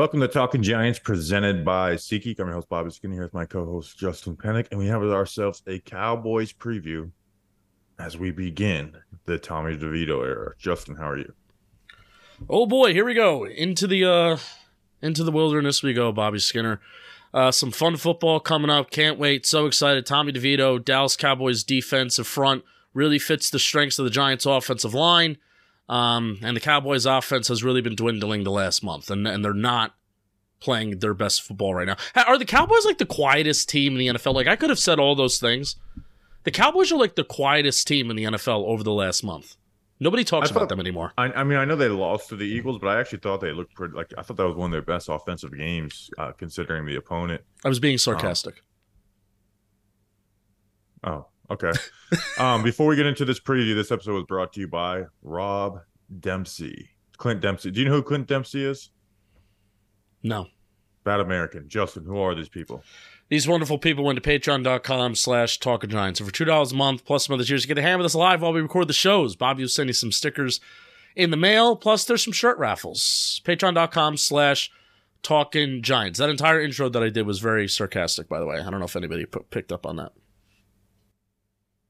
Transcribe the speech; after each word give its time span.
Welcome 0.00 0.20
to 0.20 0.28
Talking 0.28 0.62
Giants, 0.62 0.98
presented 0.98 1.62
by 1.62 1.92
SeatGeek. 1.92 2.40
I'm 2.40 2.46
your 2.46 2.54
host, 2.54 2.70
Bobby 2.70 2.90
Skinner, 2.90 3.12
here 3.12 3.22
with 3.24 3.34
my 3.34 3.44
co-host, 3.44 3.98
Justin 3.98 4.34
Penik, 4.34 4.68
and 4.70 4.80
we 4.80 4.86
have 4.86 5.02
ourselves 5.02 5.62
a 5.66 5.78
Cowboys 5.78 6.54
preview 6.54 7.10
as 7.98 8.16
we 8.16 8.30
begin 8.30 8.96
the 9.26 9.36
Tommy 9.36 9.76
DeVito 9.76 10.24
era. 10.24 10.54
Justin, 10.56 10.96
how 10.96 11.10
are 11.10 11.18
you? 11.18 11.34
Oh 12.48 12.64
boy, 12.64 12.94
here 12.94 13.04
we 13.04 13.12
go 13.12 13.44
into 13.44 13.86
the 13.86 14.06
uh 14.06 14.38
into 15.02 15.22
the 15.22 15.30
wilderness 15.30 15.82
we 15.82 15.92
go, 15.92 16.12
Bobby 16.12 16.38
Skinner. 16.38 16.80
Uh, 17.34 17.50
some 17.50 17.70
fun 17.70 17.98
football 17.98 18.40
coming 18.40 18.70
up. 18.70 18.90
Can't 18.90 19.18
wait. 19.18 19.44
So 19.44 19.66
excited. 19.66 20.06
Tommy 20.06 20.32
DeVito, 20.32 20.82
Dallas 20.82 21.14
Cowboys 21.14 21.62
defensive 21.62 22.26
front 22.26 22.64
really 22.94 23.18
fits 23.18 23.50
the 23.50 23.58
strengths 23.58 23.98
of 23.98 24.06
the 24.06 24.10
Giants 24.10 24.46
offensive 24.46 24.94
line. 24.94 25.36
Um, 25.90 26.38
and 26.42 26.56
the 26.56 26.60
Cowboys 26.60 27.04
offense 27.04 27.48
has 27.48 27.64
really 27.64 27.80
been 27.80 27.96
dwindling 27.96 28.44
the 28.44 28.50
last 28.52 28.82
month, 28.84 29.10
and 29.10 29.26
and 29.26 29.44
they're 29.44 29.52
not 29.52 29.96
playing 30.60 31.00
their 31.00 31.14
best 31.14 31.42
football 31.42 31.74
right 31.74 31.86
now. 31.86 31.96
Are 32.14 32.38
the 32.38 32.44
Cowboys 32.44 32.84
like 32.84 32.98
the 32.98 33.06
quietest 33.06 33.68
team 33.68 33.94
in 33.94 33.98
the 33.98 34.06
NFL? 34.06 34.34
Like 34.34 34.46
I 34.46 34.54
could 34.54 34.70
have 34.70 34.78
said 34.78 35.00
all 35.00 35.16
those 35.16 35.40
things. 35.40 35.74
The 36.44 36.52
Cowboys 36.52 36.92
are 36.92 36.96
like 36.96 37.16
the 37.16 37.24
quietest 37.24 37.88
team 37.88 38.08
in 38.08 38.16
the 38.16 38.24
NFL 38.24 38.64
over 38.66 38.84
the 38.84 38.92
last 38.92 39.24
month. 39.24 39.56
Nobody 39.98 40.22
talks 40.24 40.50
about 40.50 40.68
them 40.68 40.80
anymore. 40.80 41.12
I, 41.18 41.24
I 41.24 41.44
mean, 41.44 41.58
I 41.58 41.64
know 41.66 41.76
they 41.76 41.88
lost 41.88 42.30
to 42.30 42.36
the 42.36 42.46
Eagles, 42.46 42.78
but 42.78 42.86
I 42.86 43.00
actually 43.00 43.18
thought 43.18 43.40
they 43.40 43.52
looked 43.52 43.74
pretty. 43.74 43.94
Like 43.94 44.12
I 44.16 44.22
thought 44.22 44.36
that 44.36 44.46
was 44.46 44.56
one 44.56 44.66
of 44.66 44.72
their 44.72 44.82
best 44.82 45.08
offensive 45.08 45.56
games, 45.58 46.08
uh, 46.18 46.30
considering 46.32 46.86
the 46.86 46.96
opponent. 46.96 47.42
I 47.64 47.68
was 47.68 47.80
being 47.80 47.98
sarcastic. 47.98 48.62
Oh, 51.02 51.26
okay. 51.50 51.72
um, 52.38 52.62
before 52.62 52.86
we 52.86 52.96
get 52.96 53.06
into 53.06 53.24
this 53.24 53.40
preview, 53.40 53.74
this 53.74 53.90
episode 53.90 54.14
was 54.14 54.24
brought 54.24 54.52
to 54.54 54.60
you 54.60 54.68
by 54.68 55.04
Rob 55.22 55.80
Dempsey, 56.20 56.90
Clint 57.16 57.40
Dempsey. 57.40 57.70
Do 57.70 57.80
you 57.80 57.86
know 57.86 57.94
who 57.94 58.02
Clint 58.02 58.26
Dempsey 58.26 58.64
is? 58.64 58.90
No. 60.22 60.46
Bad 61.04 61.20
American. 61.20 61.68
Justin, 61.68 62.04
who 62.04 62.18
are 62.18 62.34
these 62.34 62.48
people? 62.48 62.82
These 63.28 63.46
wonderful 63.46 63.78
people 63.78 64.04
went 64.04 64.22
to 64.22 64.28
patreon.com 64.28 65.14
slash 65.14 65.58
talk 65.60 65.84
of 65.84 65.90
giants. 65.90 66.18
So 66.18 66.24
for 66.24 66.32
$2 66.32 66.72
a 66.72 66.74
month 66.74 67.04
plus 67.04 67.26
some 67.26 67.34
other 67.34 67.44
tiers, 67.44 67.64
you 67.64 67.68
get 67.68 67.74
to 67.74 67.82
hang 67.82 67.96
with 67.96 68.06
us 68.06 68.14
live 68.14 68.42
while 68.42 68.52
we 68.52 68.60
record 68.60 68.88
the 68.88 68.92
shows. 68.92 69.36
Bobby 69.36 69.62
will 69.62 69.68
send 69.68 69.88
you 69.88 69.94
some 69.94 70.12
stickers 70.12 70.60
in 71.16 71.30
the 71.30 71.36
mail, 71.36 71.76
plus 71.76 72.04
there's 72.04 72.24
some 72.24 72.32
shirt 72.32 72.58
raffles. 72.58 73.40
Patreon.com 73.44 74.16
slash 74.16 74.70
talking 75.22 75.82
giants. 75.82 76.18
That 76.18 76.30
entire 76.30 76.60
intro 76.60 76.88
that 76.88 77.02
I 77.02 77.08
did 77.08 77.26
was 77.26 77.38
very 77.38 77.68
sarcastic, 77.68 78.28
by 78.28 78.40
the 78.40 78.46
way. 78.46 78.58
I 78.60 78.70
don't 78.70 78.80
know 78.80 78.86
if 78.86 78.96
anybody 78.96 79.26
p- 79.26 79.40
picked 79.50 79.72
up 79.72 79.86
on 79.86 79.96
that. 79.96 80.12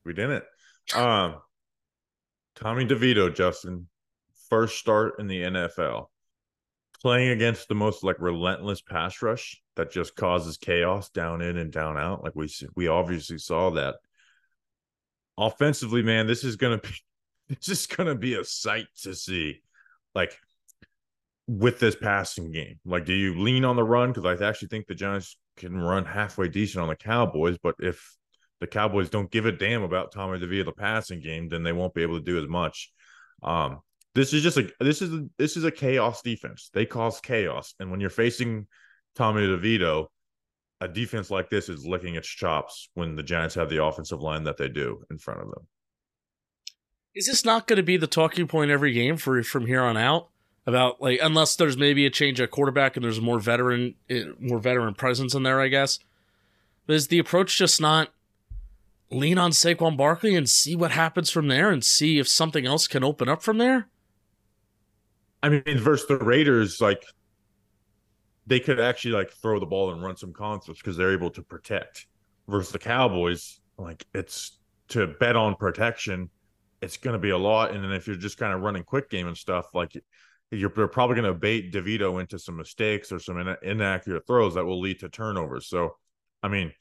We 0.05 0.13
didn't. 0.13 0.45
Um, 0.95 1.37
Tommy 2.57 2.87
DeVito, 2.87 3.35
Justin, 3.35 3.89
first 4.49 4.79
start 4.79 5.15
in 5.19 5.29
the 5.29 5.43
NFL, 5.43 6.07
playing 7.01 7.31
against 7.31 7.69
the 7.69 7.75
most 7.75 8.05
like 8.05 8.21
relentless 8.21 8.83
pass 8.83 9.23
rush 9.23 9.63
that 9.77 9.91
just 9.91 10.17
causes 10.17 10.57
chaos 10.59 11.09
down 11.11 11.41
in 11.41 11.57
and 11.57 11.73
down 11.73 11.97
out. 11.97 12.23
Like 12.23 12.35
we 12.35 12.51
we 12.77 12.89
obviously 12.89 13.39
saw 13.39 13.71
that. 13.71 13.97
Offensively, 15.39 16.03
man, 16.03 16.27
this 16.27 16.45
is 16.45 16.57
gonna 16.57 16.79
be 16.79 16.91
this 17.49 17.69
is 17.69 17.87
gonna 17.87 18.15
be 18.15 18.35
a 18.35 18.45
sight 18.45 18.87
to 19.03 19.15
see. 19.15 19.63
Like 20.15 20.37
with 21.47 21.79
this 21.79 21.97
passing 21.97 22.51
game, 22.53 22.79
like 22.85 23.05
do 23.05 23.15
you 23.15 23.39
lean 23.41 23.65
on 23.65 23.77
the 23.77 23.85
run? 23.85 24.13
Because 24.13 24.41
I 24.41 24.47
actually 24.47 24.69
think 24.69 24.87
the 24.87 24.95
Giants 24.95 25.37
can 25.57 25.79
run 25.79 26.05
halfway 26.05 26.49
decent 26.49 26.83
on 26.83 26.89
the 26.89 26.97
Cowboys, 26.97 27.59
but 27.63 27.77
if 27.79 28.17
the 28.61 28.67
Cowboys 28.67 29.11
don't 29.11 29.31
give 29.31 29.47
a 29.47 29.53
damn 29.53 29.83
about 29.83 30.13
Tommy 30.13 30.39
DeVito 30.39 30.67
the 30.67 30.73
passing 30.73 31.21
game, 31.21 31.49
then 31.49 31.63
they 31.63 31.73
won't 31.73 31.95
be 31.95 32.03
able 32.03 32.19
to 32.19 32.25
do 32.25 32.39
as 32.39 32.49
much. 32.49 32.93
Um, 33.43 33.81
this 34.15 34.33
is 34.33 34.43
just 34.43 34.59
a 34.59 34.71
this 34.81 35.03
is 35.03 35.13
a, 35.13 35.27
this 35.39 35.57
is 35.57 35.65
a 35.65 35.71
chaos 35.71 36.21
defense. 36.23 36.71
They 36.73 36.85
cause 36.85 37.21
chaos, 37.21 37.75
and 37.81 37.91
when 37.91 38.01
you're 38.01 38.11
facing 38.11 38.67
Tommy 39.15 39.43
DeVito, 39.43 40.07
a 40.81 40.89
defense 40.89 41.31
like 41.31 41.49
this 41.49 41.69
is 41.69 41.87
licking 41.87 42.17
its 42.17 42.29
chops 42.29 42.91
when 42.95 43.17
the 43.17 43.23
Giants 43.23 43.55
have 43.55 43.71
the 43.71 43.83
offensive 43.83 44.21
line 44.21 44.45
that 44.45 44.57
they 44.57 44.69
do 44.69 45.05
in 45.11 45.19
front 45.19 45.41
of 45.41 45.51
them. 45.51 45.67
Is 47.15 47.27
this 47.27 47.45
not 47.45 47.67
going 47.67 47.77
to 47.77 47.83
be 47.83 47.97
the 47.97 48.07
talking 48.07 48.47
point 48.47 48.71
every 48.71 48.93
game 48.93 49.17
for 49.17 49.43
from 49.43 49.67
here 49.67 49.83
on 49.83 49.97
out? 49.97 50.29
About 50.67 51.01
like 51.01 51.21
unless 51.23 51.57
there's 51.57 51.77
maybe 51.77 52.05
a 52.05 52.11
change 52.11 52.41
at 52.41 52.51
quarterback 52.51 52.97
and 52.97 53.05
there's 53.05 53.21
more 53.21 53.41
veteran 53.41 53.95
eh, 54.11 54.25
more 54.39 54.59
veteran 54.59 54.95
presence 54.95 55.35
in 55.35 55.43
there, 55.43 55.61
I 55.61 55.69
guess. 55.69 55.99
But 56.87 56.97
is 56.97 57.09
the 57.09 57.19
approach 57.19 57.57
just 57.57 57.81
not 57.81 58.11
lean 59.11 59.39
on 59.39 59.51
Saquon 59.51 59.97
Barkley 59.97 60.37
and 60.37 60.49
see 60.49 60.77
what 60.77 60.93
happens 60.93 61.31
from 61.31 61.49
there 61.49 61.71
and 61.71 61.85
see 61.85 62.19
if 62.19 62.29
something 62.29 62.67
else 62.67 62.87
can 62.87 63.03
open 63.05 63.29
up 63.29 63.43
from 63.43 63.59
there? 63.59 63.89
I 65.43 65.49
mean, 65.49 65.63
versus 65.79 66.07
the 66.07 66.19
Raiders, 66.19 66.81
like 66.81 67.03
they 68.47 68.61
could 68.61 68.81
actually 68.81 69.13
like 69.13 69.31
throw 69.31 69.59
the 69.59 69.67
ball 69.67 69.93
and 69.93 70.03
run 70.03 70.17
some 70.17 70.33
concepts 70.33 70.81
because 70.81 70.97
they're 70.97 71.13
able 71.13 71.31
to 71.31 71.43
protect. 71.43 72.07
Versus 72.49 72.73
the 72.73 72.79
Cowboys, 72.79 73.61
like 73.79 74.05
it's 74.13 74.59
to 74.89 75.07
bet 75.21 75.37
on 75.37 75.55
protection, 75.55 76.29
it's 76.83 76.97
going 76.97 77.13
to 77.15 77.19
be 77.21 77.31
a 77.31 77.39
lot. 77.39 77.73
And 77.73 77.85
then 77.85 77.93
if 77.93 78.07
you're 78.07 78.17
just 78.17 78.39
kind 78.39 78.53
of 78.53 78.61
running 78.61 78.83
quick 78.83 79.09
game 79.09 79.29
and 79.29 79.37
stuff, 79.37 79.67
like 79.73 79.95
you're, 80.51 80.73
you're 80.77 80.89
probably 80.89 81.15
going 81.15 81.33
to 81.33 81.39
bait 81.39 81.73
DeVito 81.73 82.21
into 82.21 82.39
some 82.39 82.57
mistakes 82.57 83.13
or 83.13 83.19
some 83.19 83.39
in- 83.39 83.57
inaccurate 83.63 84.27
throws 84.27 84.55
that 84.55 84.65
will 84.65 84.81
lead 84.81 84.99
to 85.01 85.09
turnovers. 85.09 85.69
So, 85.69 85.97
I 86.43 86.49
mean, 86.49 86.73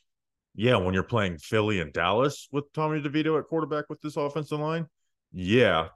yeah, 0.60 0.76
when 0.76 0.94
you're 0.94 1.04
playing 1.04 1.38
Philly 1.38 1.80
and 1.80 1.94
Dallas 1.94 2.50
with 2.52 2.66
Tommy 2.74 3.00
DeVito 3.00 3.40
at 3.40 3.48
quarterback 3.48 3.86
with 3.90 4.02
this 4.02 4.18
offensive 4.18 4.60
line, 4.60 4.88
yeah, 5.32 5.88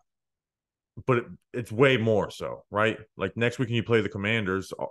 but 1.05 1.17
it, 1.17 1.25
it's 1.53 1.69
way 1.69 1.97
more 1.97 2.31
so, 2.31 2.63
right? 2.71 2.97
Like 3.17 3.35
next 3.35 3.59
week, 3.59 3.67
when 3.67 3.75
you 3.75 3.83
play 3.83 3.99
the 3.99 4.07
Commanders, 4.07 4.71
uh, 4.79 4.85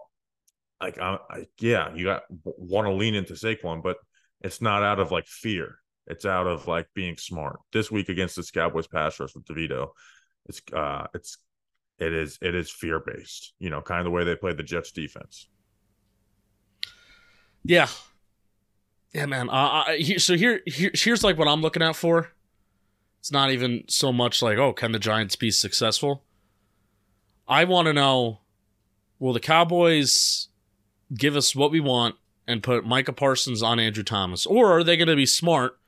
like 0.78 1.00
I, 1.00 1.16
I 1.30 1.46
yeah, 1.58 1.94
you 1.94 2.04
got 2.04 2.24
want 2.44 2.86
to 2.86 2.92
lean 2.92 3.14
into 3.14 3.32
Saquon, 3.32 3.82
but 3.82 3.96
it's 4.42 4.60
not 4.60 4.82
out 4.82 5.00
of 5.00 5.10
like 5.10 5.26
fear. 5.26 5.76
It's 6.06 6.26
out 6.26 6.46
of 6.46 6.68
like 6.68 6.88
being 6.92 7.16
smart. 7.16 7.58
This 7.72 7.90
week 7.90 8.10
against 8.10 8.36
this 8.36 8.50
Cowboys 8.50 8.88
pass 8.88 9.18
rush 9.18 9.34
with 9.34 9.46
DeVito, 9.46 9.88
it's 10.50 10.60
uh, 10.74 11.06
it's 11.14 11.38
it 11.98 12.12
is 12.12 12.38
it 12.42 12.54
is 12.54 12.70
fear 12.70 13.00
based. 13.00 13.54
You 13.58 13.70
know, 13.70 13.80
kind 13.80 14.00
of 14.00 14.04
the 14.04 14.10
way 14.10 14.24
they 14.24 14.36
played 14.36 14.58
the 14.58 14.64
Jets 14.64 14.92
defense. 14.92 15.48
Yeah, 17.64 17.88
yeah, 19.12 19.26
man. 19.26 19.49
Uh, 19.49 19.85
I, 19.87 19.97
he- 19.99 20.19
so 20.19 20.37
here, 20.37 20.62
here, 20.67 20.91
here's 20.94 21.23
like 21.25 21.38
what 21.38 21.49
I'm 21.49 21.61
looking 21.62 21.82
out 21.82 21.97
for. 21.97 22.31
It's 23.20 23.32
not 23.32 23.50
even 23.53 23.85
so 23.88 24.12
much 24.12 24.43
like, 24.43 24.59
oh, 24.59 24.73
can 24.73 24.93
the 24.93 24.99
Giants 24.99 25.37
be 25.37 25.50
successful? 25.50 26.25
I 27.47 27.64
want 27.64 27.87
to 27.87 27.93
know, 27.93 28.41
will 29.19 29.32
the 29.32 29.41
Cowboys 29.41 30.49
give 31.14 31.37
us 31.37 31.55
what 31.55 31.70
we 31.70 31.81
want 31.81 32.17
and 32.47 32.62
put 32.62 32.85
Micah 32.85 33.12
Parsons 33.12 33.62
on 33.62 33.79
Andrew 33.79 34.03
Thomas, 34.03 34.47
or 34.47 34.73
are 34.73 34.82
they 34.82 34.97
going 34.97 35.09
to 35.09 35.14
be 35.17 35.26
smart 35.26 35.79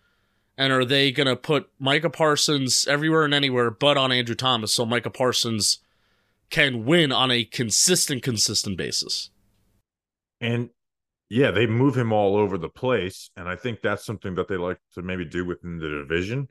and 0.56 0.73
are 0.73 0.85
they 0.85 1.11
going 1.11 1.26
to 1.26 1.35
put 1.35 1.69
Micah 1.81 2.11
Parsons 2.11 2.87
everywhere 2.87 3.25
and 3.25 3.35
anywhere 3.35 3.71
but 3.71 3.97
on 3.97 4.12
Andrew 4.12 4.37
Thomas 4.37 4.73
so 4.73 4.87
Micah 4.87 5.11
Parsons 5.11 5.79
can 6.50 6.85
win 6.85 7.11
on 7.11 7.31
a 7.32 7.44
consistent, 7.44 8.23
consistent 8.23 8.76
basis? 8.76 9.31
And 10.41 10.71
yeah, 11.29 11.50
they 11.50 11.67
move 11.67 11.97
him 11.97 12.12
all 12.12 12.37
over 12.37 12.59
the 12.59 12.69
place. 12.69 13.31
And 13.37 13.49
I 13.49 13.56
think 13.56 13.81
that's 13.81 14.05
something 14.05 14.35
that 14.37 14.49
they 14.49 14.56
like 14.56 14.79
to 14.94 15.03
maybe 15.03 15.25
do 15.25 15.44
within 15.44 15.79
the 15.79 15.88
division 15.88 16.49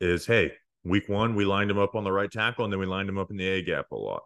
is 0.00 0.26
hey, 0.26 0.52
week 0.84 1.08
one, 1.08 1.34
we 1.34 1.44
lined 1.44 1.70
him 1.70 1.78
up 1.78 1.94
on 1.94 2.04
the 2.04 2.12
right 2.12 2.30
tackle 2.30 2.64
and 2.64 2.72
then 2.72 2.80
we 2.80 2.86
lined 2.86 3.08
him 3.08 3.18
up 3.18 3.30
in 3.30 3.36
the 3.36 3.46
A 3.46 3.62
gap 3.62 3.90
a 3.92 3.96
lot. 3.96 4.22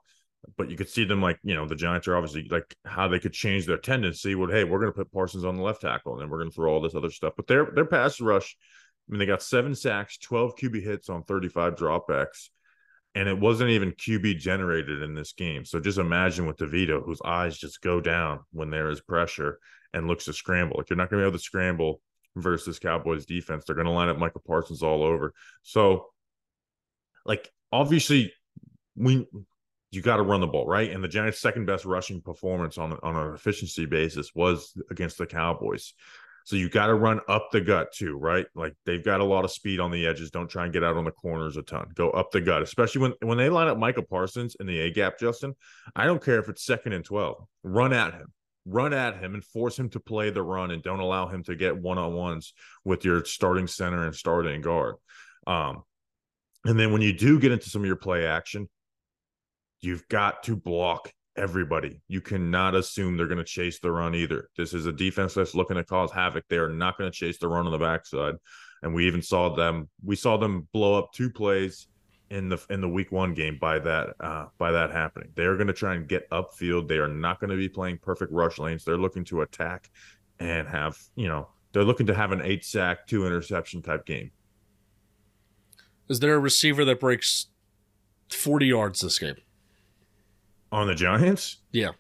but 0.57 0.71
you 0.71 0.77
could 0.77 0.89
see 0.89 1.05
them 1.05 1.21
like 1.21 1.39
you 1.43 1.55
know 1.55 1.67
the 1.67 1.75
Giants 1.77 2.09
are 2.09 2.17
obviously 2.17 2.49
like 2.51 2.75
how 2.85 3.09
they 3.09 3.19
could 3.19 3.33
change 3.33 3.67
their 3.67 3.79
tendency. 3.79 4.35
Would 4.35 4.51
hey, 4.51 4.65
we're 4.65 4.81
going 4.81 4.93
to 4.93 4.97
put 4.97 5.13
Parsons 5.13 5.45
on 5.45 5.57
the 5.57 5.63
left 5.63 5.83
tackle, 5.83 6.13
and 6.13 6.23
then 6.23 6.31
we're 6.31 6.39
going 6.39 6.51
to 6.51 6.55
throw 6.55 6.73
all 6.73 6.81
this 6.81 6.95
other 6.95 7.11
stuff. 7.11 7.35
But 7.37 7.47
their 7.47 7.67
their 7.75 7.85
pass 7.85 8.21
rush, 8.21 8.57
I 9.09 9.13
mean, 9.13 9.19
they 9.19 9.27
got 9.27 9.43
seven 9.43 9.75
sacks, 9.75 10.19
twelve 10.19 10.57
QB 10.57 10.83
hits 10.83 11.09
on 11.09 11.25
thirty 11.25 11.49
five 11.49 11.77
dropbacks, 11.77 12.49
and 13.15 13.29
it 13.29 13.39
wasn't 13.39 13.71
even 13.71 13.93
QB 13.93 14.39
generated 14.39 15.03
in 15.03 15.15
this 15.15 15.33
game. 15.33 15.65
So 15.65 15.81
just 15.81 15.99
imagine 15.99 16.47
with 16.47 16.57
DeVito, 16.57 17.05
whose 17.05 17.21
eyes 17.25 17.59
just 17.59 17.81
go 17.83 18.01
down 18.01 18.41
when 18.53 18.71
there 18.71 18.91
is 18.91 19.01
pressure 19.01 19.59
and 19.95 20.07
looks 20.07 20.25
to 20.27 20.33
scramble. 20.33 20.77
Like 20.79 20.91
you're 20.91 20.97
not 20.97 21.11
going 21.11 21.21
to 21.21 21.25
be 21.25 21.29
able 21.29 21.39
to 21.39 21.43
scramble 21.43 22.01
versus 22.37 22.79
Cowboys 22.79 23.27
defense. 23.27 23.65
They're 23.65 23.75
going 23.75 23.87
to 23.87 23.93
line 23.93 24.09
up 24.09 24.19
Micah 24.19 24.41
Parsons 24.41 24.83
all 24.83 25.03
over. 25.03 25.33
So, 25.63 26.07
like 27.25 27.51
obviously, 27.73 28.33
we 28.97 29.27
you 29.91 30.03
got 30.03 30.17
to 30.17 30.23
run 30.23 30.41
the 30.41 30.47
ball, 30.47 30.67
right? 30.67 30.91
And 30.91 31.03
the 31.03 31.09
Giants' 31.09 31.41
second 31.41 31.67
best 31.67 31.85
rushing 31.85 32.21
performance 32.21 32.79
on 32.79 32.99
on 33.03 33.17
an 33.17 33.35
efficiency 33.35 33.87
basis 33.87 34.35
was 34.35 34.73
against 34.91 35.19
the 35.19 35.27
Cowboys. 35.27 35.95
So 36.45 36.57
you 36.57 36.69
got 36.69 36.87
to 36.87 36.95
run 36.95 37.21
up 37.29 37.51
the 37.53 37.61
gut 37.61 37.93
too, 37.93 38.17
right? 38.17 38.47
Like 38.55 38.75
they've 38.87 39.05
got 39.05 39.21
a 39.21 39.25
lot 39.25 39.45
of 39.45 39.51
speed 39.51 39.79
on 39.79 39.91
the 39.91 40.07
edges. 40.07 40.31
Don't 40.31 40.49
try 40.49 40.65
and 40.65 40.73
get 40.73 40.83
out 40.83 40.97
on 40.97 41.05
the 41.05 41.11
corners 41.11 41.57
a 41.57 41.63
ton. 41.63 41.89
Go 41.95 42.11
up 42.11 42.31
the 42.31 42.41
gut, 42.41 42.63
especially 42.63 43.03
when 43.03 43.15
when 43.23 43.39
they 43.39 43.49
line 43.49 43.69
up 43.69 43.79
Micah 43.79 44.03
Parsons 44.03 44.57
in 44.59 44.67
the 44.67 44.81
A 44.81 44.91
gap. 44.91 45.19
Justin, 45.19 45.55
I 45.95 46.07
don't 46.07 46.23
care 46.23 46.39
if 46.39 46.49
it's 46.49 46.65
second 46.65 46.93
and 46.93 47.05
twelve. 47.05 47.45
Run 47.63 47.93
at 47.93 48.15
him, 48.15 48.33
run 48.71 48.93
at 48.93 49.19
him, 49.19 49.35
and 49.35 49.45
force 49.45 49.79
him 49.79 49.89
to 49.91 50.01
play 50.01 50.31
the 50.31 50.43
run, 50.43 50.71
and 50.71 50.83
don't 50.83 51.01
allow 51.01 51.27
him 51.27 51.43
to 51.45 51.57
get 51.57 51.77
one 51.77 51.99
on 51.99 52.15
ones 52.15 52.55
with 52.85 53.05
your 53.05 53.25
starting 53.25 53.67
center 53.67 54.07
and 54.07 54.15
starting 54.15 54.61
guard. 54.61 54.97
Um, 55.47 55.83
and 56.65 56.79
then 56.79 56.93
when 56.93 57.03
you 57.03 57.13
do 57.13 57.41
get 57.41 57.53
into 57.53 57.71
some 57.71 57.83
of 57.83 57.87
your 57.87 57.97
play 57.97 58.27
action, 58.27 58.69
you've 59.81 60.07
got 60.09 60.43
to 60.45 60.57
block 60.57 61.13
everybody. 61.37 62.03
You 62.09 62.21
cannot 62.21 62.75
assume 62.75 63.17
they're 63.17 63.27
going 63.27 63.39
to 63.39 63.45
chase 63.45 63.79
the 63.81 63.91
run 63.91 64.15
either. 64.15 64.49
This 64.57 64.75
is 64.75 64.87
a 64.87 64.93
defense 64.93 65.35
that's 65.35 65.55
looking 65.55 65.77
to 65.77 65.85
cause 65.85 66.13
havoc. 66.13 66.45
They 66.49 66.59
are 66.59 66.69
not 66.69 66.99
going 66.99 67.11
to 67.11 67.17
chase 67.17 67.39
the 67.39 67.49
run 67.49 67.67
on 67.67 67.73
the 67.73 67.79
backside. 67.79 68.35
And 68.83 68.95
we 68.95 69.07
even 69.07 69.23
saw 69.23 69.55
them. 69.55 69.89
We 70.05 70.17
saw 70.17 70.37
them 70.37 70.69
blow 70.73 70.99
up 70.99 71.13
two 71.13 71.31
plays 71.31 71.87
in 72.31 72.49
the 72.49 72.59
in 72.71 72.81
the 72.81 72.89
week 72.89 73.11
one 73.11 73.35
game 73.35 73.59
by 73.59 73.79
that 73.79 74.15
uh, 74.21 74.47
by 74.59 74.71
that 74.71 74.91
happening. 74.93 75.31
They 75.35 75.45
are 75.45 75.57
going 75.57 75.67
to 75.67 75.73
try 75.73 75.95
and 75.95 76.09
get 76.09 76.29
upfield. 76.31 76.89
They 76.89 76.99
are 76.99 77.09
not 77.09 77.41
going 77.41 77.51
to 77.51 77.57
be 77.57 77.69
playing 77.69 77.99
perfect 77.99 78.33
rush 78.33 78.59
lanes. 78.59 78.85
They're 78.85 78.97
looking 78.97 79.25
to 79.27 79.43
attack 79.43 79.91
and 80.39 80.69
have 80.69 80.97
you 81.17 81.29
know 81.29 81.49
they're 81.73 81.85
looking 81.85 82.07
to 82.07 82.15
have 82.15 82.33
an 82.33 82.41
eight 82.43 82.65
sack, 82.65 83.07
two 83.07 83.27
interception 83.27 83.83
type 83.83 84.07
game. 84.07 84.31
Is 86.09 86.21
there 86.21 86.35
a 86.35 86.39
receiver 86.39 86.85
that 86.85 87.01
breaks 87.01 87.49
forty 88.31 88.67
yards 88.67 89.01
this 89.01 89.19
game? 89.19 89.37
On 90.73 90.87
the 90.87 90.95
Giants? 90.95 91.59
Yeah. 91.73 91.91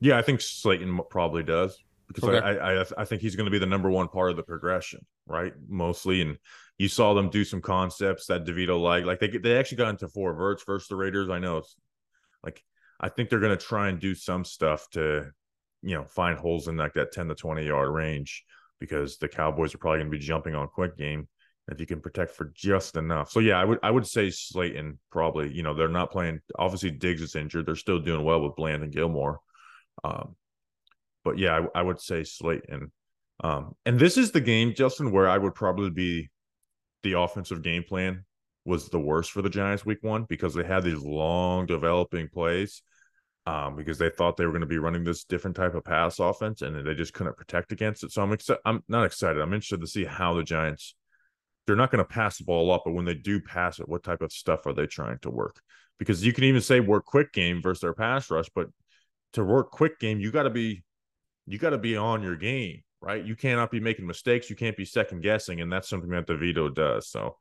Yeah, 0.00 0.16
I 0.16 0.22
think 0.22 0.40
Slayton 0.40 1.00
probably 1.10 1.42
does 1.42 1.82
because 2.08 2.24
Okay. 2.24 2.38
I, 2.38 2.80
I 2.80 2.84
I 2.98 3.04
think 3.04 3.22
he's 3.22 3.36
going 3.36 3.44
to 3.44 3.50
be 3.50 3.58
the 3.58 3.66
number 3.66 3.90
one 3.90 4.08
part 4.08 4.30
of 4.30 4.36
the 4.36 4.42
progression, 4.42 5.00
right? 5.26 5.52
Mostly, 5.68 6.22
and 6.22 6.38
you 6.78 6.88
saw 6.88 7.14
them 7.14 7.30
do 7.30 7.44
some 7.44 7.60
concepts 7.60 8.26
that 8.26 8.44
Devito 8.44 8.80
like. 8.80 9.04
Like 9.04 9.20
they 9.20 9.28
they 9.28 9.58
actually 9.58 9.78
got 9.78 9.90
into 9.90 10.08
four 10.08 10.34
verts 10.34 10.64
versus 10.64 10.88
the 10.88 10.96
Raiders. 10.96 11.28
I 11.30 11.38
know 11.38 11.58
it's 11.58 11.76
like 12.42 12.62
I 13.00 13.08
think 13.08 13.28
they're 13.28 13.40
going 13.40 13.56
to 13.56 13.64
try 13.64 13.88
and 13.88 14.00
do 14.00 14.14
some 14.14 14.44
stuff 14.44 14.88
to 14.92 15.30
you 15.82 15.94
know 15.94 16.04
find 16.04 16.38
holes 16.38 16.66
in 16.68 16.76
like 16.76 16.94
that 16.94 17.12
ten 17.12 17.28
to 17.28 17.34
twenty 17.34 17.66
yard 17.66 17.90
range 17.92 18.44
because 18.80 19.18
the 19.18 19.28
Cowboys 19.28 19.74
are 19.74 19.78
probably 19.78 19.98
going 19.98 20.10
to 20.10 20.18
be 20.18 20.24
jumping 20.24 20.54
on 20.54 20.68
quick 20.68 20.96
game 20.96 21.28
if 21.70 21.78
you 21.80 21.86
can 21.86 22.00
protect 22.00 22.30
for 22.30 22.50
just 22.54 22.96
enough. 22.96 23.30
So 23.30 23.40
yeah, 23.40 23.60
I 23.60 23.64
would 23.64 23.78
I 23.82 23.90
would 23.90 24.06
say 24.06 24.30
Slayton 24.30 24.98
probably. 25.12 25.52
You 25.52 25.62
know 25.62 25.74
they're 25.74 25.88
not 25.88 26.10
playing. 26.10 26.40
Obviously 26.58 26.90
Diggs 26.90 27.20
is 27.20 27.36
injured. 27.36 27.66
They're 27.66 27.76
still 27.76 28.00
doing 28.00 28.24
well 28.24 28.40
with 28.40 28.56
Bland 28.56 28.82
and 28.82 28.92
Gilmore. 28.92 29.40
Um, 30.02 30.36
but 31.28 31.38
yeah, 31.38 31.60
I, 31.74 31.80
I 31.80 31.82
would 31.82 32.00
say 32.00 32.24
Slayton. 32.24 32.90
Um, 33.44 33.74
and 33.84 33.98
this 33.98 34.16
is 34.16 34.32
the 34.32 34.40
game, 34.40 34.72
Justin, 34.74 35.12
where 35.12 35.28
I 35.28 35.36
would 35.36 35.54
probably 35.54 35.90
be 35.90 36.30
the 37.02 37.18
offensive 37.20 37.62
game 37.62 37.84
plan 37.84 38.24
was 38.64 38.88
the 38.88 38.98
worst 38.98 39.30
for 39.30 39.42
the 39.42 39.50
Giants 39.50 39.84
week 39.84 39.98
one 40.00 40.24
because 40.24 40.54
they 40.54 40.64
had 40.64 40.84
these 40.84 41.02
long 41.02 41.66
developing 41.66 42.30
plays. 42.32 42.82
Um, 43.46 43.76
because 43.76 43.98
they 43.98 44.10
thought 44.10 44.36
they 44.36 44.44
were 44.44 44.52
going 44.52 44.60
to 44.60 44.66
be 44.66 44.78
running 44.78 45.04
this 45.04 45.24
different 45.24 45.56
type 45.56 45.74
of 45.74 45.84
pass 45.84 46.18
offense 46.18 46.60
and 46.60 46.86
they 46.86 46.94
just 46.94 47.14
couldn't 47.14 47.36
protect 47.36 47.72
against 47.72 48.04
it. 48.04 48.12
So 48.12 48.22
I'm 48.22 48.32
excited. 48.32 48.60
I'm 48.64 48.82
not 48.88 49.04
excited. 49.04 49.40
I'm 49.40 49.54
interested 49.54 49.80
to 49.80 49.86
see 49.86 50.04
how 50.04 50.34
the 50.34 50.42
Giants 50.42 50.94
they're 51.66 51.76
not 51.76 51.90
going 51.90 52.04
to 52.04 52.08
pass 52.08 52.38
the 52.38 52.44
ball 52.44 52.66
lot, 52.66 52.80
but 52.84 52.94
when 52.94 53.04
they 53.04 53.14
do 53.14 53.40
pass 53.40 53.78
it, 53.78 53.88
what 53.88 54.02
type 54.02 54.22
of 54.22 54.32
stuff 54.32 54.64
are 54.64 54.72
they 54.72 54.86
trying 54.86 55.18
to 55.20 55.30
work? 55.30 55.60
Because 55.98 56.24
you 56.24 56.32
can 56.32 56.44
even 56.44 56.62
say 56.62 56.80
work 56.80 57.04
quick 57.04 57.32
game 57.32 57.60
versus 57.60 57.82
their 57.82 57.92
pass 57.92 58.30
rush, 58.30 58.48
but 58.54 58.68
to 59.34 59.44
work 59.44 59.70
quick 59.70 59.98
game, 59.98 60.18
you 60.20 60.30
got 60.30 60.44
to 60.44 60.50
be 60.50 60.82
you 61.48 61.58
got 61.58 61.70
to 61.70 61.78
be 61.78 61.96
on 61.96 62.22
your 62.22 62.36
game, 62.36 62.82
right? 63.00 63.24
You 63.24 63.34
cannot 63.34 63.70
be 63.70 63.80
making 63.80 64.06
mistakes. 64.06 64.50
You 64.50 64.56
can't 64.56 64.76
be 64.76 64.84
second 64.84 65.22
guessing, 65.22 65.62
and 65.62 65.72
that's 65.72 65.88
something 65.88 66.10
that 66.10 66.26
DeVito 66.26 66.74
does. 66.74 67.08
So 67.08 67.36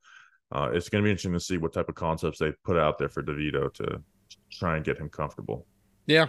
uh, 0.52 0.70
it's 0.74 0.88
going 0.88 1.04
to 1.04 1.06
be 1.06 1.12
interesting 1.12 1.34
to 1.34 1.40
see 1.40 1.58
what 1.58 1.74
type 1.74 1.90
of 1.90 1.96
concepts 1.96 2.40
they 2.40 2.54
put 2.64 2.78
out 2.78 2.98
there 2.98 3.10
for 3.10 3.22
DeVito 3.22 3.74
to 3.74 4.02
try 4.50 4.78
and 4.78 4.86
get 4.86 4.98
him 4.98 5.10
comfortable. 5.10 5.68
Yeah. 6.06 6.28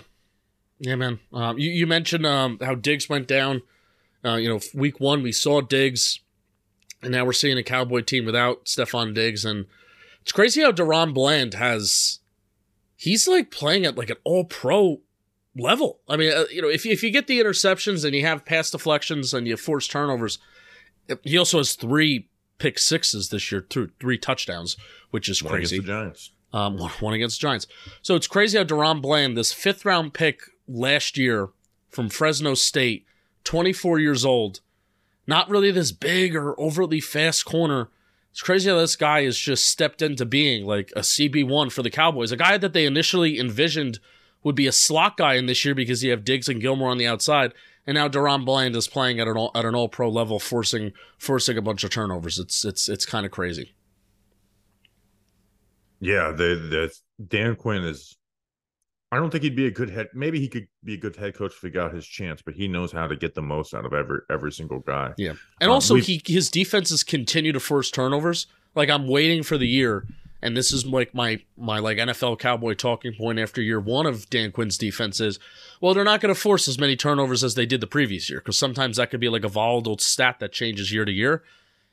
Yeah, 0.80 0.96
man. 0.96 1.20
Um, 1.32 1.58
you, 1.58 1.70
you 1.70 1.86
mentioned 1.86 2.26
um, 2.26 2.58
how 2.60 2.74
Diggs 2.74 3.08
went 3.08 3.28
down. 3.28 3.62
Uh, 4.24 4.34
you 4.34 4.48
know, 4.48 4.60
week 4.74 4.98
one, 4.98 5.22
we 5.22 5.30
saw 5.30 5.60
Diggs, 5.60 6.18
and 7.00 7.12
now 7.12 7.24
we're 7.24 7.32
seeing 7.32 7.58
a 7.58 7.62
Cowboy 7.62 8.00
team 8.00 8.24
without 8.24 8.64
Stephon 8.64 9.14
Diggs. 9.14 9.44
And 9.44 9.66
it's 10.20 10.32
crazy 10.32 10.62
how 10.62 10.72
DaRon 10.72 11.14
Bland 11.14 11.54
has. 11.54 12.18
He's 12.96 13.28
like 13.28 13.52
playing 13.52 13.86
at 13.86 13.96
like 13.96 14.10
an 14.10 14.16
all 14.24 14.44
pro 14.44 15.00
level. 15.58 16.00
I 16.08 16.16
mean, 16.16 16.32
uh, 16.32 16.44
you 16.50 16.62
know, 16.62 16.68
if 16.68 16.84
you, 16.84 16.92
if 16.92 17.02
you 17.02 17.10
get 17.10 17.26
the 17.26 17.40
interceptions 17.40 18.04
and 18.04 18.14
you 18.14 18.24
have 18.24 18.44
pass 18.44 18.70
deflections 18.70 19.34
and 19.34 19.46
you 19.46 19.56
force 19.56 19.86
turnovers, 19.86 20.38
he 21.22 21.36
also 21.38 21.58
has 21.58 21.74
three 21.74 22.28
pick 22.58 22.78
sixes 22.78 23.28
this 23.28 23.50
year, 23.52 23.66
through 23.68 23.90
three 24.00 24.18
touchdowns, 24.18 24.76
which 25.10 25.28
is 25.28 25.42
One 25.42 25.54
against 25.54 25.72
crazy 25.72 25.80
the 25.80 25.86
Giants. 25.86 26.30
um, 26.52 26.76
one, 26.78 26.90
one 27.00 27.14
against 27.14 27.40
Giants. 27.40 27.66
So 28.02 28.14
it's 28.14 28.26
crazy 28.26 28.58
how 28.58 28.64
DaRon 28.64 29.00
Bland, 29.00 29.36
this 29.36 29.52
fifth 29.52 29.84
round 29.84 30.14
pick 30.14 30.40
last 30.66 31.16
year 31.16 31.48
from 31.88 32.08
Fresno 32.08 32.54
State, 32.54 33.06
24 33.44 33.98
years 33.98 34.24
old, 34.24 34.60
not 35.26 35.48
really 35.48 35.70
this 35.70 35.92
big 35.92 36.34
or 36.34 36.58
overly 36.60 37.00
fast 37.00 37.44
corner. 37.44 37.88
It's 38.30 38.42
crazy 38.42 38.68
how 38.70 38.76
this 38.76 38.96
guy 38.96 39.24
has 39.24 39.38
just 39.38 39.66
stepped 39.66 40.02
into 40.02 40.24
being 40.24 40.64
like 40.66 40.92
a 40.94 41.00
CB1 41.00 41.72
for 41.72 41.82
the 41.82 41.90
Cowboys, 41.90 42.32
a 42.32 42.36
guy 42.36 42.58
that 42.58 42.72
they 42.72 42.86
initially 42.86 43.38
envisioned 43.38 43.98
would 44.42 44.54
be 44.54 44.66
a 44.66 44.72
slot 44.72 45.16
guy 45.16 45.34
in 45.34 45.46
this 45.46 45.64
year 45.64 45.74
because 45.74 46.02
you 46.02 46.10
have 46.10 46.24
Diggs 46.24 46.48
and 46.48 46.60
Gilmore 46.60 46.90
on 46.90 46.98
the 46.98 47.06
outside. 47.06 47.52
And 47.86 47.94
now 47.94 48.08
DaRon 48.08 48.44
Bland 48.44 48.76
is 48.76 48.86
playing 48.86 49.18
at 49.18 49.26
an 49.28 49.36
all, 49.36 49.50
at 49.54 49.64
an 49.64 49.74
all 49.74 49.88
pro 49.88 50.10
level, 50.10 50.38
forcing 50.38 50.92
forcing 51.18 51.56
a 51.56 51.62
bunch 51.62 51.84
of 51.84 51.90
turnovers. 51.90 52.38
It's 52.38 52.64
it's 52.64 52.88
it's 52.88 53.06
kind 53.06 53.24
of 53.24 53.32
crazy. 53.32 53.74
Yeah, 56.00 56.30
the 56.30 56.54
the 57.18 57.24
Dan 57.26 57.56
Quinn 57.56 57.84
is. 57.84 58.16
I 59.10 59.16
don't 59.16 59.30
think 59.30 59.42
he'd 59.42 59.56
be 59.56 59.66
a 59.66 59.70
good 59.70 59.88
head. 59.88 60.08
Maybe 60.12 60.38
he 60.38 60.48
could 60.48 60.68
be 60.84 60.94
a 60.94 60.98
good 60.98 61.16
head 61.16 61.34
coach 61.34 61.54
if 61.54 61.62
he 61.62 61.70
got 61.70 61.94
his 61.94 62.06
chance, 62.06 62.42
but 62.42 62.52
he 62.52 62.68
knows 62.68 62.92
how 62.92 63.06
to 63.06 63.16
get 63.16 63.34
the 63.34 63.40
most 63.40 63.72
out 63.72 63.86
of 63.86 63.94
every 63.94 64.18
every 64.30 64.52
single 64.52 64.80
guy. 64.80 65.14
Yeah. 65.16 65.32
And 65.60 65.70
Um, 65.70 65.74
also 65.74 65.94
he 65.94 66.20
his 66.26 66.50
defenses 66.50 67.02
continue 67.02 67.52
to 67.52 67.60
force 67.60 67.90
turnovers. 67.90 68.46
Like 68.74 68.90
I'm 68.90 69.08
waiting 69.08 69.42
for 69.42 69.56
the 69.56 69.66
year, 69.66 70.06
and 70.40 70.56
this 70.56 70.72
is 70.72 70.86
like 70.86 71.14
my 71.14 71.40
my 71.56 71.78
like 71.78 71.98
NFL 71.98 72.38
cowboy 72.38 72.74
talking 72.74 73.12
point 73.14 73.38
after 73.38 73.60
year 73.60 73.80
one 73.80 74.06
of 74.06 74.30
Dan 74.30 74.52
Quinn's 74.52 74.78
defense 74.78 75.20
is, 75.20 75.38
well, 75.80 75.94
they're 75.94 76.04
not 76.04 76.20
going 76.20 76.34
to 76.34 76.40
force 76.40 76.68
as 76.68 76.78
many 76.78 76.96
turnovers 76.96 77.42
as 77.42 77.54
they 77.54 77.66
did 77.66 77.80
the 77.80 77.86
previous 77.86 78.30
year 78.30 78.40
because 78.40 78.58
sometimes 78.58 78.96
that 78.96 79.10
could 79.10 79.20
be 79.20 79.28
like 79.28 79.44
a 79.44 79.48
volatile 79.48 79.98
stat 79.98 80.38
that 80.40 80.52
changes 80.52 80.92
year 80.92 81.04
to 81.04 81.12
year. 81.12 81.42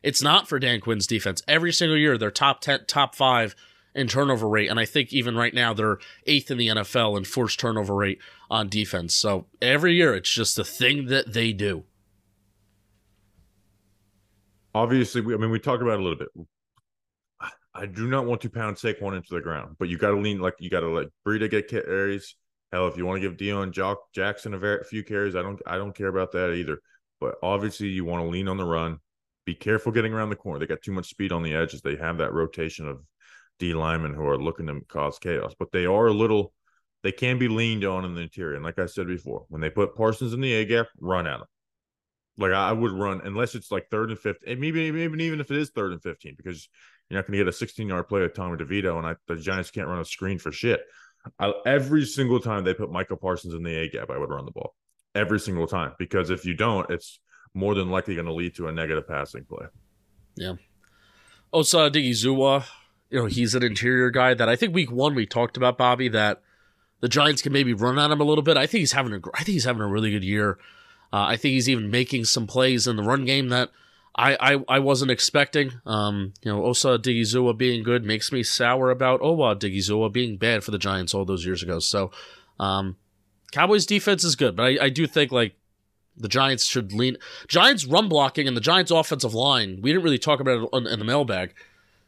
It's 0.04 0.22
not 0.22 0.48
for 0.48 0.60
Dan 0.60 0.80
Quinn's 0.80 1.08
defense. 1.08 1.42
Every 1.48 1.74
single 1.74 1.98
year 1.98 2.18
they're 2.18 2.32
top 2.32 2.62
ten, 2.62 2.86
top 2.86 3.16
five 3.16 3.56
in 3.96 4.08
turnover 4.08 4.48
rate, 4.48 4.70
and 4.70 4.80
I 4.80 4.86
think 4.86 5.14
even 5.14 5.36
right 5.36 5.54
now 5.54 5.74
they're 5.74 6.00
eighth 6.28 6.52
in 6.52 6.58
the 6.58 6.68
NFL 6.68 7.18
in 7.18 7.24
forced 7.24 7.60
turnover 7.60 7.96
rate 7.96 8.20
on 8.52 8.70
defense. 8.70 9.16
So 9.16 9.46
every 9.62 9.96
year 9.96 10.14
it's 10.14 10.32
just 10.32 10.60
a 10.60 10.64
thing 10.64 11.06
that 11.08 11.34
they 11.34 11.54
do. 11.54 11.86
Obviously, 14.76 15.22
we, 15.22 15.34
I 15.34 15.38
mean, 15.38 15.50
we 15.50 15.60
talked 15.60 15.82
about 15.82 15.94
it 15.94 16.00
a 16.02 16.04
little 16.04 16.20
bit. 16.20 16.28
I 17.76 17.86
do 17.86 18.08
not 18.08 18.26
want 18.26 18.40
to 18.42 18.50
pound 18.50 18.78
Saquon 18.78 19.18
into 19.18 19.34
the 19.34 19.42
ground, 19.42 19.76
but 19.78 19.90
you 19.90 19.98
got 19.98 20.12
to 20.12 20.18
lean 20.18 20.40
like 20.40 20.56
you 20.60 20.70
got 20.70 20.80
to 20.80 20.90
let 20.90 21.08
Breida 21.28 21.50
get 21.52 21.68
carries. 21.68 22.36
Hell, 22.72 22.88
if 22.88 22.96
you 22.98 23.06
want 23.06 23.22
to 23.22 23.28
give 23.28 23.38
Dion 23.38 23.74
Jock 23.74 24.00
Jackson 24.14 24.54
a 24.54 24.58
ver- 24.58 24.84
few 24.86 25.04
carries, 25.04 25.36
I 25.36 25.42
don't 25.42 25.62
I 25.68 25.78
don't 25.78 25.96
care 25.96 26.08
about 26.08 26.32
that 26.32 26.54
either. 26.54 26.80
But 27.20 27.36
obviously, 27.44 27.88
you 27.90 28.06
want 28.06 28.24
to 28.24 28.30
lean 28.30 28.48
on 28.48 28.58
the 28.58 28.66
run. 28.66 29.00
Be 29.46 29.54
careful 29.54 29.92
getting 29.92 30.14
around 30.14 30.30
the 30.30 30.36
corner. 30.38 30.60
They 30.60 30.68
got 30.68 30.82
too 30.82 30.94
much 30.94 31.10
speed 31.10 31.32
on 31.32 31.44
the 31.44 31.54
edges. 31.54 31.82
They 31.82 31.98
have 31.98 32.18
that 32.20 32.34
rotation 32.34 32.88
of 32.88 33.02
D 33.60 33.74
linemen 33.74 34.14
who 34.14 34.26
are 34.26 34.42
looking 34.42 34.68
to 34.68 34.82
cause 34.88 35.20
chaos, 35.20 35.54
but 35.60 35.72
they 35.72 35.86
are 35.86 36.08
a 36.08 36.14
little. 36.14 36.54
They 37.04 37.12
can 37.12 37.38
be 37.38 37.50
leaned 37.50 37.84
on 37.84 38.06
in 38.06 38.16
the 38.16 38.22
interior. 38.22 38.56
And 38.56 38.64
like 38.64 38.80
I 38.80 38.88
said 38.88 39.08
before, 39.08 39.46
when 39.50 39.62
they 39.62 39.70
put 39.70 39.96
Parsons 39.96 40.34
in 40.34 40.42
the 40.42 40.54
A 40.54 40.66
gap, 40.66 40.88
run 41.00 41.28
at 41.28 41.38
them. 41.38 41.48
Like 42.38 42.52
I 42.52 42.72
would 42.72 42.92
run 42.92 43.22
unless 43.24 43.54
it's 43.54 43.72
like 43.72 43.88
third 43.90 44.10
and 44.10 44.20
fifth, 44.20 44.44
and 44.48 44.60
maybe 44.60 44.82
even 44.82 45.22
even 45.22 45.40
if 45.40 45.52
it 45.52 45.58
is 45.58 45.70
third 45.70 45.92
and 45.92 46.02
fifteen, 46.02 46.36
because 46.36 46.68
you're 47.10 47.20
not 47.20 47.28
going 47.28 47.38
to 47.38 47.46
get 47.46 47.48
a 47.48 47.56
16 47.56 47.88
yard 47.88 48.08
play 48.08 48.22
with 48.22 48.34
Tommy 48.34 48.58
DeVito, 48.58 48.98
and 48.98 49.06
I, 49.06 49.16
the 49.28 49.36
Giants 49.36 49.72
can't 49.72 49.88
run 49.88 50.00
a 50.00 50.06
screen 50.06 50.40
for 50.40 50.52
shit. 50.52 50.82
I, 51.40 51.54
every 51.66 52.06
single 52.06 52.40
time 52.40 52.64
they 52.64 52.74
put 52.74 52.92
Micah 52.92 53.16
Parsons 53.16 53.54
in 53.54 53.64
the 53.64 53.76
A 53.76 53.90
gap, 53.90 54.10
I 54.10 54.18
would 54.18 54.30
run 54.30 54.46
the 54.46 54.52
ball 54.52 54.76
every 55.14 55.40
single 55.40 55.68
time 55.68 55.94
because 55.98 56.30
if 56.30 56.46
you 56.46 56.54
don't, 56.54 56.90
it's 56.90 57.20
more 57.54 57.74
than 57.74 57.90
likely 57.90 58.16
going 58.16 58.26
to 58.28 58.34
lead 58.34 58.56
to 58.56 58.68
a 58.68 58.72
negative 58.72 59.08
passing 59.08 59.46
play. 59.46 59.68
Yeah. 60.36 60.56
Osa 61.54 61.78
Odighizuwa, 61.78 62.66
you 63.10 63.20
know, 63.20 63.26
he's 63.26 63.56
an 63.56 63.64
interior 63.64 64.10
guy 64.12 64.34
that 64.34 64.50
I 64.50 64.56
think 64.56 64.74
week 64.74 64.92
one 64.92 65.16
we 65.16 65.26
talked 65.26 65.56
about 65.56 65.78
Bobby 65.78 66.10
that 66.10 66.42
the 67.00 67.08
Giants 67.08 67.42
can 67.42 67.54
maybe 67.54 67.74
run 67.74 67.98
at 67.98 68.12
him 68.12 68.20
a 68.20 68.26
little 68.26 68.44
bit. 68.44 68.58
I 68.58 68.68
think 68.68 68.82
he's 68.82 68.92
having 68.92 69.14
a 69.14 69.20
I 69.34 69.38
think 69.38 69.54
he's 69.54 69.64
having 69.64 69.82
a 69.82 69.88
really 69.88 70.12
good 70.12 70.24
year. 70.24 70.58
Uh, 71.14 71.24
I 71.28 71.38
think 71.38 71.54
he's 71.54 71.70
even 71.70 71.90
making 71.90 72.26
some 72.26 72.46
plays 72.46 72.88
in 72.88 72.98
the 72.98 73.04
run 73.04 73.24
game 73.24 73.50
that 73.50 73.70
I 74.16 74.36
I, 74.40 74.64
I 74.68 74.80
wasn't 74.80 75.12
expecting. 75.12 75.74
Um, 75.86 76.34
you 76.42 76.52
know, 76.52 76.64
Osa 76.66 76.98
Odighizuwa 76.98 77.58
being 77.58 77.84
good 77.84 78.04
makes 78.04 78.32
me 78.32 78.44
sour 78.44 78.90
about 78.90 79.22
Owa 79.22 79.56
Odighizuwa 79.56 80.12
being 80.12 80.38
bad 80.38 80.64
for 80.64 80.72
the 80.72 80.78
Giants 80.78 81.14
all 81.14 81.26
those 81.26 81.46
years 81.46 81.62
ago. 81.62 81.80
So, 81.80 82.12
um, 82.60 82.98
Cowboys 83.52 83.86
defense 83.86 84.24
is 84.24 84.36
good, 84.36 84.56
but 84.56 84.64
I, 84.64 84.86
I 84.86 84.90
do 84.90 85.08
think 85.08 85.32
like 85.32 85.56
the 86.18 86.30
Giants 86.30 86.66
should 86.66 86.94
lean 86.94 87.18
Giants 87.48 87.86
run 87.86 88.08
blocking 88.08 88.48
and 88.48 88.56
the 88.56 88.62
Giants 88.62 88.92
offensive 88.92 89.34
line. 89.34 89.80
We 89.82 89.92
didn't 89.92 90.04
really 90.04 90.18
talk 90.18 90.40
about 90.40 90.64
it 90.64 90.70
on, 90.72 90.88
in 90.88 91.00
the 91.00 91.06
mailbag, 91.06 91.54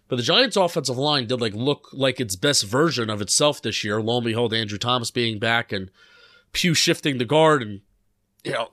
but 0.07 0.15
the 0.15 0.23
Giants 0.23 0.55
offensive 0.55 0.97
line 0.97 1.27
did 1.27 1.41
like 1.41 1.53
look 1.53 1.89
like 1.91 2.19
its 2.19 2.35
best 2.35 2.63
version 2.63 3.09
of 3.09 3.21
itself 3.21 3.61
this 3.61 3.83
year. 3.83 4.01
Lo 4.01 4.17
and 4.17 4.25
behold, 4.25 4.53
Andrew 4.53 4.77
Thomas 4.77 5.11
being 5.11 5.39
back 5.39 5.71
and 5.71 5.91
Pugh 6.53 6.73
shifting 6.73 7.17
the 7.17 7.25
guard, 7.25 7.61
and 7.61 7.81
you 8.43 8.53
know 8.53 8.69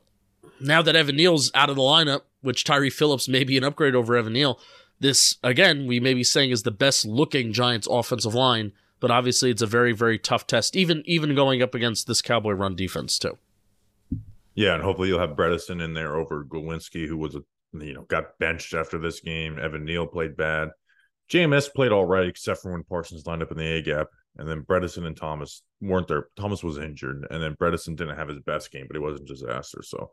now 0.61 0.81
that 0.81 0.97
Evan 0.97 1.17
Neal's 1.17 1.51
out 1.55 1.69
of 1.69 1.77
the 1.77 1.83
lineup, 1.83 2.23
which 2.45 2.65
Tyre 2.65 2.91
Phillips 2.91 3.29
may 3.29 3.45
be 3.45 3.57
an 3.57 3.65
upgrade 3.65 3.95
over 3.95 4.17
Evan 4.17 4.35
Neal. 4.35 4.59
This 5.01 5.37
again, 5.43 5.87
we 5.87 5.99
may 5.99 6.15
be 6.15 6.25
saying 6.25 6.51
is 6.51 6.63
the 6.63 6.71
best 6.71 7.05
looking 7.05 7.53
Giants 7.53 7.89
offensive 7.91 8.35
line, 8.35 8.73
but 9.01 9.11
obviously 9.11 9.51
it's 9.51 9.63
a 9.63 9.67
very 9.67 9.93
very 9.93 10.19
tough 10.19 10.47
test, 10.47 10.77
even 10.77 11.03
even 11.07 11.35
going 11.35 11.63
up 11.63 11.75
against 11.75 12.07
this 12.07 12.23
Cowboy 12.23 12.53
run 12.53 12.77
defense 12.77 13.19
too. 13.19 13.39
Yeah, 14.55 14.75
and 14.75 14.83
hopefully 14.85 15.09
you'll 15.09 15.19
have 15.19 15.31
Bredeson 15.31 15.83
in 15.83 15.95
there 15.95 16.15
over 16.15 16.45
Glowinski, 16.45 17.09
who 17.09 17.17
was 17.17 17.35
a 17.35 17.43
you 17.73 17.95
know 17.95 18.03
got 18.03 18.39
benched 18.39 18.75
after 18.75 18.99
this 18.99 19.21
game. 19.21 19.59
Evan 19.59 19.85
Neal 19.85 20.07
played 20.07 20.37
bad. 20.37 20.69
JMS 21.31 21.73
played 21.73 21.93
all 21.93 22.05
right, 22.05 22.29
except 22.29 22.63
for 22.63 22.73
when 22.73 22.85
Parsons 22.85 23.27
lined 23.27 23.43
up 23.43 23.51
in 23.51 23.57
the 23.57 23.67
A 23.67 23.83
gap, 23.83 24.09
and 24.37 24.49
then 24.49 24.63
Bredeson 24.63 25.07
and 25.07 25.17
Thomas 25.17 25.63
weren't 25.81 26.07
there. 26.07 26.29
Thomas 26.37 26.63
was 26.63 26.79
injured, 26.79 27.27
and 27.31 27.43
then 27.43 27.57
Bredeson 27.57 27.97
didn't 27.97 28.17
have 28.17 28.29
his 28.29 28.41
best 28.41 28.71
game, 28.71 28.87
but 28.87 28.97
he 28.97 29.03
wasn't 29.03 29.31
a 29.31 29.33
disaster. 29.33 29.83
So 29.83 30.11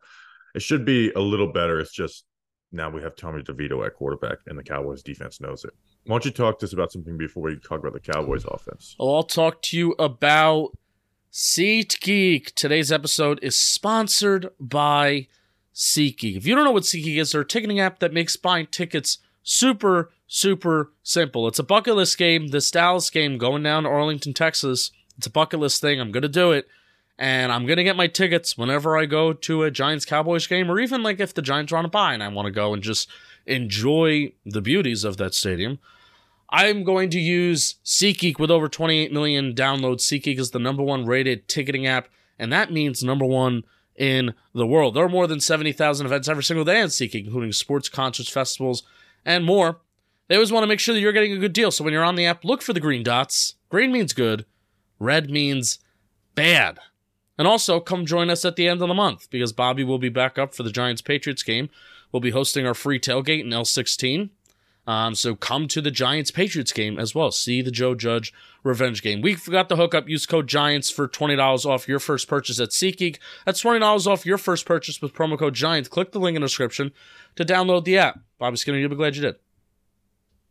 it 0.55 0.61
should 0.61 0.85
be 0.85 1.11
a 1.11 1.19
little 1.19 1.51
better. 1.51 1.79
It's 1.79 1.93
just 1.93 2.25
now 2.71 2.89
we 2.89 3.01
have 3.01 3.15
Tommy 3.15 3.41
DeVito 3.43 3.85
at 3.85 3.95
quarterback, 3.95 4.37
and 4.47 4.57
the 4.57 4.63
Cowboys 4.63 5.03
defense 5.03 5.41
knows 5.41 5.65
it. 5.65 5.71
Why 6.05 6.15
don't 6.15 6.25
you 6.25 6.31
talk 6.31 6.59
to 6.59 6.65
us 6.65 6.73
about 6.73 6.91
something 6.91 7.17
before 7.17 7.43
we 7.43 7.57
talk 7.57 7.79
about 7.79 7.93
the 7.93 7.99
Cowboys 7.99 8.45
offense? 8.45 8.95
Well, 8.97 9.15
I'll 9.15 9.23
talk 9.23 9.61
to 9.63 9.77
you 9.77 9.95
about 9.99 10.77
SeatGeek. 11.31 12.53
Today's 12.55 12.91
episode 12.91 13.39
is 13.41 13.55
sponsored 13.55 14.49
by 14.59 15.27
SeatGeek. 15.73 16.37
If 16.37 16.47
you 16.47 16.55
don't 16.55 16.63
know 16.63 16.71
what 16.71 16.83
SeatGeek 16.83 17.19
is, 17.19 17.31
they're 17.31 17.41
a 17.41 17.45
ticketing 17.45 17.79
app 17.79 17.99
that 17.99 18.13
makes 18.13 18.35
buying 18.35 18.67
tickets 18.67 19.19
super, 19.43 20.11
super 20.27 20.91
simple. 21.03 21.47
It's 21.47 21.59
a 21.59 21.63
bucket 21.63 21.95
list 21.95 22.17
game. 22.17 22.47
This 22.47 22.71
Dallas 22.71 23.09
game 23.09 23.37
going 23.37 23.63
down 23.63 23.83
to 23.83 23.89
Arlington, 23.89 24.33
Texas. 24.33 24.91
It's 25.17 25.27
a 25.27 25.31
bucket 25.31 25.59
list 25.59 25.81
thing. 25.81 25.99
I'm 25.99 26.11
going 26.11 26.23
to 26.23 26.29
do 26.29 26.51
it. 26.51 26.67
And 27.17 27.51
I'm 27.51 27.67
to 27.67 27.83
get 27.83 27.95
my 27.95 28.07
tickets 28.07 28.57
whenever 28.57 28.97
I 28.97 29.05
go 29.05 29.31
to 29.31 29.63
a 29.63 29.71
Giants 29.71 30.05
Cowboys 30.05 30.47
game, 30.47 30.71
or 30.71 30.79
even 30.79 31.03
like 31.03 31.19
if 31.19 31.33
the 31.33 31.41
Giants 31.41 31.71
are 31.71 31.77
on 31.77 31.85
a 31.85 31.89
bye 31.89 32.13
and 32.13 32.23
I 32.23 32.27
want 32.29 32.47
to 32.47 32.51
go 32.51 32.73
and 32.73 32.81
just 32.81 33.07
enjoy 33.45 34.33
the 34.45 34.61
beauties 34.61 35.03
of 35.03 35.17
that 35.17 35.33
stadium. 35.33 35.79
I'm 36.49 36.83
going 36.83 37.09
to 37.11 37.19
use 37.19 37.75
SeatGeek 37.85 38.37
with 38.37 38.51
over 38.51 38.67
28 38.67 39.13
million 39.13 39.53
downloads. 39.53 40.01
SeatGeek 40.01 40.37
is 40.37 40.51
the 40.51 40.59
number 40.59 40.83
one 40.83 41.05
rated 41.05 41.47
ticketing 41.47 41.87
app, 41.87 42.09
and 42.37 42.51
that 42.51 42.71
means 42.73 43.03
number 43.03 43.25
one 43.25 43.63
in 43.95 44.33
the 44.53 44.67
world. 44.67 44.95
There 44.95 45.05
are 45.05 45.09
more 45.09 45.27
than 45.27 45.39
70,000 45.39 46.05
events 46.05 46.27
every 46.27 46.43
single 46.43 46.65
day 46.65 46.81
on 46.81 46.87
SeatGeek, 46.87 47.25
including 47.25 47.53
sports, 47.53 47.87
concerts, 47.87 48.29
festivals, 48.29 48.83
and 49.25 49.45
more. 49.45 49.79
They 50.27 50.35
always 50.35 50.51
want 50.51 50.63
to 50.63 50.67
make 50.67 50.79
sure 50.79 50.93
that 50.93 51.01
you're 51.01 51.11
getting 51.13 51.33
a 51.33 51.39
good 51.39 51.53
deal. 51.53 51.71
So 51.71 51.83
when 51.83 51.93
you're 51.93 52.03
on 52.03 52.15
the 52.15 52.25
app, 52.25 52.43
look 52.43 52.61
for 52.61 52.73
the 52.73 52.79
green 52.79 53.03
dots. 53.03 53.55
Green 53.69 53.91
means 53.91 54.13
good, 54.13 54.45
red 54.99 55.29
means 55.29 55.79
bad. 56.35 56.79
And 57.41 57.47
also, 57.47 57.79
come 57.79 58.05
join 58.05 58.29
us 58.29 58.45
at 58.45 58.55
the 58.55 58.67
end 58.67 58.83
of 58.83 58.87
the 58.87 58.93
month 58.93 59.27
because 59.31 59.51
Bobby 59.51 59.83
will 59.83 59.97
be 59.97 60.09
back 60.09 60.37
up 60.37 60.53
for 60.53 60.61
the 60.61 60.69
Giants 60.69 61.01
Patriots 61.01 61.41
game. 61.41 61.71
We'll 62.11 62.19
be 62.19 62.29
hosting 62.29 62.67
our 62.67 62.75
free 62.75 62.99
tailgate 62.99 63.41
in 63.41 63.47
L16. 63.47 64.29
Um, 64.85 65.15
so 65.15 65.33
come 65.33 65.67
to 65.69 65.81
the 65.81 65.89
Giants 65.89 66.29
Patriots 66.29 66.71
game 66.71 66.99
as 66.99 67.15
well. 67.15 67.31
See 67.31 67.63
the 67.63 67.71
Joe 67.71 67.95
Judge 67.95 68.31
revenge 68.63 69.01
game. 69.01 69.21
We 69.21 69.33
forgot 69.33 69.69
to 69.69 69.75
hook 69.75 69.95
up. 69.95 70.07
Use 70.07 70.27
code 70.27 70.45
Giants 70.45 70.91
for 70.91 71.07
twenty 71.07 71.35
dollars 71.35 71.65
off 71.65 71.87
your 71.87 71.97
first 71.97 72.27
purchase 72.27 72.59
at 72.59 72.69
SeatGeek. 72.69 73.17
That's 73.47 73.61
twenty 73.61 73.79
dollars 73.79 74.05
off 74.05 74.23
your 74.23 74.37
first 74.37 74.67
purchase 74.67 75.01
with 75.01 75.15
promo 75.15 75.39
code 75.39 75.55
Giants. 75.55 75.89
Click 75.89 76.11
the 76.11 76.19
link 76.19 76.35
in 76.35 76.43
the 76.43 76.47
description 76.47 76.91
to 77.37 77.43
download 77.43 77.85
the 77.85 77.97
app. 77.97 78.19
Bobby 78.37 78.57
Skinner, 78.57 78.77
you'll 78.77 78.91
be 78.91 78.95
glad 78.95 79.15
you 79.15 79.23
did. 79.23 79.37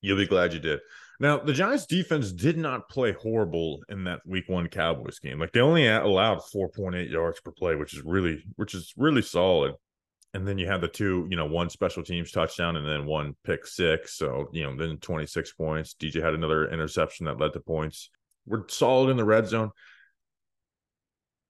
You'll 0.00 0.18
be 0.18 0.26
glad 0.26 0.52
you 0.54 0.58
did. 0.58 0.80
Now, 1.20 1.36
the 1.36 1.52
Giants 1.52 1.84
defense 1.84 2.32
did 2.32 2.56
not 2.56 2.88
play 2.88 3.12
horrible 3.12 3.82
in 3.90 4.04
that 4.04 4.20
week 4.24 4.48
one 4.48 4.68
Cowboys 4.68 5.18
game. 5.18 5.38
Like 5.38 5.52
they 5.52 5.60
only 5.60 5.86
allowed 5.86 6.38
4.8 6.38 7.10
yards 7.10 7.40
per 7.42 7.52
play, 7.52 7.76
which 7.76 7.92
is 7.92 8.02
really 8.02 8.42
which 8.56 8.74
is 8.74 8.94
really 8.96 9.20
solid. 9.20 9.74
And 10.32 10.48
then 10.48 10.56
you 10.56 10.66
have 10.68 10.80
the 10.80 10.88
two, 10.88 11.26
you 11.28 11.36
know, 11.36 11.44
one 11.44 11.68
special 11.68 12.02
teams 12.02 12.30
touchdown 12.30 12.76
and 12.76 12.88
then 12.88 13.04
one 13.04 13.36
pick 13.44 13.66
six. 13.66 14.16
So, 14.16 14.48
you 14.52 14.62
know, 14.62 14.74
then 14.76 14.96
26 14.96 15.52
points. 15.52 15.94
DJ 16.00 16.22
had 16.22 16.34
another 16.34 16.70
interception 16.70 17.26
that 17.26 17.38
led 17.38 17.52
to 17.52 17.60
points. 17.60 18.10
We're 18.46 18.66
solid 18.68 19.10
in 19.10 19.16
the 19.18 19.24
red 19.24 19.46
zone. 19.46 19.72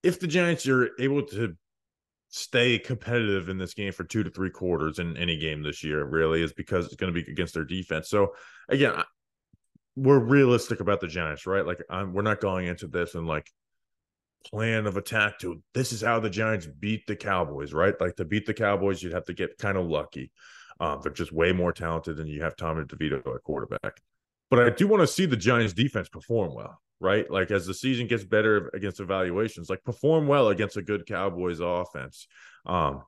If 0.03 0.19
the 0.19 0.27
Giants 0.27 0.67
are 0.67 0.91
able 0.99 1.27
to 1.27 1.57
stay 2.31 2.79
competitive 2.79 3.51
in 3.51 3.59
this 3.59 3.75
game 3.75 3.93
for 3.93 4.05
two 4.05 4.23
to 4.23 4.31
three 4.31 4.51
quarters 4.51 4.99
in 4.99 5.17
any 5.17 5.37
game 5.37 5.63
this 5.63 5.85
year, 5.85 6.03
really, 6.03 6.43
is 6.43 6.55
because 6.55 6.87
it's 6.87 6.97
going 6.97 7.13
to 7.13 7.23
be 7.23 7.31
against 7.31 7.55
their 7.55 7.65
defense. 7.65 8.09
So, 8.09 8.33
again, 8.69 8.95
we're 9.97 10.19
realistic 10.19 10.81
about 10.81 11.01
the 11.01 11.09
Giants, 11.09 11.47
right? 11.47 11.67
Like, 11.67 11.83
I'm, 11.91 12.13
we're 12.13 12.23
not 12.23 12.41
going 12.41 12.67
into 12.67 12.87
this 12.87 13.15
and 13.15 13.27
like 13.27 13.51
plan 14.47 14.87
of 14.87 14.97
attack 14.97 15.39
to 15.41 15.63
this 15.75 15.93
is 15.93 16.01
how 16.01 16.21
the 16.21 16.31
Giants 16.31 16.67
beat 16.67 17.07
the 17.07 17.17
Cowboys, 17.17 17.73
right? 17.73 17.95
Like 18.01 18.17
to 18.17 18.25
beat 18.25 18.47
the 18.47 18.55
Cowboys, 18.55 19.03
you'd 19.03 19.13
have 19.13 19.27
to 19.27 19.35
get 19.35 19.59
kind 19.59 19.77
of 19.77 19.87
lucky. 19.87 20.33
Um, 20.81 21.01
they're 21.03 21.13
just 21.13 21.33
way 21.33 21.53
more 21.53 21.73
talented 21.73 22.17
than 22.17 22.27
you 22.27 22.43
have 22.43 22.57
Tommy 22.57 22.85
DeVito 22.85 23.19
at 23.35 23.43
quarterback. 23.45 24.01
But 24.51 24.61
I 24.61 24.71
do 24.71 24.89
want 24.89 25.03
to 25.03 25.07
see 25.07 25.27
the 25.27 25.37
Giants 25.37 25.75
defense 25.75 26.09
perform 26.09 26.55
well, 26.55 26.81
right? 26.99 27.31
Like 27.31 27.51
as 27.51 27.67
the 27.67 27.75
season 27.75 28.07
gets 28.07 28.25
better 28.25 28.71
against 28.75 28.99
evaluations, 28.99 29.69
like 29.69 29.85
perform 29.85 30.27
well 30.27 30.49
against 30.49 30.77
a 30.77 30.83
good 30.83 31.07
Cowboys 31.07 31.61
offense. 31.61 32.27
Um, 32.67 33.03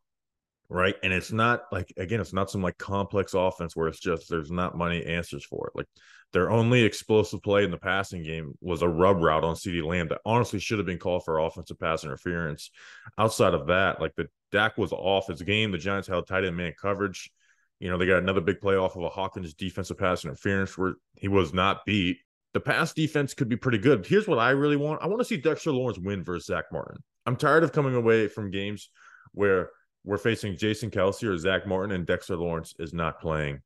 right. 0.72 0.96
And 1.02 1.12
it's 1.12 1.32
not 1.32 1.64
like 1.70 1.92
again, 1.96 2.20
it's 2.20 2.32
not 2.32 2.50
some 2.50 2.62
like 2.62 2.78
complex 2.78 3.34
offense 3.34 3.76
where 3.76 3.88
it's 3.88 4.00
just 4.00 4.28
there's 4.28 4.50
not 4.50 4.76
many 4.76 5.04
answers 5.04 5.44
for 5.44 5.68
it. 5.68 5.76
Like 5.76 5.86
their 6.32 6.50
only 6.50 6.82
explosive 6.82 7.42
play 7.42 7.64
in 7.64 7.70
the 7.70 7.76
passing 7.76 8.22
game 8.22 8.54
was 8.60 8.80
a 8.80 8.88
rub 8.88 9.22
route 9.22 9.44
on 9.44 9.54
CeeDee 9.54 9.84
Lamb 9.84 10.08
that 10.08 10.22
honestly 10.24 10.58
should 10.58 10.78
have 10.78 10.86
been 10.86 10.98
called 10.98 11.24
for 11.24 11.38
offensive 11.38 11.78
pass 11.78 12.04
interference. 12.04 12.70
Outside 13.18 13.54
of 13.54 13.66
that, 13.66 14.00
like 14.00 14.14
the 14.16 14.28
Dak 14.50 14.78
was 14.78 14.92
off 14.92 15.28
his 15.28 15.42
game. 15.42 15.72
The 15.72 15.78
Giants 15.78 16.08
held 16.08 16.26
tight 16.26 16.44
end 16.44 16.56
man 16.56 16.72
coverage. 16.80 17.30
You 17.78 17.90
know, 17.90 17.98
they 17.98 18.06
got 18.06 18.22
another 18.22 18.40
big 18.40 18.60
play 18.60 18.76
off 18.76 18.96
of 18.96 19.02
a 19.02 19.08
Hawkins 19.08 19.54
defensive 19.54 19.98
pass 19.98 20.24
interference 20.24 20.78
where 20.78 20.94
he 21.16 21.28
was 21.28 21.52
not 21.52 21.84
beat. 21.84 22.18
The 22.54 22.60
pass 22.60 22.92
defense 22.92 23.34
could 23.34 23.48
be 23.48 23.56
pretty 23.56 23.78
good. 23.78 24.06
Here's 24.06 24.28
what 24.28 24.38
I 24.38 24.50
really 24.50 24.76
want. 24.76 25.02
I 25.02 25.06
want 25.06 25.20
to 25.20 25.24
see 25.24 25.36
Dexter 25.36 25.72
Lawrence 25.72 25.98
win 25.98 26.22
versus 26.22 26.46
Zach 26.46 26.66
Martin. 26.72 27.02
I'm 27.26 27.36
tired 27.36 27.64
of 27.64 27.72
coming 27.72 27.94
away 27.94 28.28
from 28.28 28.50
games 28.50 28.90
where 29.32 29.70
we're 30.04 30.18
facing 30.18 30.56
Jason 30.56 30.90
Kelce 30.90 31.28
or 31.28 31.36
Zach 31.38 31.66
Martin 31.66 31.92
and 31.92 32.06
Dexter 32.06 32.36
Lawrence 32.36 32.74
is 32.78 32.92
not 32.92 33.20
playing 33.20 33.60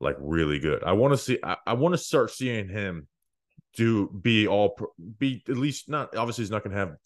like 0.00 0.16
really 0.18 0.58
good. 0.58 0.82
I 0.84 0.92
want 0.92 1.12
to 1.12 1.18
see. 1.18 1.38
I, 1.42 1.56
I 1.66 1.72
want 1.74 1.94
to 1.94 1.98
start 1.98 2.30
seeing 2.30 2.68
him 2.68 3.06
do 3.74 4.08
be 4.08 4.46
all 4.46 4.78
be 5.18 5.42
at 5.48 5.56
least 5.56 5.88
not. 5.88 6.16
Obviously, 6.16 6.42
he's 6.42 6.50
not 6.50 6.62
going 6.62 6.72
to 6.72 6.78
have 6.78 6.96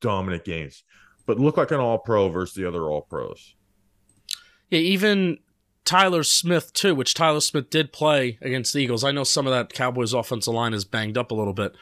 dominant 0.00 0.44
games, 0.44 0.84
but 1.26 1.38
look 1.38 1.56
like 1.56 1.70
an 1.70 1.80
all 1.80 1.98
pro 1.98 2.28
versus 2.28 2.54
the 2.54 2.66
other 2.66 2.84
all 2.84 3.02
pros. 3.02 3.54
Yeah, 4.70 4.80
even 4.80 5.38
Tyler 5.84 6.22
Smith 6.22 6.72
too, 6.72 6.94
which 6.94 7.14
Tyler 7.14 7.40
Smith 7.40 7.70
did 7.70 7.92
play 7.92 8.38
against 8.40 8.72
the 8.72 8.80
Eagles. 8.80 9.04
I 9.04 9.12
know 9.12 9.24
some 9.24 9.46
of 9.46 9.52
that 9.52 9.72
Cowboys 9.72 10.12
offensive 10.12 10.54
line 10.54 10.74
is 10.74 10.84
banged 10.84 11.18
up 11.18 11.30
a 11.30 11.34
little 11.34 11.54
bit, 11.54 11.74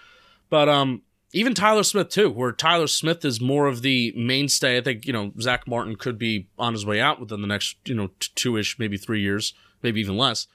but 0.50 0.69
um, 0.69 1.03
even 1.32 1.54
Tyler 1.54 1.82
Smith 1.82 2.08
too, 2.08 2.30
where 2.30 2.52
Tyler 2.52 2.87
Smith 2.87 3.25
is 3.25 3.40
more 3.40 3.66
of 3.66 3.82
the 3.82 4.12
mainstay. 4.16 4.78
I 4.78 4.80
think 4.80 5.06
you 5.06 5.12
know 5.12 5.32
Zach 5.40 5.66
Martin 5.66 5.97
could 5.97 6.18
be 6.18 6.49
on 6.58 6.73
his 6.73 6.87
way 6.87 7.00
out 7.00 7.20
within 7.20 7.40
the 7.40 7.47
next 7.47 7.76
you 7.85 7.94
know 7.94 8.11
two 8.18 8.56
ish, 8.56 8.78
maybe 8.78 8.97
three 8.97 9.20
years, 9.20 9.54
maybe 9.82 10.00
even 10.00 10.16
less. 10.16 10.47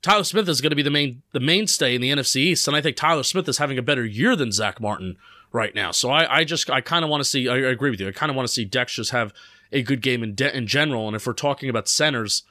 Tyler 0.00 0.24
Smith 0.24 0.48
is 0.48 0.60
going 0.60 0.70
to 0.70 0.76
be 0.76 0.82
the 0.82 0.90
main 0.90 1.22
the 1.32 1.40
mainstay 1.40 1.94
in 1.94 2.00
the 2.00 2.10
NFC 2.10 2.36
East, 2.36 2.68
and 2.68 2.76
I 2.76 2.80
think 2.80 2.96
Tyler 2.96 3.22
Smith 3.22 3.48
is 3.48 3.58
having 3.58 3.78
a 3.78 3.82
better 3.82 4.04
year 4.04 4.36
than 4.36 4.52
Zach 4.52 4.80
Martin 4.80 5.16
right 5.52 5.74
now. 5.74 5.90
So 5.90 6.10
I, 6.10 6.38
I 6.38 6.44
just 6.44 6.70
I 6.70 6.80
kind 6.80 7.04
of 7.04 7.10
want 7.10 7.20
to 7.22 7.28
see. 7.28 7.48
I, 7.48 7.54
I 7.54 7.70
agree 7.70 7.90
with 7.90 8.00
you. 8.00 8.08
I 8.08 8.12
kind 8.12 8.30
of 8.30 8.36
want 8.36 8.46
to 8.46 8.52
see 8.52 8.64
Dex 8.64 8.94
just 8.94 9.10
have 9.10 9.32
a 9.72 9.82
good 9.82 10.00
game 10.00 10.22
in 10.22 10.34
de- 10.34 10.56
in 10.56 10.66
general. 10.66 11.06
And 11.06 11.16
if 11.16 11.26
we're 11.26 11.32
talking 11.32 11.68
about 11.68 11.88
centers, 11.88 12.44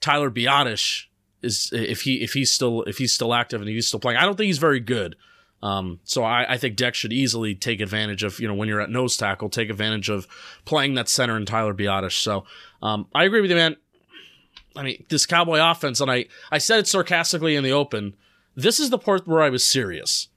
Tyler 0.00 0.30
Biadasz 0.30 1.04
is 1.42 1.70
if 1.72 2.02
he 2.02 2.22
if 2.22 2.32
he's 2.32 2.50
still 2.50 2.82
if 2.82 2.98
he's 2.98 3.12
still 3.12 3.34
active 3.34 3.60
and 3.60 3.68
he's 3.68 3.86
still 3.86 4.00
playing. 4.00 4.18
I 4.18 4.24
don't 4.24 4.36
think 4.36 4.46
he's 4.46 4.58
very 4.58 4.80
good. 4.80 5.16
Um, 5.66 5.98
so 6.04 6.22
I, 6.22 6.52
I 6.52 6.58
think 6.58 6.76
Dex 6.76 6.96
should 6.96 7.12
easily 7.12 7.56
take 7.56 7.80
advantage 7.80 8.22
of 8.22 8.38
you 8.38 8.46
know 8.46 8.54
when 8.54 8.68
you're 8.68 8.80
at 8.80 8.88
nose 8.88 9.16
tackle, 9.16 9.48
take 9.48 9.68
advantage 9.68 10.08
of 10.08 10.28
playing 10.64 10.94
that 10.94 11.08
center 11.08 11.36
and 11.36 11.44
Tyler 11.44 11.74
Biadasz. 11.74 12.12
So 12.12 12.44
um, 12.82 13.08
I 13.12 13.24
agree 13.24 13.40
with 13.40 13.50
you, 13.50 13.56
man. 13.56 13.74
I 14.76 14.84
mean, 14.84 15.04
this 15.08 15.26
Cowboy 15.26 15.58
offense, 15.60 16.00
and 16.00 16.08
I 16.08 16.26
I 16.52 16.58
said 16.58 16.78
it 16.78 16.86
sarcastically 16.86 17.56
in 17.56 17.64
the 17.64 17.72
open. 17.72 18.14
This 18.54 18.78
is 18.78 18.90
the 18.90 18.98
part 18.98 19.26
where 19.26 19.42
I 19.42 19.50
was 19.50 19.66
serious. 19.66 20.28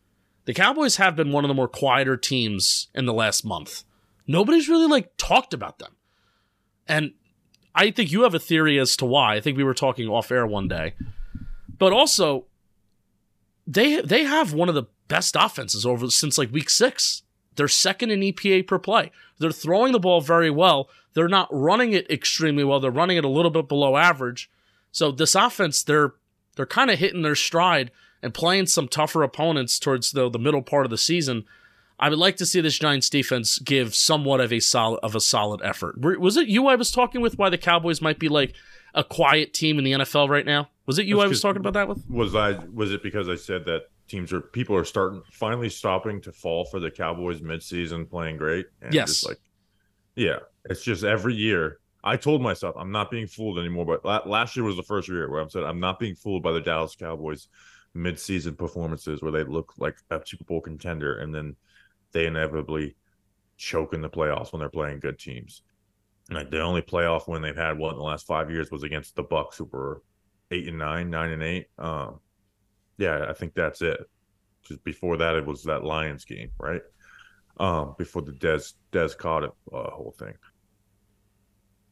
The 0.46 0.54
Cowboys 0.56 0.96
have 0.96 1.16
been 1.16 1.32
one 1.32 1.44
of 1.44 1.48
the 1.48 1.54
more 1.54 1.68
quieter 1.68 2.18
teams 2.18 2.88
in 2.96 3.06
the 3.06 3.14
last 3.14 3.46
month. 3.46 3.84
Nobody's 4.26 4.68
really 4.68 4.88
like 4.88 5.16
talked 5.18 5.54
about 5.54 5.78
them. 5.78 5.96
And 6.88 7.14
I 7.76 7.92
think 7.92 8.12
you 8.12 8.24
have 8.24 8.34
a 8.34 8.40
theory 8.40 8.80
as 8.80 8.98
to 8.98 9.06
why. 9.06 9.36
I 9.36 9.42
think 9.42 9.58
we 9.58 9.64
were 9.64 9.76
talking 9.76 10.08
off 10.08 10.32
air 10.32 10.48
one 10.48 10.68
day. 10.68 10.96
But 11.78 11.94
also 11.94 12.46
they 13.70 14.02
they 14.02 14.24
have 14.24 14.52
one 14.52 14.68
of 14.68 14.76
the 14.76 14.86
best 15.08 15.36
offenses 15.40 15.86
over 15.86 16.10
since 16.10 16.38
like 16.38 16.52
week 16.52 16.70
6. 16.70 17.22
They're 17.56 17.68
second 17.68 18.10
in 18.10 18.22
EPA 18.22 18.68
per 18.68 18.80
play. 18.80 19.12
They're 19.38 19.52
throwing 19.52 19.92
the 19.92 20.00
ball 20.00 20.22
very 20.22 20.50
well. 20.50 20.90
They're 21.14 21.28
not 21.28 21.50
running 21.52 21.94
it 21.94 22.10
extremely 22.10 22.64
well. 22.64 22.80
They're 22.80 22.92
running 22.92 23.18
it 23.18 23.26
a 23.26 23.30
little 23.30 23.52
bit 23.52 23.68
below 23.68 23.96
average. 23.96 24.50
So 24.92 25.12
this 25.12 25.36
offense 25.36 25.84
they're 25.84 26.14
they're 26.56 26.66
kind 26.66 26.90
of 26.90 27.00
hitting 27.00 27.22
their 27.22 27.36
stride 27.36 27.92
and 28.24 28.34
playing 28.34 28.66
some 28.66 28.88
tougher 28.88 29.22
opponents 29.22 29.78
towards 29.78 30.12
the 30.12 30.30
the 30.30 30.40
middle 30.40 30.64
part 30.64 30.86
of 30.86 30.90
the 30.90 30.98
season. 30.98 31.46
I 32.00 32.10
would 32.10 32.18
like 32.18 32.38
to 32.38 32.46
see 32.46 32.62
this 32.62 32.80
Giants 32.80 33.10
defense 33.10 33.60
give 33.60 33.94
somewhat 33.94 34.40
of 34.40 34.52
a 34.52 34.62
solid 34.62 35.00
of 35.04 35.16
a 35.16 35.20
solid 35.20 35.62
effort. 35.64 36.00
Was 36.00 36.38
it 36.38 36.48
you 36.48 36.68
I 36.68 36.76
was 36.76 36.92
talking 36.92 37.22
with 37.22 37.38
why 37.38 37.50
the 37.50 37.58
Cowboys 37.58 38.02
might 38.02 38.18
be 38.18 38.30
like 38.30 38.56
a 38.96 39.04
quiet 39.04 39.54
team 39.54 39.78
in 39.78 39.84
the 39.84 39.92
NFL 39.92 40.30
right 40.30 40.46
now? 40.46 40.70
Was 40.90 40.98
it 40.98 41.06
you 41.06 41.18
That's 41.18 41.26
I 41.26 41.28
was 41.28 41.42
talking 41.42 41.60
about 41.60 41.74
that 41.74 41.88
with? 41.88 42.04
Was 42.10 42.34
I 42.34 42.54
was 42.74 42.92
it 42.92 43.04
because 43.04 43.30
I 43.30 43.36
said 43.36 43.64
that 43.66 43.84
teams 44.08 44.34
are 44.34 44.42
people 44.42 44.76
are 44.76 44.84
starting 44.84 45.22
finally 45.32 45.70
stopping 45.70 46.20
to 46.22 46.32
fall 46.32 46.66
for 46.66 46.80
the 46.80 46.90
Cowboys 46.90 47.42
midseason 47.42 48.10
playing 48.10 48.38
great? 48.38 48.66
And 48.82 48.92
Yes. 48.92 49.10
Just 49.10 49.28
like 49.28 49.38
yeah, 50.16 50.40
it's 50.66 50.84
just 50.84 51.04
every 51.04 51.36
year. 51.36 51.78
I 52.04 52.18
told 52.18 52.42
myself 52.42 52.74
I'm 52.76 52.92
not 52.92 53.12
being 53.12 53.28
fooled 53.28 53.60
anymore. 53.60 53.86
But 53.86 54.28
last 54.28 54.56
year 54.56 54.66
was 54.66 54.78
the 54.78 54.82
first 54.82 55.08
year 55.08 55.30
where 55.30 55.44
I 55.44 55.48
said 55.48 55.64
I'm 55.64 55.80
not 55.80 56.00
being 56.00 56.16
fooled 56.16 56.42
by 56.42 56.54
the 56.54 56.60
Dallas 56.60 56.96
Cowboys 56.96 57.50
midseason 57.96 58.58
performances 58.58 59.22
where 59.22 59.32
they 59.32 59.44
look 59.44 59.76
like 59.78 59.96
a 60.10 60.20
Super 60.26 60.46
Bowl 60.46 60.60
contender 60.60 61.20
and 61.20 61.32
then 61.32 61.56
they 62.14 62.26
inevitably 62.26 62.96
choke 63.58 63.94
in 63.94 64.02
the 64.02 64.10
playoffs 64.10 64.52
when 64.52 64.60
they're 64.60 64.70
playing 64.70 65.02
good 65.02 65.20
teams. 65.20 65.62
Like 66.32 66.50
the 66.50 66.62
only 66.62 66.82
playoff 66.82 67.28
win 67.28 67.44
they've 67.44 67.56
had 67.56 67.78
one 67.78 67.94
in 67.94 68.00
the 68.00 68.04
last 68.04 68.26
five 68.26 68.50
years 68.50 68.72
was 68.72 68.82
against 68.82 69.16
the 69.16 69.22
Bucks, 69.22 69.60
who 69.60 69.66
were 69.66 70.02
eight 70.52 70.68
and 70.68 70.78
nine, 70.78 71.10
nine 71.10 71.32
and 71.32 71.44
eight. 71.44 71.68
Um, 71.78 72.20
yeah, 72.98 73.26
I 73.30 73.34
think 73.34 73.54
that's 73.54 73.82
it. 73.82 74.00
Just 74.64 74.84
before 74.84 75.18
that, 75.18 75.36
it 75.36 75.46
was 75.46 75.64
that 75.64 75.84
Lions 75.84 76.26
game, 76.26 76.52
right? 76.60 76.82
Um, 77.60 77.96
before 77.98 78.22
the 78.22 78.32
Dez 78.32 78.74
Dez 78.92 79.18
caught 79.18 79.44
it, 79.44 79.52
uh, 79.74 79.90
whole 79.92 80.16
thing. 80.18 80.34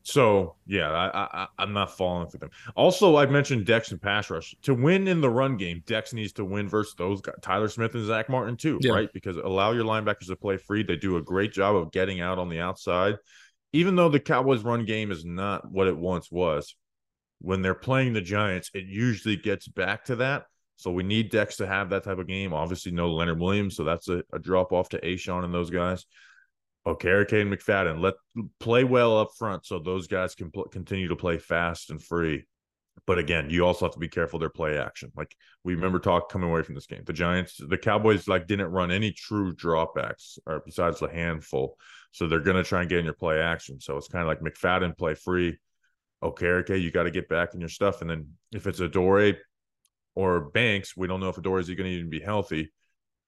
So 0.04 0.56
yeah, 0.66 0.90
I, 0.90 1.42
I 1.44 1.48
I'm 1.60 1.74
not 1.74 1.98
falling 1.98 2.30
for 2.30 2.38
them. 2.38 2.50
Also, 2.78 3.18
I 3.18 3.26
mentioned 3.26 3.66
Dex 3.66 3.92
and 3.92 4.02
pass 4.02 4.30
rush 4.30 4.56
to 4.62 4.74
win 4.74 5.06
in 5.10 5.20
the 5.20 5.30
run 5.30 5.58
game. 5.58 5.84
Dex 5.86 6.14
needs 6.14 6.32
to 6.34 6.46
win 6.46 6.70
versus 6.70 6.96
those 6.98 7.20
guys, 7.20 7.36
Tyler 7.42 7.68
Smith 7.68 7.94
and 7.94 8.06
Zach 8.06 8.30
Martin 8.30 8.56
too, 8.56 8.80
Yeah. 8.82 8.94
right? 8.94 9.10
Because 9.14 9.36
allow 9.36 9.74
your 9.74 9.84
linebackers 9.84 10.28
to 10.28 10.38
play 10.38 10.56
free. 10.56 10.84
They 10.84 10.96
do 10.96 11.18
a 11.18 11.22
great 11.22 11.52
job 11.52 11.76
of 11.76 11.92
getting 11.92 12.22
out 12.22 12.40
on 12.40 12.48
the 12.48 12.62
outside, 12.62 13.16
even 13.74 13.98
though 13.98 14.08
the 14.08 14.22
Cowboys' 14.22 14.64
run 14.64 14.86
game 14.86 15.12
is 15.12 15.26
not 15.26 15.70
what 15.70 15.88
it 15.88 15.98
once 15.98 16.32
was. 16.32 16.74
When 17.39 17.62
they're 17.62 17.75
playing 17.75 18.13
the 18.13 18.22
Giants, 18.22 18.72
it 18.74 18.86
usually 18.86 19.36
gets 19.36 19.67
back 19.67 20.06
to 20.06 20.15
that. 20.17 20.46
So 20.75 20.91
we 20.91 21.03
need 21.03 21.32
Dex 21.32 21.58
to 21.58 21.67
have 21.67 21.89
that 21.89 22.03
type 22.03 22.20
of 22.20 22.27
game. 22.27 22.53
Obviously, 22.53 22.91
no 22.91 23.12
Leonard 23.12 23.39
Williams, 23.39 23.75
so 23.75 23.84
that's 23.84 24.10
a, 24.10 24.24
a 24.32 24.39
drop 24.39 24.72
off 24.72 24.89
to 24.89 25.00
A'Shawn 25.00 25.44
and 25.44 25.53
those 25.53 25.72
guys. 25.72 26.06
Okay, 26.86 27.10
and 27.10 27.51
McFadden, 27.51 28.00
let 28.00 28.13
play 28.60 28.86
well 28.86 29.17
up 29.17 29.29
front 29.38 29.65
so 29.65 29.77
those 29.77 30.08
guys 30.08 30.36
can 30.36 30.51
pl- 30.51 30.70
continue 30.70 31.10
to 31.10 31.17
play 31.17 31.38
fast 31.38 31.89
and 31.89 32.02
free. 32.02 32.45
But 33.06 33.19
again, 33.19 33.50
you 33.50 33.65
also 33.65 33.86
have 33.86 33.93
to 33.93 34.00
be 34.00 34.08
careful 34.08 34.39
their 34.39 34.50
play 34.50 34.78
action. 34.78 35.12
Like 35.15 35.36
we 35.63 35.76
remember 35.76 36.00
talk 36.00 36.32
coming 36.32 36.50
away 36.50 36.62
from 36.63 36.76
this 36.76 36.86
game, 36.86 37.04
the 37.06 37.12
Giants, 37.12 37.58
the 37.58 37.78
Cowboys, 37.78 38.28
like 38.28 38.47
didn't 38.47 38.71
run 38.71 38.91
any 38.91 39.12
true 39.12 39.54
dropbacks 39.54 40.39
or 40.45 40.62
besides 40.65 41.00
the 41.00 41.10
handful. 41.10 41.78
So 42.12 42.28
they're 42.28 42.39
gonna 42.39 42.63
try 42.63 42.82
and 42.82 42.89
get 42.89 43.00
in 43.00 43.06
your 43.06 43.13
play 43.13 43.41
action. 43.41 43.82
So 43.82 43.97
it's 43.97 44.08
kind 44.08 44.21
of 44.21 44.28
like 44.28 44.39
McFadden 44.39 44.97
play 44.97 45.13
free. 45.13 45.58
Okay, 46.23 46.47
okay, 46.47 46.77
you 46.77 46.91
got 46.91 47.03
to 47.03 47.12
get 47.12 47.30
back 47.30 47.53
in 47.53 47.60
your 47.60 47.69
stuff. 47.69 48.01
And 48.01 48.10
then 48.10 48.27
if 48.51 48.65
it's 48.67 48.80
Adoree' 48.80 49.38
or 50.15 50.41
Banks, 50.41 50.97
we 50.97 51.08
don't 51.08 51.19
know 51.19 51.30
if 51.30 51.38
Adoree' 51.38 51.62
is 51.62 51.67
going 51.67 51.77
to 51.89 51.89
even 51.89 52.10
be 52.10 52.19
healthy. 52.19 52.71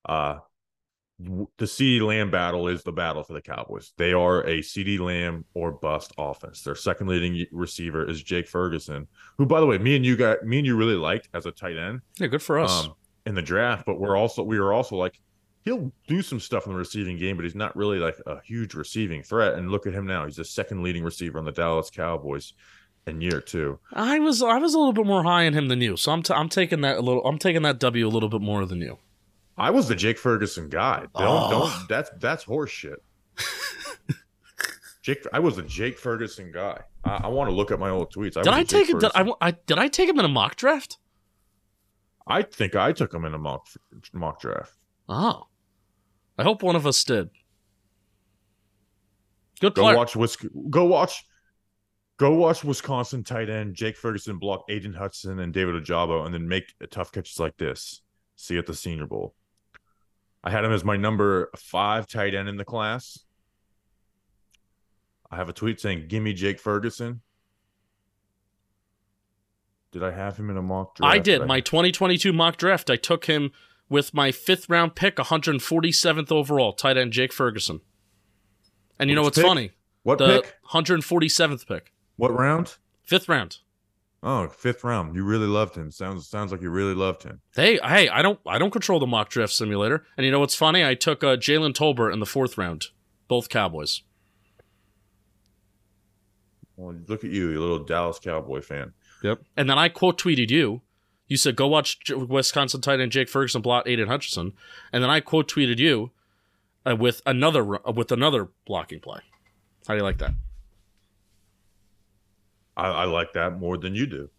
Uh, 0.05 0.37
the 1.19 1.65
CeeDee 1.65 2.01
Lamb 2.01 2.31
battle 2.31 2.69
is 2.69 2.81
the 2.83 2.93
battle 2.93 3.23
for 3.23 3.33
the 3.33 3.41
Cowboys. 3.41 3.91
They 3.97 4.13
are 4.13 4.39
a 4.47 4.59
CeeDee 4.59 4.99
Lamb 4.99 5.43
or 5.53 5.71
bust 5.71 6.13
offense. 6.17 6.61
Their 6.63 6.75
second 6.75 7.07
leading 7.07 7.45
receiver 7.51 8.09
is 8.09 8.23
Jake 8.23 8.47
Ferguson, 8.47 9.05
who, 9.37 9.45
by 9.45 9.59
the 9.59 9.65
way, 9.65 9.77
me 9.77 9.97
and 9.97 10.05
you 10.05 10.15
got 10.15 10.43
me 10.45 10.59
and 10.59 10.65
you 10.65 10.77
really 10.77 10.95
liked 10.95 11.27
as 11.33 11.45
a 11.45 11.51
tight 11.51 11.77
end 11.77 11.99
Yeah, 12.19 12.27
good 12.27 12.41
for 12.41 12.57
us. 12.57 12.85
um, 12.85 12.93
in 13.25 13.35
the 13.35 13.41
draft. 13.41 13.85
But 13.85 13.99
we're 13.99 14.15
also 14.15 14.43
we 14.43 14.59
were 14.61 14.71
also 14.71 14.95
like 14.95 15.19
he'll 15.65 15.91
do 16.07 16.21
some 16.21 16.39
stuff 16.39 16.65
in 16.67 16.71
the 16.71 16.77
receiving 16.79 17.17
game, 17.17 17.35
but 17.35 17.43
he's 17.43 17.53
not 17.53 17.75
really 17.75 17.99
like 17.99 18.15
a 18.25 18.39
huge 18.41 18.73
receiving 18.73 19.21
threat. 19.21 19.55
And 19.55 19.69
look 19.69 19.85
at 19.87 19.93
him 19.93 20.07
now; 20.07 20.23
he's 20.25 20.37
the 20.37 20.45
second 20.45 20.83
leading 20.83 21.03
receiver 21.03 21.37
on 21.37 21.43
the 21.43 21.51
Dallas 21.51 21.89
Cowboys 21.89 22.53
in 23.07 23.21
year 23.21 23.41
two. 23.41 23.79
I 23.93 24.19
was 24.19 24.41
I 24.43 24.57
was 24.57 24.73
a 24.73 24.77
little 24.77 24.93
bit 24.93 25.05
more 25.05 25.23
high 25.23 25.45
on 25.47 25.53
him 25.53 25.67
than 25.67 25.81
you, 25.81 25.97
so 25.97 26.11
I'm 26.11 26.21
t- 26.23 26.33
I'm 26.33 26.49
taking 26.49 26.81
that 26.81 26.97
a 26.97 27.01
little 27.01 27.25
I'm 27.25 27.37
taking 27.37 27.61
that 27.63 27.79
W 27.79 28.07
a 28.07 28.09
little 28.09 28.29
bit 28.29 28.41
more 28.41 28.65
than 28.65 28.81
you. 28.81 28.97
I 29.57 29.71
was 29.71 29.87
the 29.87 29.95
Jake 29.95 30.17
Ferguson 30.17 30.69
guy. 30.69 31.01
Don't 31.01 31.11
Oh. 31.17 31.49
don't 31.51 31.87
that's 31.89 32.09
that's 32.19 32.45
horseshit. 32.45 32.97
Jake, 35.01 35.25
I 35.33 35.39
was 35.39 35.57
a 35.57 35.63
Jake 35.63 35.97
Ferguson 35.97 36.51
guy. 36.51 36.81
I, 37.05 37.21
I 37.23 37.27
want 37.27 37.49
to 37.49 37.55
look 37.55 37.71
at 37.71 37.79
my 37.79 37.89
old 37.89 38.13
tweets. 38.13 38.35
I 38.37 38.41
Did 38.41 38.49
was 38.49 38.57
I 38.57 38.59
a 38.59 38.63
Jake 38.65 38.87
take 38.87 38.95
it? 38.95 38.99
Did 38.99 39.11
I, 39.15 39.31
I 39.41 39.51
did 39.51 39.79
I 39.79 39.87
take 39.87 40.09
him 40.09 40.19
in 40.19 40.25
a 40.25 40.29
mock 40.29 40.55
draft? 40.55 40.97
I 42.27 42.41
think 42.43 42.75
I 42.75 42.91
took 42.91 43.13
him 43.13 43.25
in 43.25 43.33
a 43.33 43.37
mock 43.37 43.65
mock 44.13 44.39
draft. 44.41 44.73
Oh, 45.07 45.47
I 46.37 46.43
hope 46.43 46.61
one 46.61 46.75
of 46.75 46.85
us 46.85 47.03
did. 47.03 47.29
Good 49.61 49.73
Go 49.73 49.81
player. 49.83 49.95
watch 49.97 50.15
Wis- 50.15 50.37
Go 50.69 50.85
watch. 50.85 51.25
Go 52.19 52.33
watch 52.33 52.65
Wisconsin 52.65 53.23
tight 53.23 53.49
end 53.49 53.75
Jake 53.75 53.95
Ferguson 53.95 54.37
block 54.37 54.65
Aidan 54.69 54.93
Hudson 54.93 55.39
and 55.39 55.53
David 55.53 55.81
Ojabo, 55.81 56.25
and 56.25 56.33
then 56.33 56.49
make 56.49 56.73
tough 56.91 57.13
catches 57.13 57.39
like 57.39 57.55
this. 57.57 58.01
See 58.35 58.55
you 58.55 58.59
at 58.59 58.65
the 58.65 58.73
Senior 58.75 59.07
Bowl. 59.07 59.33
I 60.43 60.51
had 60.51 60.65
him 60.65 60.73
as 60.73 60.83
my 60.83 60.97
number 60.97 61.49
five 61.55 62.07
tight 62.07 62.35
end 62.35 62.49
in 62.49 62.57
the 62.57 62.65
class. 62.65 63.19
I 65.31 65.37
have 65.37 65.47
a 65.47 65.53
tweet 65.53 65.79
saying, 65.79 66.07
"Give 66.09 66.21
me 66.21 66.33
Jake 66.33 66.59
Ferguson." 66.59 67.21
Did 69.91 70.03
I 70.03 70.11
have 70.11 70.35
him 70.37 70.49
in 70.49 70.57
a 70.57 70.61
mock 70.61 70.95
draft? 70.95 71.15
I 71.15 71.19
did 71.19 71.47
my 71.47 71.61
2022 71.61 72.33
mock 72.33 72.57
draft. 72.57 72.89
I 72.89 72.95
took 72.97 73.25
him 73.25 73.51
with 73.87 74.13
my 74.13 74.31
fifth 74.31 74.69
round 74.69 74.95
pick, 74.95 75.15
147th 75.15 76.31
overall, 76.31 76.73
tight 76.73 76.97
end 76.97 77.13
Jake 77.13 77.31
Ferguson. 77.31 77.79
And 78.99 79.09
you 79.09 79.15
know 79.15 79.23
what's 79.23 79.37
pick? 79.37 79.47
funny? 79.47 79.71
what 80.03 80.17
The 80.17 80.41
pick? 80.41 80.55
147th 80.71 81.65
pick, 81.65 81.93
What 82.19 82.37
round? 82.37 82.77
fifth 83.03 83.27
round. 83.27 83.57
Oh, 84.21 84.47
fifth 84.49 84.83
round. 84.83 85.15
You 85.15 85.23
really 85.23 85.47
loved 85.47 85.75
him. 85.75 85.89
Sounds 85.89 86.27
sounds 86.27 86.51
like 86.51 86.61
you 86.61 86.69
really 86.69 86.93
loved 86.93 87.23
him. 87.23 87.39
Hey, 87.55 87.79
hey, 87.81 88.09
I 88.09 88.21
don't, 88.21 88.39
I 88.45 88.59
don't 88.59 88.71
control 88.71 88.99
the 88.99 89.07
mock 89.07 89.29
draft 89.29 89.53
simulator. 89.53 90.05
And 90.17 90.25
you 90.25 90.31
know 90.31 90.41
what's 90.41 90.55
funny? 90.55 90.83
I 90.83 90.93
took 90.93 91.23
uh, 91.23 91.37
Jalen 91.37 91.73
Tolbert 91.73 92.11
in 92.11 92.19
the 92.19 92.25
fourth 92.25 92.57
round, 92.57 92.87
both 93.29 93.47
Cowboys. 93.47 94.01
Well, 96.75 96.95
look 97.07 97.23
at 97.23 97.31
you, 97.31 97.49
you 97.49 97.59
little 97.59 97.79
Dallas 97.79 98.19
Cowboy 98.19 98.61
fan. 98.61 98.93
Yep. 99.23 99.41
And 99.55 99.69
then 99.69 99.77
I 99.77 99.89
quote 99.89 100.21
tweeted 100.21 100.49
you. 100.49 100.81
You 101.27 101.37
said 101.37 101.55
go 101.55 101.67
watch 101.67 101.99
Wisconsin 102.09 102.81
tight 102.81 102.99
end 102.99 103.13
Jake 103.13 103.29
Ferguson 103.29 103.61
block 103.61 103.87
Aidan 103.87 104.07
Hutchinson, 104.07 104.53
and 104.91 105.01
then 105.01 105.09
I 105.09 105.21
quote 105.21 105.49
tweeted 105.49 105.77
you 105.77 106.11
uh, 106.85 106.95
with 106.95 107.21
another 107.25 107.75
uh, 107.87 107.91
with 107.91 108.11
another 108.11 108.49
blocking 108.65 108.99
play. 108.99 109.21
How 109.87 109.93
do 109.93 109.99
you 109.99 110.03
like 110.03 110.17
that? 110.17 110.33
I, 112.79 113.03
I 113.03 113.05
like 113.05 113.33
that 113.33 113.59
more 113.59 113.77
than 113.77 113.95
you 113.95 114.07
do. 114.07 114.29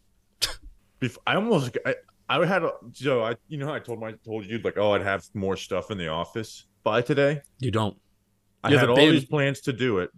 I 1.27 1.35
almost 1.37 1.77
I, 1.87 1.95
I 2.29 2.45
had 2.47 2.63
a 2.63 2.73
Joe. 2.91 3.25
I 3.25 3.37
you 3.49 3.59
know 3.59 3.67
how 3.67 3.75
I 3.75 3.81
told 3.81 4.01
my 4.01 4.13
told 4.25 4.47
you 4.47 4.59
like 4.59 4.77
oh 4.79 4.93
I'd 4.93 5.03
have 5.03 5.25
more 5.35 5.57
stuff 5.57 5.91
in 5.91 5.99
the 5.99 6.09
office 6.09 6.67
by 6.85 7.03
today. 7.03 7.43
You 7.59 7.71
don't. 7.71 7.97
I 8.63 8.71
You 8.71 8.77
have 8.77 8.83
had 8.83 8.91
all 8.91 8.97
baby. 8.97 9.13
these 9.13 9.25
plans 9.27 9.61
to 9.63 9.73
do 9.73 9.99
it, 9.99 10.11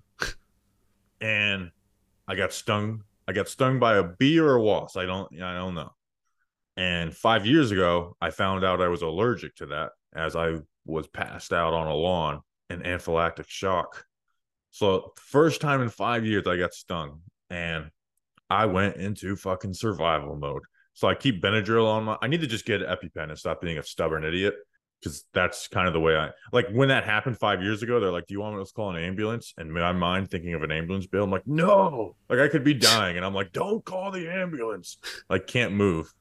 and 1.20 1.70
I 2.26 2.34
got 2.34 2.52
stung. 2.52 3.04
I 3.28 3.32
got 3.32 3.48
stung 3.48 3.78
by 3.78 3.96
a 3.96 4.02
bee 4.04 4.38
or 4.38 4.54
a 4.54 4.62
wasp. 4.62 4.96
I 4.96 5.06
don't. 5.06 5.40
I 5.40 5.54
don't 5.54 5.74
know. 5.74 5.92
And 6.76 7.14
five 7.14 7.46
years 7.46 7.70
ago, 7.70 8.16
I 8.20 8.30
found 8.30 8.64
out 8.64 8.80
I 8.80 8.88
was 8.88 9.02
allergic 9.02 9.54
to 9.56 9.66
that 9.66 9.92
as 10.14 10.36
I 10.36 10.56
was 10.86 11.06
passed 11.06 11.52
out 11.52 11.74
on 11.74 11.86
a 11.86 11.94
lawn 11.94 12.40
in 12.70 12.80
anaphylactic 12.80 13.48
shock 13.48 14.04
So 14.70 15.12
first 15.16 15.60
time 15.60 15.82
in 15.82 15.90
five 15.90 16.24
years 16.26 16.46
I 16.46 16.56
got 16.56 16.74
stung, 16.74 17.20
and 17.50 17.90
I 18.52 18.66
went 18.66 18.96
into 18.96 19.34
fucking 19.34 19.72
survival 19.72 20.36
mode. 20.36 20.62
So 20.92 21.08
I 21.08 21.14
keep 21.14 21.42
Benadryl 21.42 21.86
on 21.86 22.04
my. 22.04 22.18
I 22.20 22.26
need 22.26 22.42
to 22.42 22.46
just 22.46 22.66
get 22.66 22.82
EpiPen 22.82 23.30
and 23.30 23.38
stop 23.38 23.62
being 23.62 23.78
a 23.78 23.82
stubborn 23.82 24.24
idiot 24.24 24.54
because 25.00 25.24
that's 25.32 25.68
kind 25.68 25.88
of 25.88 25.94
the 25.94 26.00
way 26.00 26.16
I 26.18 26.28
like. 26.52 26.68
When 26.70 26.88
that 26.90 27.04
happened 27.04 27.38
five 27.38 27.62
years 27.62 27.82
ago, 27.82 27.98
they're 27.98 28.12
like, 28.12 28.26
"Do 28.26 28.34
you 28.34 28.40
want 28.40 28.58
me 28.58 28.62
to 28.62 28.70
call 28.70 28.94
an 28.94 29.02
ambulance?" 29.02 29.54
And 29.56 29.72
my 29.72 29.92
mind, 29.92 30.30
thinking 30.30 30.52
of 30.52 30.62
an 30.62 30.70
ambulance 30.70 31.06
bill, 31.06 31.24
I'm 31.24 31.30
like, 31.30 31.46
"No!" 31.46 32.14
Like 32.28 32.40
I 32.40 32.48
could 32.48 32.62
be 32.62 32.74
dying, 32.74 33.16
and 33.16 33.24
I'm 33.24 33.32
like, 33.32 33.52
"Don't 33.52 33.82
call 33.86 34.10
the 34.10 34.28
ambulance!" 34.28 34.98
Like 35.30 35.46
can't 35.46 35.72
move. 35.72 36.12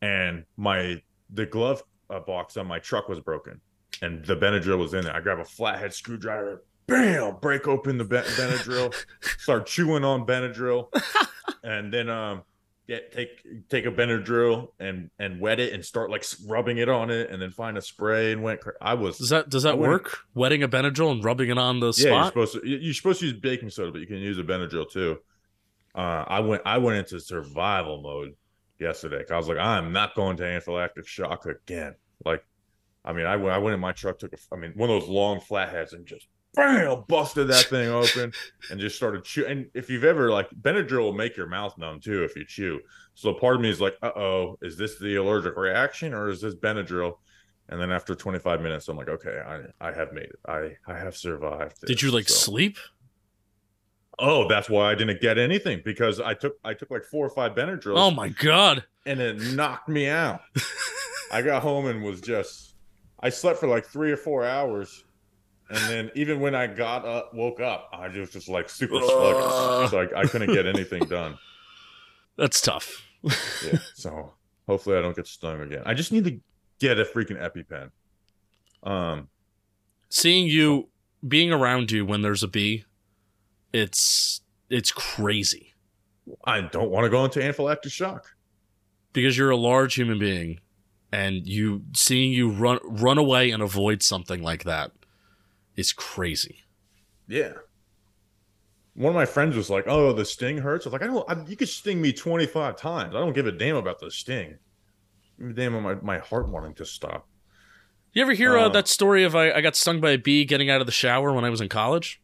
And 0.00 0.44
my 0.56 1.02
the 1.28 1.44
glove 1.44 1.82
uh, 2.08 2.20
box 2.20 2.56
on 2.56 2.66
my 2.66 2.78
truck 2.78 3.10
was 3.10 3.20
broken, 3.20 3.60
and 4.00 4.24
the 4.24 4.34
Benadryl 4.34 4.78
was 4.78 4.94
in 4.94 5.04
there. 5.04 5.14
I 5.14 5.20
grab 5.20 5.40
a 5.40 5.44
flathead 5.44 5.92
screwdriver, 5.92 6.64
bam, 6.86 7.36
break 7.40 7.66
open 7.68 7.98
the 7.98 8.04
ben- 8.04 8.24
Benadryl, 8.24 8.94
start 9.38 9.66
chewing 9.66 10.04
on 10.04 10.26
Benadryl, 10.26 10.88
and 11.62 11.92
then 11.92 12.08
um 12.08 12.42
get 12.88 13.12
take 13.12 13.68
take 13.68 13.86
a 13.86 13.90
Benadryl 13.90 14.68
and 14.80 15.10
and 15.18 15.40
wet 15.40 15.60
it 15.60 15.72
and 15.72 15.84
start 15.84 16.10
like 16.10 16.24
rubbing 16.46 16.78
it 16.78 16.88
on 16.88 17.10
it, 17.10 17.30
and 17.30 17.40
then 17.40 17.50
find 17.50 17.76
a 17.78 17.82
spray 17.82 18.32
and 18.32 18.42
went. 18.42 18.60
Cra- 18.60 18.72
I 18.80 18.94
was 18.94 19.18
Does 19.18 19.28
that 19.30 19.48
does 19.48 19.62
that 19.62 19.78
wouldn't- 19.78 20.04
work? 20.04 20.18
Wetting 20.34 20.62
a 20.62 20.68
Benadryl 20.68 21.12
and 21.12 21.24
rubbing 21.24 21.50
it 21.50 21.58
on 21.58 21.80
the 21.80 21.92
yeah. 21.96 22.04
You're 22.10 22.14
spot. 22.20 22.26
supposed 22.28 22.52
to 22.54 22.68
you- 22.68 22.78
you're 22.78 22.94
supposed 22.94 23.20
to 23.20 23.26
use 23.26 23.38
baking 23.38 23.70
soda, 23.70 23.92
but 23.92 24.00
you 24.00 24.06
can 24.06 24.16
use 24.18 24.38
a 24.38 24.42
Benadryl 24.44 24.90
too. 24.90 25.18
Uh, 25.94 26.24
I 26.26 26.40
went 26.40 26.62
I 26.66 26.78
went 26.78 26.98
into 26.98 27.20
survival 27.20 28.00
mode 28.02 28.34
yesterday. 28.80 29.18
'cause 29.22 29.30
I 29.30 29.36
was 29.36 29.48
like, 29.48 29.58
I'm 29.58 29.92
not 29.92 30.14
going 30.14 30.36
to 30.38 30.42
anaphylactic 30.42 31.06
shock 31.06 31.46
again. 31.46 31.94
Like, 32.24 32.44
I 33.04 33.12
mean, 33.12 33.26
I 33.26 33.36
went 33.36 33.50
I 33.50 33.58
went 33.58 33.74
in 33.74 33.80
my 33.80 33.92
truck, 33.92 34.18
took 34.18 34.32
a 34.32 34.36
I 34.52 34.56
mean 34.56 34.72
one 34.74 34.90
of 34.90 35.00
those 35.00 35.08
long 35.08 35.40
flatheads, 35.40 35.92
and 35.92 36.06
just 36.06 36.26
bam, 36.54 37.04
busted 37.08 37.48
that 37.48 37.64
thing 37.66 37.88
open 37.88 38.32
and 38.70 38.80
just 38.80 38.96
started 38.96 39.24
chew. 39.24 39.46
And 39.46 39.66
if 39.74 39.88
you've 39.90 40.04
ever 40.04 40.30
like 40.30 40.50
Benadryl 40.50 41.00
will 41.00 41.12
make 41.12 41.36
your 41.36 41.46
mouth 41.46 41.76
numb 41.78 42.00
too 42.00 42.22
if 42.24 42.36
you 42.36 42.44
chew. 42.44 42.80
So 43.14 43.32
part 43.34 43.56
of 43.56 43.60
me 43.60 43.70
is 43.70 43.80
like, 43.80 43.96
uh 44.02 44.10
oh, 44.16 44.58
is 44.62 44.76
this 44.76 44.98
the 44.98 45.16
allergic 45.16 45.56
reaction 45.56 46.14
or 46.14 46.28
is 46.28 46.40
this 46.40 46.54
Benadryl? 46.54 47.14
And 47.68 47.80
then 47.80 47.90
after 47.90 48.14
25 48.14 48.60
minutes, 48.60 48.88
I'm 48.88 48.96
like, 48.96 49.08
okay, 49.08 49.40
I 49.46 49.88
I 49.88 49.92
have 49.92 50.12
made 50.12 50.24
it. 50.24 50.38
I 50.46 50.76
I 50.86 50.98
have 50.98 51.16
survived. 51.16 51.80
Did 51.86 52.02
you 52.02 52.10
like 52.10 52.28
So- 52.28 52.34
sleep? 52.50 52.76
Oh, 54.18 54.46
that's 54.46 54.68
why 54.68 54.90
I 54.90 54.94
didn't 54.94 55.20
get 55.20 55.38
anything 55.38 55.80
because 55.84 56.20
I 56.20 56.34
took 56.34 56.56
I 56.64 56.74
took 56.74 56.90
like 56.90 57.04
four 57.04 57.24
or 57.26 57.30
five 57.30 57.52
Benadryl. 57.52 57.94
Oh 57.96 58.10
my 58.10 58.28
god. 58.28 58.84
and 59.06 59.20
it 59.20 59.40
knocked 59.54 59.88
me 59.88 60.06
out. 60.08 60.42
I 61.32 61.40
got 61.42 61.62
home 61.62 61.86
and 61.86 62.02
was 62.02 62.20
just 62.20 62.74
I 63.20 63.30
slept 63.30 63.58
for 63.58 63.68
like 63.68 63.86
three 63.86 64.12
or 64.12 64.16
four 64.18 64.44
hours. 64.44 65.04
And 65.70 65.78
then 65.88 66.10
even 66.14 66.40
when 66.40 66.54
I 66.54 66.66
got 66.66 67.06
up, 67.06 67.32
woke 67.34 67.60
up, 67.60 67.88
I 67.92 68.08
was 68.08 68.30
just 68.30 68.48
like 68.48 68.68
super 68.68 68.96
Ugh. 68.96 69.04
sluggish. 69.04 69.90
So 69.90 70.00
I, 70.16 70.20
I 70.22 70.26
couldn't 70.26 70.52
get 70.52 70.66
anything 70.66 71.06
done. 71.08 71.38
That's 72.36 72.60
tough. 72.60 73.02
Yeah. 73.64 73.78
So 73.94 74.34
hopefully 74.66 74.96
I 74.98 75.02
don't 75.02 75.14
get 75.16 75.26
stung 75.26 75.60
again. 75.60 75.82
I 75.86 75.94
just 75.94 76.12
need 76.12 76.24
to 76.24 76.40
get 76.80 76.98
a 76.98 77.04
freaking 77.04 77.40
EpiPen. 77.40 77.90
Um 78.88 79.28
Seeing 80.10 80.46
you 80.46 80.88
being 81.26 81.52
around 81.52 81.90
you 81.90 82.04
when 82.04 82.20
there's 82.22 82.42
a 82.42 82.48
bee, 82.48 82.84
it's 83.72 84.40
it's 84.68 84.92
crazy. 84.92 85.72
I 86.44 86.60
don't 86.62 86.90
want 86.90 87.04
to 87.04 87.10
go 87.10 87.24
into 87.24 87.40
anaphylactic 87.40 87.92
shock. 87.92 88.26
because 89.12 89.36
you're 89.38 89.50
a 89.50 89.56
large 89.56 89.94
human 89.94 90.18
being 90.18 90.60
and 91.12 91.46
you 91.46 91.82
seeing 91.94 92.32
you 92.32 92.50
run 92.50 92.78
run 92.84 93.18
away 93.18 93.50
and 93.50 93.62
avoid 93.62 94.02
something 94.02 94.42
like 94.42 94.64
that 94.64 94.92
is 95.76 95.92
crazy. 95.92 96.58
Yeah. 97.28 97.52
One 98.94 99.08
of 99.10 99.14
my 99.14 99.24
friends 99.24 99.56
was 99.56 99.70
like, 99.70 99.84
"Oh, 99.86 100.12
the 100.12 100.24
sting 100.24 100.58
hurts." 100.58 100.84
I 100.86 100.90
was 100.90 100.92
like, 100.92 101.02
"I 101.02 101.06
don't. 101.06 101.24
I, 101.30 101.42
you 101.48 101.56
could 101.56 101.68
sting 101.68 102.00
me 102.02 102.12
twenty 102.12 102.46
five 102.46 102.76
times. 102.76 103.14
I 103.14 103.20
don't 103.20 103.32
give 103.32 103.46
a 103.46 103.52
damn 103.52 103.76
about 103.76 103.98
the 104.00 104.10
sting. 104.10 104.58
Give 105.38 105.50
a 105.50 105.52
damn 105.54 105.74
about 105.74 106.02
my, 106.04 106.16
my 106.16 106.24
heart 106.24 106.48
wanting 106.48 106.74
to 106.74 106.84
stop." 106.84 107.26
You 108.12 108.20
ever 108.20 108.34
hear 108.34 108.58
uh, 108.58 108.66
Uh. 108.66 108.68
that 108.70 108.88
story 108.88 109.24
of 109.24 109.34
I, 109.34 109.50
I 109.52 109.60
got 109.62 109.76
stung 109.76 110.00
by 110.02 110.10
a 110.10 110.18
bee 110.18 110.44
getting 110.44 110.68
out 110.68 110.80
of 110.82 110.86
the 110.86 110.92
shower 110.92 111.32
when 111.32 111.44
I 111.46 111.50
was 111.50 111.62
in 111.62 111.70
college? 111.70 112.20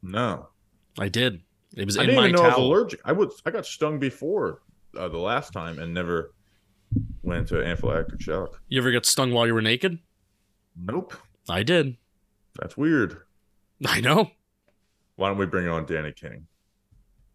No, 0.00 0.50
I 0.98 1.08
did. 1.08 1.42
It 1.76 1.84
was 1.84 1.98
I 1.98 2.02
in 2.02 2.10
didn't 2.10 2.20
my 2.22 2.28
even 2.28 2.36
know 2.36 2.42
I 2.44 2.46
was 2.48 2.54
towel. 2.56 2.66
allergic. 2.66 3.00
I 3.04 3.10
was 3.12 3.42
I 3.44 3.50
got 3.50 3.66
stung 3.66 3.98
before 3.98 4.62
uh, 4.96 5.08
the 5.08 5.18
last 5.18 5.52
time 5.52 5.80
and 5.80 5.92
never 5.92 6.32
went 7.22 7.40
into 7.40 7.54
anaphylactic 7.56 8.20
shock. 8.20 8.62
You 8.68 8.80
ever 8.80 8.92
get 8.92 9.04
stung 9.04 9.32
while 9.32 9.44
you 9.48 9.54
were 9.54 9.60
naked? 9.62 9.98
Nope, 10.80 11.14
I 11.48 11.64
did. 11.64 11.96
That's 12.60 12.76
weird. 12.76 13.18
I 13.86 14.00
know. 14.00 14.30
Why 15.16 15.28
don't 15.28 15.38
we 15.38 15.46
bring 15.46 15.68
on 15.68 15.86
Danny 15.86 16.12
King? 16.12 16.46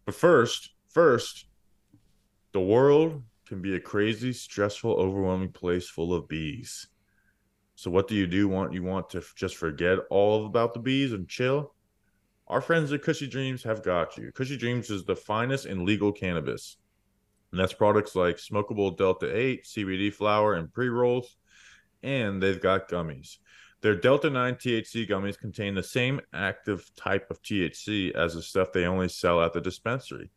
But 0.04 0.14
first, 0.14 0.70
first, 0.88 1.46
the 2.52 2.60
world 2.60 3.22
can 3.46 3.60
be 3.60 3.74
a 3.74 3.80
crazy, 3.80 4.32
stressful, 4.32 4.92
overwhelming 4.92 5.52
place 5.52 5.88
full 5.88 6.14
of 6.14 6.28
bees. 6.28 6.88
So 7.74 7.90
what 7.90 8.08
do 8.08 8.14
you 8.14 8.26
do? 8.26 8.48
Want 8.48 8.72
you 8.72 8.82
want 8.82 9.10
to 9.10 9.22
just 9.34 9.56
forget 9.56 9.98
all 10.10 10.46
about 10.46 10.74
the 10.74 10.80
bees 10.80 11.12
and 11.12 11.28
chill? 11.28 11.74
Our 12.48 12.60
friends 12.60 12.92
at 12.92 13.02
Kushy 13.02 13.30
Dreams 13.30 13.62
have 13.64 13.82
got 13.82 14.16
you. 14.16 14.30
Kushy 14.32 14.58
Dreams 14.58 14.90
is 14.90 15.04
the 15.04 15.16
finest 15.16 15.66
in 15.66 15.84
legal 15.84 16.12
cannabis. 16.12 16.76
And 17.50 17.60
that's 17.60 17.72
products 17.72 18.14
like 18.14 18.36
smokable 18.36 18.96
Delta 18.96 19.34
8, 19.34 19.64
CBD 19.64 20.12
flower, 20.12 20.54
and 20.54 20.72
pre 20.72 20.88
rolls. 20.88 21.36
And 22.02 22.42
they've 22.42 22.60
got 22.60 22.88
gummies. 22.88 23.38
Their 23.82 23.96
Delta 23.96 24.30
9 24.30 24.54
THC 24.54 25.08
gummies 25.08 25.36
contain 25.36 25.74
the 25.74 25.82
same 25.82 26.20
active 26.32 26.88
type 26.94 27.28
of 27.32 27.42
THC 27.42 28.12
as 28.14 28.34
the 28.34 28.42
stuff 28.42 28.72
they 28.72 28.86
only 28.86 29.08
sell 29.08 29.42
at 29.42 29.52
the 29.52 29.60
dispensary. 29.60 30.30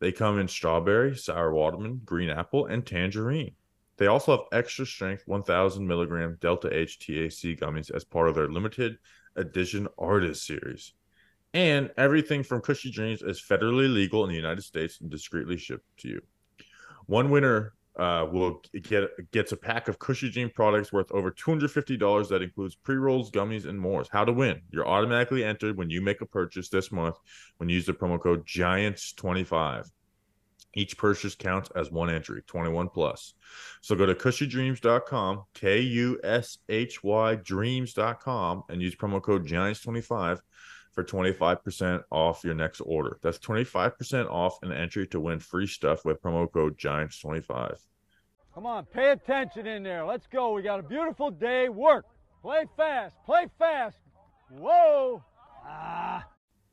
They 0.00 0.12
come 0.12 0.38
in 0.38 0.48
strawberry, 0.48 1.16
sour 1.16 1.54
watermelon, 1.54 2.02
green 2.04 2.28
apple, 2.28 2.66
and 2.66 2.84
tangerine. 2.84 3.54
They 3.96 4.06
also 4.06 4.32
have 4.32 4.46
extra 4.52 4.84
strength 4.84 5.22
1000 5.26 5.86
milligram 5.86 6.36
Delta 6.42 6.68
8 6.76 6.88
THC 6.88 7.58
gummies 7.58 7.94
as 7.94 8.04
part 8.04 8.28
of 8.28 8.34
their 8.34 8.50
limited 8.50 8.98
edition 9.34 9.88
artist 9.96 10.46
series. 10.46 10.92
And 11.54 11.90
everything 11.96 12.42
from 12.42 12.60
Kushy 12.60 12.92
Dreams 12.92 13.22
is 13.22 13.40
federally 13.40 13.90
legal 13.90 14.24
in 14.24 14.28
the 14.28 14.36
United 14.36 14.62
States 14.62 15.00
and 15.00 15.08
discreetly 15.08 15.56
shipped 15.56 15.86
to 15.98 16.08
you. 16.08 16.20
One 17.06 17.30
winner 17.30 17.72
uh, 17.96 18.26
will 18.30 18.60
get 18.82 19.08
gets 19.30 19.52
a 19.52 19.56
pack 19.56 19.88
of 19.88 19.98
Kushy 19.98 20.32
Dream 20.32 20.50
products 20.50 20.92
worth 20.92 21.10
over 21.12 21.30
two 21.30 21.50
hundred 21.50 21.70
fifty 21.70 21.96
dollars. 21.96 22.28
That 22.28 22.42
includes 22.42 22.74
pre 22.74 22.96
rolls, 22.96 23.30
gummies, 23.30 23.66
and 23.66 23.78
more. 23.78 24.04
How 24.10 24.24
to 24.24 24.32
win? 24.32 24.60
You're 24.70 24.88
automatically 24.88 25.44
entered 25.44 25.76
when 25.76 25.90
you 25.90 26.00
make 26.00 26.20
a 26.20 26.26
purchase 26.26 26.68
this 26.68 26.90
month 26.90 27.16
when 27.58 27.68
you 27.68 27.76
use 27.76 27.86
the 27.86 27.92
promo 27.92 28.20
code 28.20 28.46
Giants 28.46 29.12
twenty 29.12 29.44
five. 29.44 29.90
Each 30.76 30.98
purchase 30.98 31.36
counts 31.36 31.70
as 31.76 31.92
one 31.92 32.10
entry, 32.10 32.42
21 32.48 32.88
plus. 32.88 33.34
So 33.80 33.94
go 33.94 34.06
to 34.06 34.14
cushydreams.com, 34.14 35.44
K 35.54 35.80
U 35.80 36.20
S 36.24 36.58
H 36.68 37.02
Y 37.04 37.36
dreams.com, 37.36 38.64
and 38.68 38.82
use 38.82 38.96
promo 38.96 39.22
code 39.22 39.46
Giants25 39.46 40.40
for 40.94 41.04
25% 41.04 42.02
off 42.10 42.44
your 42.44 42.54
next 42.54 42.80
order. 42.80 43.18
That's 43.22 43.38
25% 43.38 44.30
off 44.30 44.58
an 44.62 44.72
entry 44.72 45.06
to 45.08 45.20
win 45.20 45.40
free 45.40 45.66
stuff 45.66 46.04
with 46.04 46.22
promo 46.22 46.50
code 46.50 46.78
Giants25. 46.78 47.76
Come 48.54 48.66
on, 48.66 48.84
pay 48.86 49.10
attention 49.10 49.66
in 49.66 49.82
there. 49.82 50.04
Let's 50.04 50.26
go. 50.28 50.52
We 50.52 50.62
got 50.62 50.78
a 50.78 50.84
beautiful 50.84 51.30
day. 51.30 51.68
Work. 51.68 52.06
Play 52.40 52.66
fast. 52.76 53.16
Play 53.26 53.48
fast. 53.58 53.96
Whoa. 54.50 55.22
Ah. 55.66 56.24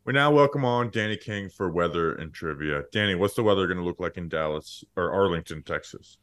We 0.06 0.14
now 0.14 0.32
welcome 0.32 0.66
on 0.66 0.90
Danny 0.92 1.18
King 1.18 1.50
for 1.50 1.72
weather 1.72 2.14
and 2.16 2.34
trivia. 2.34 2.84
Danny, 2.92 3.16
what's 3.16 3.36
the 3.36 3.44
weather 3.44 3.68
going 3.68 3.78
to 3.78 3.84
look 3.84 4.00
like 4.00 4.18
in 4.18 4.30
Dallas 4.30 4.84
or 4.96 5.12
Arlington, 5.12 5.64
Texas? 5.64 6.18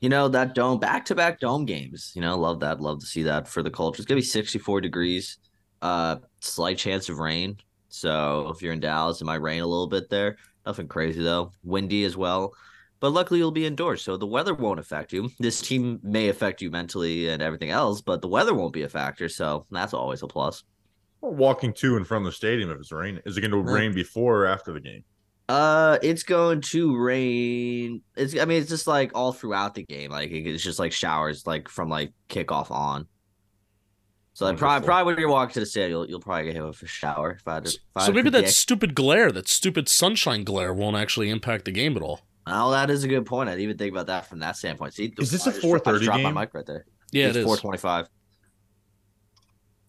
You 0.00 0.08
know, 0.08 0.28
that 0.28 0.54
dome 0.54 0.78
back 0.78 1.04
to 1.06 1.14
back 1.14 1.40
dome 1.40 1.64
games. 1.64 2.12
You 2.14 2.20
know, 2.20 2.38
love 2.38 2.60
that. 2.60 2.80
Love 2.80 3.00
to 3.00 3.06
see 3.06 3.22
that 3.24 3.48
for 3.48 3.62
the 3.62 3.70
culture. 3.70 4.00
It's 4.00 4.06
gonna 4.06 4.20
be 4.20 4.24
64 4.24 4.82
degrees. 4.82 5.38
Uh 5.82 6.16
slight 6.40 6.78
chance 6.78 7.08
of 7.08 7.18
rain. 7.18 7.56
So 7.88 8.52
if 8.54 8.62
you're 8.62 8.72
in 8.72 8.80
Dallas, 8.80 9.20
it 9.20 9.24
might 9.24 9.40
rain 9.40 9.62
a 9.62 9.66
little 9.66 9.86
bit 9.86 10.10
there. 10.10 10.36
Nothing 10.64 10.88
crazy 10.88 11.22
though. 11.22 11.52
Windy 11.64 12.04
as 12.04 12.16
well. 12.16 12.52
But 12.98 13.10
luckily 13.10 13.38
you'll 13.40 13.52
be 13.52 13.66
indoors, 13.66 14.02
so 14.02 14.16
the 14.16 14.26
weather 14.26 14.54
won't 14.54 14.80
affect 14.80 15.12
you. 15.12 15.30
This 15.38 15.60
team 15.60 16.00
may 16.02 16.28
affect 16.28 16.62
you 16.62 16.70
mentally 16.70 17.28
and 17.28 17.42
everything 17.42 17.70
else, 17.70 18.00
but 18.00 18.22
the 18.22 18.28
weather 18.28 18.54
won't 18.54 18.72
be 18.72 18.82
a 18.82 18.88
factor, 18.88 19.28
so 19.28 19.66
that's 19.70 19.92
always 19.92 20.22
a 20.22 20.26
plus. 20.26 20.64
Or 21.20 21.30
walking 21.30 21.72
to 21.74 21.96
and 21.96 22.06
from 22.06 22.24
the 22.24 22.32
stadium 22.32 22.70
if 22.70 22.78
it's 22.78 22.92
raining. 22.92 23.22
Is 23.26 23.36
it 23.36 23.42
going 23.42 23.50
to 23.50 23.58
rain 23.58 23.94
before 23.94 24.42
or 24.42 24.46
after 24.46 24.72
the 24.72 24.80
game? 24.80 25.04
Uh, 25.48 25.98
it's 26.02 26.22
going 26.22 26.60
to 26.60 26.96
rain. 26.96 28.02
It's 28.16 28.36
I 28.36 28.44
mean, 28.44 28.60
it's 28.60 28.70
just 28.70 28.86
like 28.86 29.12
all 29.14 29.32
throughout 29.32 29.74
the 29.74 29.84
game. 29.84 30.10
Like 30.10 30.30
it's 30.30 30.62
just 30.62 30.78
like 30.78 30.92
showers, 30.92 31.46
like 31.46 31.68
from 31.68 31.88
like 31.88 32.12
kickoff 32.28 32.70
on. 32.70 33.06
So 34.36 34.44
like, 34.44 34.58
probably 34.58 34.84
probably 34.84 35.14
when 35.14 35.20
you 35.22 35.30
walk 35.30 35.52
to 35.52 35.60
the 35.60 35.64
stadium, 35.64 35.92
you'll, 35.92 36.10
you'll 36.10 36.20
probably 36.20 36.44
get 36.44 36.52
hit 36.56 36.62
with 36.66 36.82
a 36.82 36.86
shower. 36.86 37.30
If 37.40 37.48
I 37.48 37.54
had 37.54 37.64
to, 37.64 37.70
if 37.70 37.78
I 37.96 38.00
So 38.00 38.04
had 38.04 38.06
to 38.08 38.12
maybe 38.16 38.28
that 38.28 38.38
predict. 38.40 38.54
stupid 38.58 38.94
glare, 38.94 39.32
that 39.32 39.48
stupid 39.48 39.88
sunshine 39.88 40.44
glare 40.44 40.74
won't 40.74 40.94
actually 40.94 41.30
impact 41.30 41.64
the 41.64 41.70
game 41.70 41.96
at 41.96 42.02
all. 42.02 42.20
Oh, 42.46 42.70
that 42.72 42.90
is 42.90 43.02
a 43.02 43.08
good 43.08 43.24
point. 43.24 43.48
I 43.48 43.52
didn't 43.52 43.62
even 43.64 43.78
think 43.78 43.92
about 43.92 44.08
that 44.08 44.26
from 44.28 44.40
that 44.40 44.58
standpoint. 44.58 44.92
See, 44.92 45.14
Is 45.18 45.30
this 45.30 45.46
I 45.46 45.50
a 45.50 45.54
just 45.54 45.62
dro- 45.62 45.72
I 45.72 45.78
just 45.78 45.84
4:30 45.86 46.04
dropped 46.04 46.22
game? 46.22 46.34
My 46.34 46.42
mic 46.42 46.52
right 46.52 46.66
there. 46.66 46.84
Yeah, 47.12 47.28
it's 47.28 47.36
it 47.36 47.40
is. 47.40 47.46
Four 47.46 47.56
twenty-five. 47.56 48.08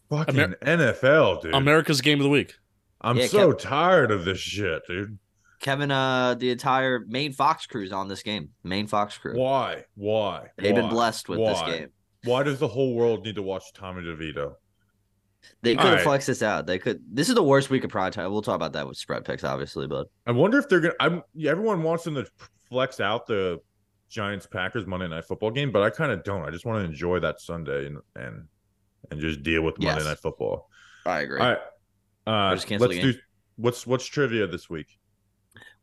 Fucking 0.09 0.37
Amer- 0.39 0.57
NFL, 0.61 1.41
dude. 1.41 1.53
America's 1.53 1.99
game 1.99 2.19
of 2.19 2.23
the 2.23 2.29
week. 2.29 2.53
I'm 3.01 3.17
Yeah, 3.17 3.27
so 3.27 3.51
tired 3.51 4.11
of 4.11 4.23
this 4.23 4.39
shit, 4.39 4.81
dude. 4.87 5.19
Kevin, 5.59 5.91
uh, 5.91 6.35
the 6.35 6.51
entire 6.51 7.01
main 7.05 7.33
Fox 7.33 7.65
crew's 7.65 7.91
on 7.91 8.07
this 8.07 8.23
game. 8.23 8.51
Main 8.63 8.87
Fox 8.87 9.17
crew. 9.17 9.37
Why? 9.37 9.83
Why? 9.95 10.47
They've 10.57 10.73
been 10.73 10.87
blessed 10.89 11.27
with 11.27 11.39
Why? 11.39 11.51
this 11.51 11.61
game. 11.79 11.89
Why 12.27 12.43
does 12.43 12.59
the 12.59 12.67
whole 12.67 12.93
world 12.93 13.25
need 13.25 13.35
to 13.35 13.41
watch 13.41 13.73
Tommy 13.73 14.03
DeVito? 14.03 14.53
They 15.61 15.75
could 15.75 15.79
have 15.85 15.89
Alright. 15.91 16.03
flexed 16.03 16.27
this 16.27 16.41
out. 16.43 16.65
They 16.65 16.77
could. 16.79 17.01
This 17.11 17.29
is 17.29 17.35
the 17.35 17.43
worst 17.43 17.69
week 17.69 17.83
of 17.83 17.89
prime 17.89 18.11
time. 18.11 18.31
We'll 18.31 18.41
talk 18.41 18.55
about 18.55 18.73
that 18.73 18.87
with 18.87 18.97
spread 18.97 19.23
picks, 19.23 19.43
obviously, 19.43 19.87
but 19.87 20.07
I 20.25 20.31
wonder 20.31 20.57
if 20.59 20.67
they're 20.67 20.79
gonna. 20.81 20.93
I'm. 20.99 21.23
yeah, 21.33 21.51
Everyone 21.51 21.83
wants 21.83 22.03
them 22.03 22.15
to 22.15 22.25
flex 22.69 22.99
out 22.99 23.27
the 23.27 23.59
Giants 24.09 24.45
Packers 24.45 24.85
Monday 24.85 25.07
Night 25.07 25.25
Football 25.25 25.51
game, 25.51 25.71
but 25.71 25.83
I 25.83 25.89
kind 25.89 26.11
of 26.11 26.23
don't. 26.23 26.43
I 26.43 26.49
just 26.51 26.65
want 26.65 26.83
to 26.83 26.85
enjoy 26.85 27.19
that 27.19 27.39
Sunday 27.39 27.85
and 27.87 27.97
and 28.15 28.47
and 29.11 29.21
just 29.21 29.43
deal 29.43 29.61
with 29.61 29.77
Monday 29.79 29.99
Yes. 30.01 30.05
Night 30.05 30.19
Football. 30.19 30.69
I 31.05 31.21
agree. 31.21 31.39
All 31.39 31.47
right. 31.47 31.59
Uh, 32.25 32.55
just 32.55 32.69
let's 32.69 32.97
do. 32.97 33.13
What's 33.55 33.87
what's 33.87 34.05
trivia 34.05 34.47
this 34.47 34.69
week? 34.69 34.87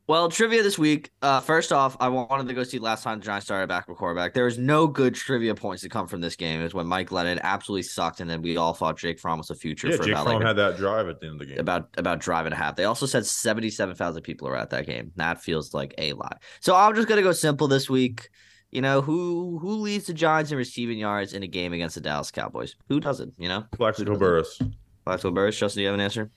Well, 0.06 0.28
trivia 0.28 0.62
this 0.62 0.78
week. 0.78 1.10
Uh, 1.22 1.40
first 1.40 1.72
off, 1.72 1.96
I 1.98 2.08
wanted 2.08 2.46
to 2.48 2.54
go 2.54 2.62
see 2.62 2.78
last 2.78 3.02
time 3.02 3.20
the 3.20 3.24
Giants 3.24 3.46
started 3.46 3.68
back 3.68 3.88
with 3.88 3.96
quarterback. 3.96 4.34
There 4.34 4.44
was 4.44 4.58
no 4.58 4.86
good 4.86 5.14
trivia 5.14 5.54
points 5.54 5.82
to 5.82 5.88
come 5.88 6.06
from 6.06 6.20
this 6.20 6.36
game. 6.36 6.60
It 6.60 6.64
was 6.64 6.74
when 6.74 6.86
Mike 6.86 7.08
Glennon 7.08 7.40
absolutely 7.40 7.84
sucked, 7.84 8.20
and 8.20 8.28
then 8.28 8.42
we 8.42 8.58
all 8.58 8.74
thought 8.74 8.98
Jake 8.98 9.18
Fromm 9.18 9.38
was 9.38 9.48
the 9.48 9.54
future 9.54 9.88
Yeah, 9.88 9.96
for 9.96 10.02
Jake 10.02 10.12
about 10.12 10.24
Fromm 10.24 10.36
like 10.40 10.46
had 10.46 10.56
that 10.56 10.76
drive 10.76 11.08
at 11.08 11.20
the 11.20 11.26
end 11.26 11.34
of 11.34 11.38
the 11.40 11.46
game. 11.46 11.58
about 11.58 11.88
about 11.96 12.18
drive 12.18 12.44
and 12.44 12.52
a 12.52 12.56
half. 12.56 12.76
They 12.76 12.84
also 12.84 13.06
said 13.06 13.24
seventy 13.24 13.70
seven 13.70 13.94
thousand 13.96 14.22
people 14.22 14.46
are 14.46 14.56
at 14.56 14.68
that 14.70 14.84
game. 14.84 15.10
That 15.16 15.40
feels 15.42 15.72
like 15.72 15.94
a 15.96 16.12
lie. 16.12 16.36
So 16.60 16.76
I'm 16.76 16.94
just 16.94 17.08
gonna 17.08 17.22
go 17.22 17.32
simple 17.32 17.66
this 17.66 17.88
week. 17.88 18.28
You 18.72 18.82
know 18.82 19.00
who 19.00 19.58
who 19.58 19.76
leads 19.76 20.06
the 20.06 20.12
Giants 20.12 20.50
in 20.50 20.58
receiving 20.58 20.98
yards 20.98 21.32
in 21.32 21.42
a 21.42 21.46
game 21.46 21.72
against 21.72 21.94
the 21.94 22.02
Dallas 22.02 22.30
Cowboys? 22.30 22.74
Who 22.88 23.00
doesn't? 23.00 23.32
You 23.38 23.48
know, 23.48 23.64
Plaxico 23.72 24.18
Burress. 24.18 24.60
Plaxico 25.06 25.30
Burress. 25.30 25.56
Justin, 25.56 25.78
do 25.78 25.82
you 25.82 25.88
have 25.88 25.94
an 25.94 26.00
answer? 26.00 26.30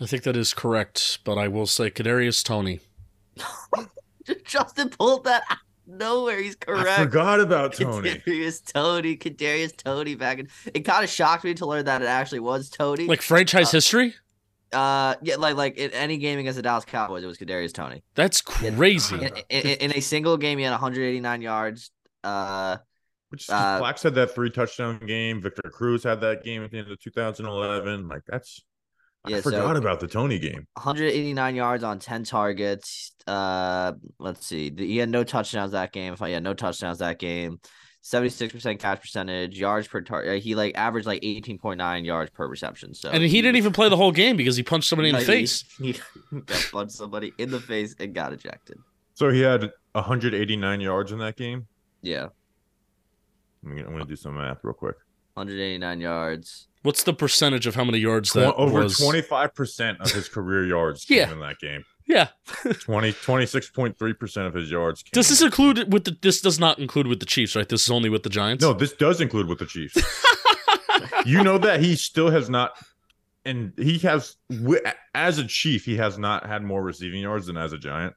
I 0.00 0.06
think 0.06 0.22
that 0.24 0.36
is 0.36 0.52
correct, 0.54 1.18
but 1.24 1.38
I 1.38 1.48
will 1.48 1.66
say 1.66 1.90
Kadarius 1.90 2.44
Toney. 2.44 2.80
Justin 4.44 4.88
pulled 4.90 5.24
that 5.24 5.42
out 5.48 5.58
of 5.58 5.98
nowhere. 5.98 6.40
He's 6.42 6.56
correct. 6.56 6.88
I 6.88 7.04
forgot 7.04 7.40
about 7.40 7.72
Toney. 7.78 8.10
Kadarius 8.26 8.72
Toney, 8.72 9.16
Kadarius 9.16 9.76
Toney 9.76 10.14
back 10.14 10.38
in. 10.40 10.48
It 10.74 10.80
kind 10.80 11.04
of 11.04 11.10
shocked 11.10 11.44
me 11.44 11.54
to 11.54 11.66
learn 11.66 11.84
that 11.84 12.02
it 12.02 12.06
actually 12.08 12.40
was 12.40 12.68
Toney. 12.68 13.06
Like 13.06 13.22
franchise 13.22 13.68
Uh, 13.68 13.76
history? 13.78 14.14
uh, 14.72 15.14
yeah, 15.22 15.36
like 15.36 15.56
like 15.56 15.78
in 15.78 15.90
any 15.92 16.18
game 16.18 16.38
against 16.38 16.56
the 16.56 16.62
Dallas 16.62 16.84
Cowboys, 16.84 17.22
it 17.22 17.26
was 17.26 17.38
Kadarius 17.38 17.72
Toney. 17.72 18.02
That's 18.14 18.40
crazy. 18.40 19.14
In, 19.16 19.30
in, 19.48 19.66
in 19.78 19.92
a 19.96 20.00
single 20.00 20.36
game, 20.36 20.58
he 20.58 20.64
had 20.64 20.72
189 20.72 21.40
yards. 21.40 21.90
Uh, 22.24 22.78
Which 23.28 23.48
Uh, 23.48 23.80
Plax 23.80 24.02
had 24.02 24.14
that 24.16 24.34
three 24.34 24.50
touchdown 24.50 24.98
game. 25.06 25.40
Victor 25.40 25.70
Cruz 25.72 26.02
had 26.02 26.20
that 26.22 26.42
game 26.42 26.64
at 26.64 26.72
the 26.72 26.78
end 26.78 26.90
of 26.90 26.98
2011. 27.00 28.08
Like 28.08 28.22
that's. 28.26 28.60
Yeah, 29.28 29.36
I 29.38 29.40
so- 29.40 29.50
forgot 29.50 29.76
about 29.76 30.00
the 30.00 30.08
Toney 30.08 30.38
game. 30.38 30.66
189 30.74 31.54
yards 31.54 31.82
on 31.84 31.98
10 31.98 32.24
targets. 32.24 33.12
Uh, 33.26 33.92
let's 34.18 34.46
see. 34.46 34.70
The- 34.70 34.86
He 34.86 34.96
had 34.98 35.08
no 35.10 35.24
touchdowns 35.24 35.72
that 35.72 35.92
game. 35.92 36.12
If 36.12 36.22
I 36.22 36.28
yeah, 36.28 36.38
no 36.38 36.54
touchdowns 36.54 36.98
that 36.98 37.18
game. 37.18 37.60
76% 38.02 38.78
catch 38.78 39.00
percentage, 39.00 39.58
yards 39.58 39.88
per 39.88 40.00
target. 40.00 40.40
He 40.40 40.54
like 40.54 40.76
averaged 40.78 41.08
like 41.08 41.22
18.9 41.22 42.04
yards 42.04 42.30
per 42.30 42.46
reception. 42.46 42.94
So 42.94 43.10
and 43.10 43.20
he 43.24 43.42
didn't 43.42 43.56
even 43.56 43.72
play 43.72 43.88
the 43.88 43.96
whole 43.96 44.12
game 44.12 44.36
because 44.36 44.56
he 44.56 44.62
punched 44.62 44.88
somebody 44.88 45.08
in 45.10 45.14
the 45.16 45.20
he- 45.22 45.26
face. 45.26 45.64
He, 45.78 45.96
got 46.46 46.68
punched 46.70 46.92
somebody 46.92 47.32
in 47.38 47.50
the 47.50 47.58
face 47.58 47.96
and 47.98 48.14
got 48.14 48.32
ejected. 48.32 48.78
So 49.14 49.30
he 49.30 49.40
had 49.40 49.72
189 49.92 50.80
yards 50.80 51.10
in 51.10 51.18
that 51.18 51.34
game. 51.36 51.66
Yeah, 52.02 52.26
I'm 53.64 53.70
gonna, 53.76 53.86
I'm 53.86 53.92
gonna 53.92 54.04
do 54.04 54.14
some 54.14 54.36
math 54.36 54.58
real 54.62 54.74
quick. 54.74 54.96
189 55.34 56.00
yards. 56.00 56.68
What's 56.86 57.02
the 57.02 57.12
percentage 57.12 57.66
of 57.66 57.74
how 57.74 57.82
many 57.84 57.98
yards 57.98 58.30
Tw- 58.30 58.34
that 58.34 58.54
over 58.54 58.84
was? 58.84 58.96
25 58.98 59.54
percent 59.54 60.00
of 60.00 60.10
his 60.12 60.28
career 60.28 60.64
yards 60.64 61.04
came 61.06 61.18
Yeah. 61.18 61.32
in 61.32 61.40
that 61.40 61.58
game. 61.58 61.84
Yeah. 62.06 62.28
20 62.80 63.12
26.3 63.12 64.18
percent 64.18 64.46
of 64.46 64.54
his 64.54 64.70
yards. 64.70 65.02
Came 65.02 65.10
Does 65.12 65.28
this 65.28 65.40
in- 65.40 65.46
include 65.46 65.92
with 65.92 66.04
the? 66.04 66.16
This 66.22 66.40
does 66.40 66.60
not 66.60 66.78
include 66.78 67.08
with 67.08 67.18
the 67.18 67.26
Chiefs, 67.26 67.56
right? 67.56 67.68
This 67.68 67.82
is 67.82 67.90
only 67.90 68.08
with 68.08 68.22
the 68.22 68.28
Giants. 68.30 68.62
No, 68.62 68.72
this 68.72 68.92
does 68.92 69.20
include 69.20 69.48
with 69.48 69.58
the 69.58 69.66
Chiefs. 69.66 69.96
you 71.26 71.42
know 71.42 71.58
that 71.58 71.80
he 71.80 71.96
still 71.96 72.30
has 72.30 72.48
not, 72.48 72.78
and 73.44 73.72
he 73.76 73.98
has 73.98 74.36
as 75.14 75.38
a 75.38 75.44
Chief, 75.44 75.84
he 75.84 75.96
has 75.96 76.18
not 76.18 76.46
had 76.46 76.62
more 76.62 76.82
receiving 76.84 77.20
yards 77.20 77.46
than 77.48 77.56
as 77.56 77.72
a 77.72 77.78
Giant. 77.78 78.14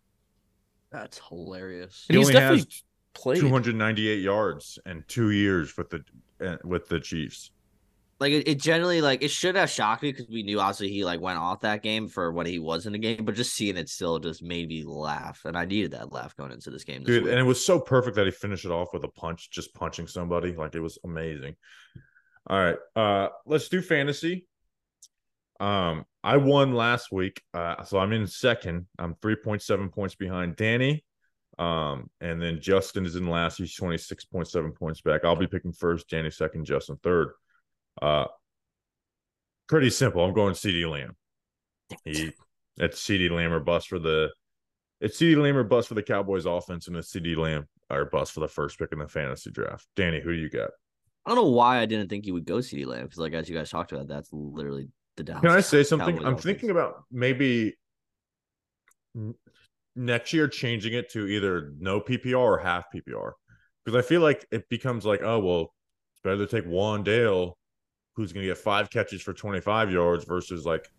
That's 0.92 1.20
hilarious. 1.28 2.06
And 2.10 2.16
He 2.16 2.20
he's 2.20 2.28
only 2.30 2.40
definitely 2.40 2.58
has 2.60 2.84
played. 3.16 3.40
298 3.42 4.22
yards 4.22 4.78
in 4.86 5.04
two 5.08 5.32
years 5.32 5.76
with 5.76 5.90
the 5.90 6.04
uh, 6.46 6.58
with 6.64 6.88
the 6.90 7.00
Chiefs. 7.00 7.50
Like 8.20 8.34
it, 8.34 8.48
it 8.48 8.60
generally 8.60 9.02
like 9.02 9.24
it 9.24 9.32
should 9.32 9.56
have 9.56 9.70
shocked 9.70 10.04
me 10.04 10.12
because 10.12 10.28
we 10.28 10.44
knew 10.44 10.60
obviously 10.60 10.90
he 10.90 11.06
like 11.06 11.22
went 11.22 11.40
off 11.40 11.62
that 11.62 11.82
game 11.82 12.08
for 12.10 12.34
when 12.34 12.46
he 12.46 12.60
was 12.60 12.86
in 12.86 12.92
the 12.92 13.00
game, 13.00 13.24
but 13.24 13.36
just 13.36 13.54
seeing 13.54 13.78
it 13.78 13.88
still 13.88 14.20
just 14.20 14.44
made 14.44 14.68
me 14.68 14.84
laugh, 14.84 15.46
and 15.46 15.58
I 15.58 15.66
needed 15.66 15.92
that 15.92 16.12
laugh 16.12 16.36
going 16.36 16.52
into 16.52 16.70
this 16.70 16.84
game. 16.84 17.04
This 17.04 17.16
Dude, 17.16 17.24
week. 17.24 17.32
and 17.32 17.40
it 17.40 17.44
was 17.44 17.66
so 17.66 17.80
perfect 17.80 18.18
that 18.18 18.26
he 18.26 18.32
finished 18.32 18.66
it 18.66 18.72
off 18.72 18.90
with 18.94 19.06
a 19.06 19.10
punch, 19.10 19.50
just 19.52 19.74
punching 19.74 20.08
somebody. 20.08 20.54
Like 20.54 20.76
it 20.76 20.82
was 20.82 20.98
amazing. 21.04 21.56
All 22.48 22.58
right. 22.58 22.78
Uh 22.96 23.30
let's 23.46 23.70
do 23.70 23.82
fantasy. 23.82 24.48
Um, 25.60 26.06
I 26.24 26.38
won 26.38 26.74
last 26.74 27.12
week. 27.12 27.42
Uh, 27.54 27.84
so 27.84 28.00
I'm 28.00 28.14
in 28.14 28.28
second. 28.28 28.88
I'm 28.98 29.16
3.7 29.16 29.92
points 29.92 30.16
behind 30.16 30.56
Danny. 30.56 31.04
Um, 31.58 32.10
and 32.22 32.42
then 32.42 32.62
Justin 32.62 33.06
is 33.06 33.18
in 33.18 33.28
last. 33.28 33.58
He's 33.58 33.78
26.7 33.78 34.76
points 34.76 35.02
back. 35.02 35.26
I'll 35.26 35.36
be 35.36 35.48
picking 35.48 35.74
first, 35.74 36.10
Danny 36.10 36.30
second, 36.32 36.66
Justin 36.66 36.98
third. 37.04 37.32
Uh 38.02 38.26
pretty 39.68 39.90
simple. 39.90 40.24
I'm 40.24 40.34
going 40.34 40.54
CeeDee 40.54 40.90
Lamb. 40.90 41.16
He 42.06 42.32
it's 42.78 43.02
CeeDee 43.04 43.32
Lamb 43.32 43.54
or 43.54 43.60
bust 43.60 43.88
for 43.88 44.00
the 44.00 44.30
it's 45.02 45.18
CeeDee 45.18 45.42
Lamb 45.42 45.58
or 45.58 45.64
bust 45.64 45.88
for 45.88 45.96
the 45.96 46.04
Cowboys 46.04 46.46
offense 46.46 46.88
and 46.88 46.96
it's 46.98 47.12
CeeDee 47.14 47.38
Lamb 47.38 47.68
or 47.90 48.06
bust 48.06 48.34
for 48.34 48.42
the 48.42 48.48
first 48.48 48.78
pick 48.78 48.92
in 48.92 49.00
the 49.00 49.08
fantasy 49.08 49.52
draft. 49.52 49.88
Danny, 49.96 50.22
who 50.22 50.34
do 50.34 50.40
you 50.40 50.50
got? 50.50 50.70
I 51.26 51.30
don't 51.30 51.44
know 51.44 51.52
why 51.52 51.80
I 51.80 51.86
didn't 51.86 52.10
think 52.10 52.26
you 52.26 52.34
would 52.34 52.46
go 52.46 52.58
CeeDee 52.58 52.86
Lamb 52.86 53.04
because 53.04 53.20
like 53.20 53.34
as 53.34 53.50
you 53.50 53.56
guys 53.56 53.70
talked 53.70 53.92
about, 53.92 54.08
that's 54.08 54.30
literally 54.32 54.90
the 55.18 55.24
down. 55.24 55.42
Can 55.42 55.52
I 55.52 55.62
say 55.62 55.84
something? 55.84 56.16
Cowboys 56.16 56.26
I'm 56.28 56.34
offense. 56.34 56.46
thinking 56.46 56.70
about 56.70 57.04
maybe 57.12 57.76
next 59.96 60.34
year 60.34 60.48
changing 60.48 60.94
it 60.94 61.12
to 61.12 61.28
either 61.28 61.74
no 61.80 62.00
PPR 62.00 62.38
or 62.38 62.58
half 62.58 62.86
PPR 62.94 63.34
because 63.84 64.04
I 64.04 64.08
feel 64.08 64.22
like 64.22 64.46
it 64.52 64.68
becomes 64.70 65.06
like, 65.06 65.22
oh 65.24 65.40
well, 65.40 65.74
it's 66.14 66.22
better 66.24 66.38
to 66.38 66.48
take 66.48 66.70
Wan'Dale, 66.70 67.54
who's 68.20 68.34
going 68.34 68.46
to 68.46 68.50
get 68.50 68.58
five 68.58 68.90
catches 68.90 69.22
for 69.22 69.34
25 69.34 69.92
yards 69.92 70.26
versus 70.26 70.66
like, 70.66 70.92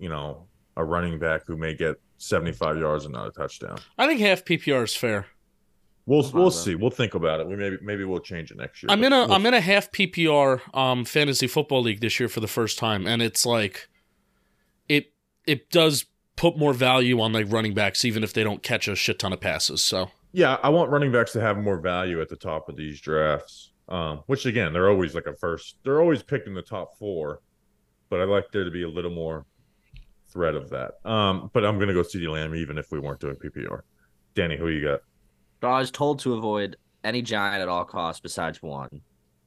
you 0.00 0.08
know, 0.08 0.48
a 0.76 0.84
running 0.84 1.20
back 1.20 1.46
who 1.46 1.56
may 1.56 1.72
get 1.72 1.94
75 2.18 2.78
yards 2.78 3.04
and 3.04 3.14
not 3.14 3.28
a 3.28 3.30
touchdown. 3.30 3.78
I 3.96 4.08
think 4.08 4.18
half 4.18 4.44
PPR 4.44 4.82
is 4.82 4.96
fair. 4.96 5.26
We'll 6.04 6.24
fine 6.24 6.32
we'll 6.32 6.44
with 6.46 6.54
that. 6.54 6.60
see. 6.60 6.74
We'll 6.74 6.90
think 6.90 7.14
about 7.14 7.38
it. 7.38 7.46
We 7.46 7.54
maybe 7.54 7.78
maybe 7.80 8.04
we'll 8.04 8.18
change 8.18 8.50
it 8.50 8.56
next 8.56 8.82
year. 8.82 8.88
I'm 8.90 9.04
in 9.04 9.12
a 9.12 9.26
we'll 9.26 9.34
am 9.36 9.46
in 9.46 9.54
a 9.54 9.60
half 9.60 9.92
PPR 9.92 10.76
um 10.76 11.04
fantasy 11.04 11.46
football 11.46 11.80
league 11.80 12.00
this 12.00 12.18
year 12.18 12.28
for 12.28 12.40
the 12.40 12.48
first 12.48 12.76
time, 12.76 13.06
and 13.06 13.22
it's 13.22 13.46
like 13.46 13.88
it 14.88 15.12
it 15.46 15.70
does 15.70 16.06
put 16.36 16.58
more 16.58 16.74
value 16.74 17.20
on 17.20 17.32
like 17.32 17.50
running 17.50 17.72
backs 17.72 18.04
even 18.04 18.24
if 18.24 18.32
they 18.32 18.42
don't 18.42 18.64
catch 18.64 18.88
a 18.88 18.96
shit 18.96 19.20
ton 19.20 19.32
of 19.32 19.40
passes. 19.40 19.80
So 19.80 20.10
Yeah, 20.32 20.58
I 20.62 20.68
want 20.70 20.90
running 20.90 21.12
backs 21.12 21.32
to 21.34 21.40
have 21.40 21.56
more 21.56 21.78
value 21.78 22.20
at 22.20 22.28
the 22.28 22.36
top 22.36 22.68
of 22.68 22.76
these 22.76 23.00
drafts. 23.00 23.70
Um, 23.88 24.22
which 24.26 24.46
again, 24.46 24.72
they're 24.72 24.88
always 24.88 25.14
like 25.14 25.26
a 25.26 25.34
first. 25.34 25.76
They're 25.84 26.00
always 26.00 26.22
picked 26.22 26.46
in 26.46 26.54
the 26.54 26.62
top 26.62 26.98
four, 26.98 27.40
but 28.08 28.20
I'd 28.20 28.28
like 28.28 28.50
there 28.50 28.64
to 28.64 28.70
be 28.70 28.82
a 28.82 28.88
little 28.88 29.10
more 29.10 29.44
threat 30.28 30.54
of 30.54 30.70
that. 30.70 30.92
Um, 31.08 31.50
but 31.52 31.64
I'm 31.64 31.78
gonna 31.78 31.92
go 31.92 32.02
CeeDee 32.02 32.30
Lamb 32.30 32.54
even 32.54 32.78
if 32.78 32.90
we 32.90 32.98
weren't 32.98 33.20
doing 33.20 33.36
PPR. 33.36 33.82
Danny, 34.34 34.56
who 34.56 34.68
you 34.68 34.82
got? 34.82 35.00
I 35.62 35.78
was 35.78 35.90
told 35.90 36.18
to 36.20 36.34
avoid 36.34 36.76
any 37.04 37.22
giant 37.22 37.62
at 37.62 37.68
all 37.68 37.84
costs 37.84 38.20
besides 38.20 38.62
one, 38.62 39.02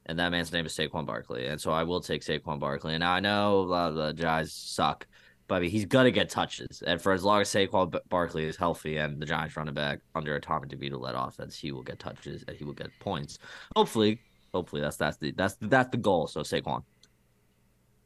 and 0.06 0.18
that 0.20 0.30
man's 0.30 0.52
name 0.54 0.66
is 0.66 0.76
Saquon 0.76 1.06
Barkley. 1.06 1.48
And 1.48 1.60
so 1.60 1.72
I 1.72 1.84
will 1.84 2.02
take 2.02 2.22
Saquon 2.24 2.60
Barkley. 2.60 2.96
And 2.96 3.04
I 3.04 3.20
know 3.20 3.92
the 3.92 4.14
Giants 4.14 4.54
suck, 4.54 5.06
but 5.48 5.56
I 5.56 5.60
mean, 5.62 5.70
he's 5.70 5.86
gonna 5.86 6.12
get 6.12 6.30
touches. 6.30 6.82
And 6.86 7.02
for 7.02 7.14
as 7.14 7.24
long 7.24 7.42
as 7.42 7.50
Saquon 7.50 7.92
B- 7.92 8.00
Barkley 8.10 8.46
is 8.46 8.58
healthy 8.58 8.98
and 8.98 9.22
the 9.22 9.26
Giants 9.26 9.56
running 9.56 9.74
back 9.74 10.00
under 10.16 10.36
a 10.36 10.42
Tommy 10.42 10.68
DeVito 10.68 11.00
led 11.00 11.16
offense, 11.16 11.58
he 11.58 11.72
will 11.72 11.84
get 11.84 12.00
touches 12.00 12.44
and 12.48 12.58
he 12.58 12.64
will 12.64 12.74
get 12.74 12.90
points. 13.00 13.40
Hopefully, 13.76 14.20
hopefully 14.54 14.82
that's 14.82 14.98
that's 14.98 15.18
the 15.18 15.32
that's 15.32 15.56
that's 15.62 15.90
the 15.90 15.98
goal. 15.98 16.28
So 16.28 16.42
Saquon. 16.42 16.84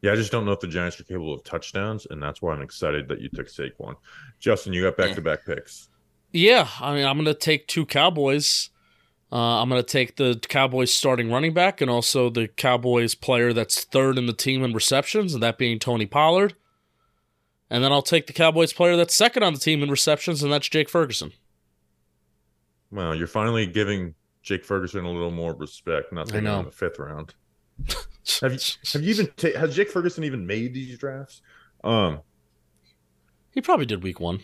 Yeah, 0.01 0.13
I 0.13 0.15
just 0.15 0.31
don't 0.31 0.45
know 0.45 0.51
if 0.51 0.59
the 0.59 0.67
Giants 0.67 0.99
are 0.99 1.03
capable 1.03 1.33
of 1.33 1.43
touchdowns, 1.43 2.07
and 2.09 2.21
that's 2.21 2.41
why 2.41 2.53
I'm 2.53 2.61
excited 2.63 3.07
that 3.09 3.21
you 3.21 3.29
took 3.29 3.47
Saquon. 3.47 3.95
Justin, 4.39 4.73
you 4.73 4.81
got 4.81 4.97
back 4.97 5.13
to 5.15 5.21
back 5.21 5.45
picks. 5.45 5.89
yeah, 6.31 6.67
I 6.79 6.93
mean 6.95 7.05
I'm 7.05 7.17
gonna 7.17 7.33
take 7.33 7.67
two 7.67 7.85
Cowboys. 7.85 8.69
Uh, 9.31 9.61
I'm 9.61 9.69
gonna 9.69 9.81
take 9.81 10.17
the 10.17 10.39
Cowboys 10.49 10.93
starting 10.93 11.31
running 11.31 11.53
back 11.53 11.81
and 11.81 11.89
also 11.89 12.29
the 12.29 12.47
Cowboys 12.49 13.15
player 13.15 13.53
that's 13.53 13.83
third 13.85 14.17
in 14.17 14.25
the 14.25 14.33
team 14.33 14.63
in 14.63 14.73
receptions, 14.73 15.33
and 15.33 15.41
that 15.41 15.57
being 15.57 15.79
Tony 15.79 16.05
Pollard. 16.05 16.55
And 17.71 17.81
then 17.83 17.91
I'll 17.91 18.01
take 18.01 18.27
the 18.27 18.33
Cowboys 18.33 18.73
player 18.73 18.95
that's 18.97 19.15
second 19.15 19.43
on 19.43 19.53
the 19.53 19.59
team 19.59 19.81
in 19.81 19.89
receptions, 19.89 20.43
and 20.43 20.51
that's 20.51 20.67
Jake 20.67 20.89
Ferguson. 20.89 21.31
Well, 22.91 23.15
you're 23.15 23.27
finally 23.27 23.65
giving 23.65 24.13
Jake 24.43 24.65
Ferguson 24.65 25.05
a 25.05 25.09
little 25.11 25.31
more 25.31 25.53
respect, 25.55 26.11
not 26.11 26.27
taking 26.27 26.45
him 26.47 26.59
in 26.59 26.65
the 26.65 26.71
fifth 26.71 26.99
round. 26.99 27.33
Have 28.41 28.53
you 28.53 28.59
have 28.93 29.01
you 29.01 29.09
even 29.09 29.27
ta- 29.35 29.57
has 29.59 29.75
Jake 29.75 29.89
Ferguson 29.89 30.23
even 30.23 30.45
made 30.45 30.75
these 30.75 30.95
drafts? 30.99 31.41
Um, 31.83 32.19
He 33.51 33.61
probably 33.61 33.87
did 33.87 34.03
week 34.03 34.19
one. 34.19 34.41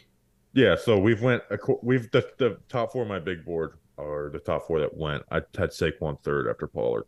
yeah. 0.54 0.76
So 0.76 0.98
we've 0.98 1.22
went 1.22 1.44
aco- 1.52 1.80
we've 1.84 2.10
the, 2.10 2.28
the 2.40 2.58
top 2.70 2.92
four 2.92 3.04
of 3.04 3.08
my 3.08 3.20
big 3.20 3.46
board 3.46 3.74
are 4.00 4.32
the 4.32 4.40
top 4.40 4.66
four 4.66 4.80
that 4.80 4.98
went. 4.98 5.22
I 5.30 5.36
had 5.56 5.70
Saquon 5.70 6.20
third 6.24 6.48
after 6.50 6.66
Pollard. 6.66 7.04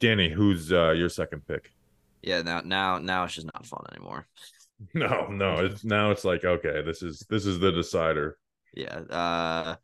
Danny, 0.00 0.28
who's 0.28 0.72
uh, 0.72 0.90
your 0.90 1.08
second 1.08 1.46
pick? 1.46 1.70
Yeah, 2.22 2.42
now 2.42 2.62
now 2.64 2.98
now 2.98 3.22
it's 3.24 3.34
just 3.34 3.46
not 3.46 3.64
fun 3.64 3.84
anymore. 3.94 4.26
No, 4.94 5.26
no. 5.28 5.64
It's 5.64 5.84
now 5.84 6.10
it's 6.10 6.24
like 6.24 6.44
okay, 6.44 6.82
this 6.82 7.02
is 7.02 7.24
this 7.28 7.46
is 7.46 7.58
the 7.58 7.72
decider. 7.72 8.36
Yeah. 8.74 8.96
Uh 8.98 9.76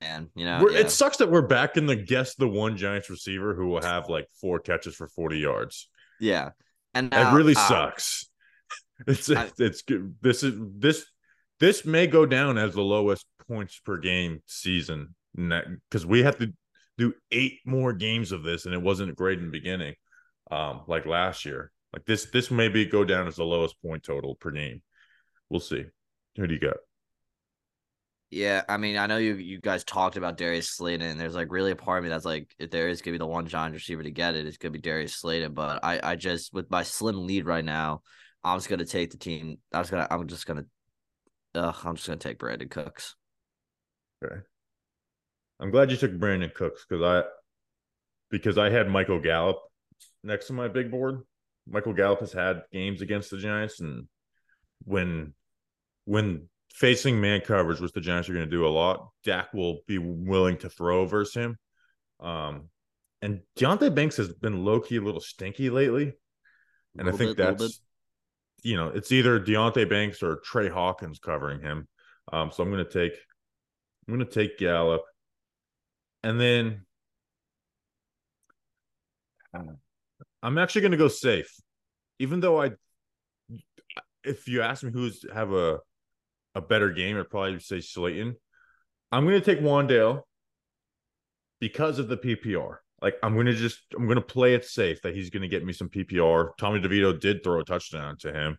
man, 0.00 0.28
you 0.34 0.44
know, 0.44 0.68
yeah. 0.70 0.78
It 0.80 0.90
sucks 0.90 1.16
that 1.18 1.30
we're 1.30 1.46
back 1.46 1.76
in 1.76 1.86
the 1.86 1.96
guess 1.96 2.34
the 2.34 2.48
one 2.48 2.76
Giants 2.76 3.08
receiver 3.10 3.54
who 3.54 3.66
will 3.68 3.82
have 3.82 4.08
like 4.08 4.28
four 4.40 4.58
catches 4.58 4.94
for 4.94 5.08
forty 5.08 5.38
yards. 5.38 5.88
yeah. 6.20 6.50
And 6.94 7.10
That 7.10 7.32
now, 7.32 7.36
really 7.36 7.54
uh, 7.56 7.68
sucks. 7.68 8.28
It's 9.06 9.30
I- 9.30 9.44
it's, 9.44 9.60
it's 9.60 9.82
good. 9.82 10.14
This 10.22 10.42
is 10.42 10.54
this 10.78 11.04
this 11.60 11.84
may 11.84 12.06
go 12.06 12.24
down 12.26 12.56
as 12.58 12.74
the 12.74 12.82
lowest 12.82 13.26
points 13.46 13.78
per 13.84 13.98
game 13.98 14.42
season 14.46 15.14
because 15.34 16.06
we 16.06 16.22
have 16.22 16.38
to 16.38 16.52
do 16.98 17.12
eight 17.30 17.58
more 17.66 17.92
games 17.92 18.32
of 18.32 18.42
this, 18.42 18.64
and 18.64 18.72
it 18.72 18.80
wasn't 18.80 19.14
great 19.14 19.38
in 19.38 19.44
the 19.46 19.50
beginning, 19.50 19.94
um, 20.50 20.82
like 20.86 21.04
last 21.04 21.44
year. 21.44 21.70
Like 21.92 22.04
this, 22.04 22.26
this 22.26 22.50
maybe 22.50 22.84
go 22.84 23.04
down 23.04 23.26
as 23.26 23.36
the 23.36 23.44
lowest 23.44 23.80
point 23.82 24.02
total 24.02 24.34
per 24.34 24.50
game. 24.50 24.82
We'll 25.48 25.60
see. 25.60 25.84
Who 26.36 26.46
do 26.46 26.54
you 26.54 26.60
got? 26.60 26.76
Yeah, 28.30 28.62
I 28.68 28.76
mean, 28.76 28.96
I 28.96 29.06
know 29.06 29.18
you 29.18 29.34
you 29.36 29.60
guys 29.60 29.84
talked 29.84 30.16
about 30.16 30.36
Darius 30.36 30.70
Slayton, 30.70 31.06
and 31.06 31.18
there's 31.18 31.36
like 31.36 31.52
really 31.52 31.70
a 31.70 31.76
part 31.76 31.98
of 31.98 32.04
me 32.04 32.10
that's 32.10 32.24
like, 32.24 32.52
if 32.58 32.70
there 32.70 32.88
is 32.88 33.00
gonna 33.00 33.14
be 33.14 33.18
the 33.18 33.26
one 33.26 33.46
Giants 33.46 33.76
receiver 33.76 34.02
to 34.02 34.10
get 34.10 34.34
it, 34.34 34.46
it's 34.46 34.56
gonna 34.56 34.72
be 34.72 34.80
Darius 34.80 35.14
Slayton. 35.14 35.54
But 35.54 35.84
I 35.84 36.00
I 36.02 36.16
just 36.16 36.52
with 36.52 36.68
my 36.68 36.82
slim 36.82 37.24
lead 37.24 37.46
right 37.46 37.64
now, 37.64 38.02
I'm 38.42 38.58
just 38.58 38.68
gonna 38.68 38.84
take 38.84 39.12
the 39.12 39.16
team. 39.16 39.58
I'm 39.72 39.82
just 39.82 39.92
gonna 39.92 40.08
I'm 40.10 40.26
just 40.26 40.44
gonna, 40.44 40.64
uh, 41.54 41.72
I'm 41.84 41.94
just 41.94 42.08
gonna 42.08 42.18
take 42.18 42.38
Brandin 42.38 42.68
Cooks. 42.68 43.14
Okay. 44.24 44.40
I'm 45.60 45.70
glad 45.70 45.90
you 45.92 45.96
took 45.96 46.12
Brandin 46.12 46.52
Cooks 46.52 46.84
because 46.86 47.04
I 47.04 47.28
because 48.30 48.58
I 48.58 48.70
had 48.70 48.88
Michael 48.88 49.20
Gallup 49.20 49.60
next 50.24 50.48
to 50.48 50.52
my 50.52 50.66
big 50.66 50.90
board. 50.90 51.22
Michael 51.68 51.92
Gallup 51.92 52.20
has 52.20 52.32
had 52.32 52.62
games 52.72 53.02
against 53.02 53.30
the 53.30 53.38
Giants, 53.38 53.80
and 53.80 54.06
when 54.84 55.34
when 56.04 56.48
facing 56.72 57.20
man 57.20 57.40
coverage, 57.40 57.80
which 57.80 57.92
the 57.92 58.00
Giants 58.00 58.28
are 58.28 58.34
going 58.34 58.44
to 58.44 58.50
do 58.50 58.66
a 58.66 58.68
lot, 58.68 59.08
Dak 59.24 59.52
will 59.52 59.80
be 59.86 59.98
willing 59.98 60.58
to 60.58 60.68
throw 60.68 61.06
versus 61.06 61.34
him. 61.34 61.58
Um, 62.20 62.68
and 63.22 63.40
Deonte 63.58 63.94
Banks 63.94 64.16
has 64.18 64.32
been 64.32 64.64
low 64.64 64.80
key 64.80 64.96
a 64.96 65.00
little 65.00 65.20
stinky 65.20 65.70
lately, 65.70 66.12
and 66.98 67.08
I 67.08 67.12
think 67.12 67.36
bit, 67.36 67.58
that's 67.58 67.80
you 68.62 68.76
know 68.76 68.88
it's 68.88 69.10
either 69.10 69.40
Deonte 69.40 69.88
Banks 69.88 70.22
or 70.22 70.40
Tre 70.44 70.68
Hawkins 70.68 71.18
covering 71.18 71.60
him. 71.60 71.88
Um, 72.32 72.50
so 72.50 72.62
I'm 72.62 72.70
going 72.70 72.84
to 72.84 72.90
take 72.90 73.18
I'm 74.06 74.14
going 74.14 74.26
to 74.26 74.32
take 74.32 74.58
Gallup, 74.58 75.02
and 76.22 76.40
then 76.40 76.86
I'm 80.42 80.58
actually 80.58 80.82
going 80.82 80.92
to 80.92 80.98
go 80.98 81.08
safe, 81.08 81.54
even 82.18 82.40
though 82.40 82.60
I. 82.60 82.72
If 84.24 84.48
you 84.48 84.62
ask 84.62 84.82
me 84.82 84.90
who's 84.90 85.24
have 85.32 85.52
a 85.52 85.78
a 86.56 86.60
better 86.60 86.90
game, 86.90 87.16
I'd 87.16 87.30
probably 87.30 87.60
say 87.60 87.80
Slayton. 87.80 88.36
I'm 89.12 89.24
going 89.24 89.40
to 89.40 89.44
take 89.44 89.62
Wan'Dale 89.62 90.22
because 91.60 91.98
of 91.98 92.08
the 92.08 92.16
PPR. 92.16 92.78
Like 93.00 93.16
I'm 93.22 93.34
going 93.34 93.46
to 93.46 93.54
just 93.54 93.80
I'm 93.94 94.06
going 94.06 94.16
to 94.16 94.22
play 94.22 94.54
it 94.54 94.64
safe 94.64 95.02
that 95.02 95.14
he's 95.14 95.30
going 95.30 95.42
to 95.42 95.48
get 95.48 95.64
me 95.64 95.72
some 95.72 95.88
PPR. 95.88 96.50
Tommy 96.58 96.80
DeVito 96.80 97.18
did 97.20 97.44
throw 97.44 97.60
a 97.60 97.64
touchdown 97.64 98.16
to 98.20 98.32
him. 98.32 98.58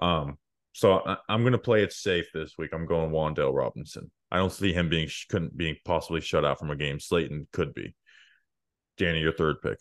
Um 0.00 0.38
so 0.74 1.00
I, 1.04 1.16
I'm 1.28 1.42
going 1.42 1.52
to 1.52 1.58
play 1.58 1.82
it 1.82 1.92
safe 1.92 2.26
this 2.32 2.54
week. 2.58 2.70
I'm 2.72 2.86
going 2.86 3.10
Wan'Dale 3.10 3.54
Robinson. 3.54 4.10
I 4.30 4.36
don't 4.36 4.52
see 4.52 4.72
him 4.72 4.88
being 4.88 5.08
couldn't 5.28 5.56
being 5.56 5.76
possibly 5.84 6.20
shut 6.20 6.44
out 6.44 6.58
from 6.58 6.70
a 6.70 6.76
game. 6.76 7.00
Slayton 7.00 7.48
could 7.52 7.74
be. 7.74 7.94
Danny, 8.98 9.20
your 9.20 9.32
third 9.32 9.56
pick. 9.62 9.78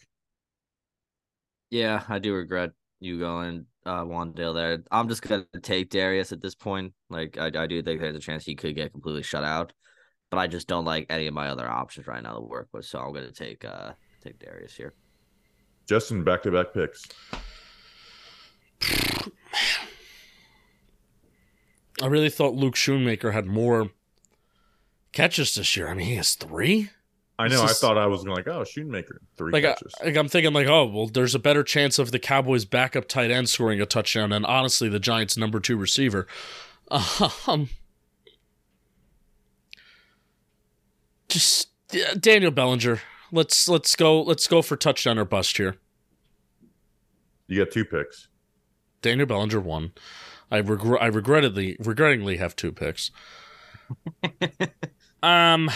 Yeah, 1.72 2.04
I 2.08 2.20
do 2.20 2.34
regret 2.34 2.72
you 3.00 3.18
going 3.18 3.66
uh 3.86 4.04
Wan'Dale 4.04 4.54
there. 4.54 4.84
I'm 4.92 5.10
just 5.10 5.24
gonna 5.24 5.46
take 5.64 5.90
Darius 5.90 6.32
at 6.32 6.42
this 6.42 6.54
point. 6.54 6.94
Like 7.10 7.38
I, 7.38 7.48
I 7.48 7.66
do 7.66 7.82
think 7.82 8.00
there's 8.00 8.16
a 8.16 8.20
chance 8.20 8.46
he 8.46 8.56
could 8.56 8.76
get 8.76 8.92
completely 8.92 9.24
shut 9.24 9.44
out, 9.44 9.74
but 10.30 10.38
I 10.38 10.48
just 10.48 10.68
don't 10.68 10.86
like 10.86 11.08
any 11.10 11.28
of 11.28 11.34
my 11.34 11.48
other 11.48 11.68
options 11.68 12.06
right 12.06 12.22
now 12.22 12.36
to 12.36 12.42
work 12.42 12.68
with. 12.74 12.86
So 12.86 13.00
I'm 13.00 13.14
gonna 13.14 13.32
take 13.32 13.66
uh 13.66 13.94
take 14.24 14.38
Darius 14.38 14.76
here. 14.76 14.94
Justin, 15.88 16.24
back 16.24 16.44
to 16.44 16.52
back 16.52 16.74
picks. 16.74 17.04
I 22.02 22.08
really 22.08 22.30
thought 22.30 22.56
Luke 22.56 22.76
Schoonmaker 22.76 23.34
had 23.34 23.46
more 23.46 23.92
catches 25.12 25.56
this 25.56 25.78
year. 25.78 25.88
I 25.88 25.94
mean, 25.94 26.08
he 26.08 26.16
has 26.16 26.36
three. 26.36 26.90
I 27.41 27.47
know. 27.47 27.62
just- 27.62 27.84
I 27.84 27.88
thought 27.88 27.97
I 27.97 28.06
was 28.08 28.23
gonna 28.23 28.36
like, 28.36 28.47
oh, 28.47 28.63
Shoemaker, 28.63 29.21
three 29.38 29.51
Like, 29.51 29.65
I, 29.65 29.73
catches. 29.73 29.93
like 30.04 30.15
I'm 30.15 30.27
thinking, 30.27 30.54
like, 30.54 30.67
oh, 30.67 30.86
well, 30.86 31.08
there's 31.08 31.36
a 31.36 31.39
better 31.39 31.63
chance 31.63 31.99
of 31.99 32.12
the 32.12 32.19
Cowboys' 32.19 32.65
backup 32.65 33.08
tight 33.08 33.32
end 33.32 33.49
scoring 33.49 33.80
a 33.82 33.86
touchdown 33.86 34.30
than 34.32 34.45
honestly 34.45 34.88
the 34.89 34.99
Giants' 34.99 35.38
number 35.38 35.60
two 35.60 35.77
receiver. 35.77 36.27
Um, 37.47 37.69
just 41.30 41.69
yeah, 41.91 42.13
Daniel 42.19 42.51
Bellinger. 42.51 43.01
Let's 43.32 43.67
let's 43.69 43.95
go 43.95 44.21
let's 44.21 44.47
go 44.47 44.62
for 44.62 44.75
touchdown 44.75 45.17
or 45.17 45.25
bust 45.25 45.58
here. 45.58 45.77
you 47.47 47.63
got 47.63 47.71
two 47.71 47.86
picks. 47.86 48.27
Daniel 49.01 49.25
Bellinger 49.25 49.60
won. 49.62 49.93
I 50.51 50.58
regret 50.58 51.01
I 51.01 51.08
regrettably 51.08 51.77
regrettingly 51.80 52.38
have 52.38 52.56
two 52.56 52.71
picks. 52.71 53.12
um, 55.23 55.69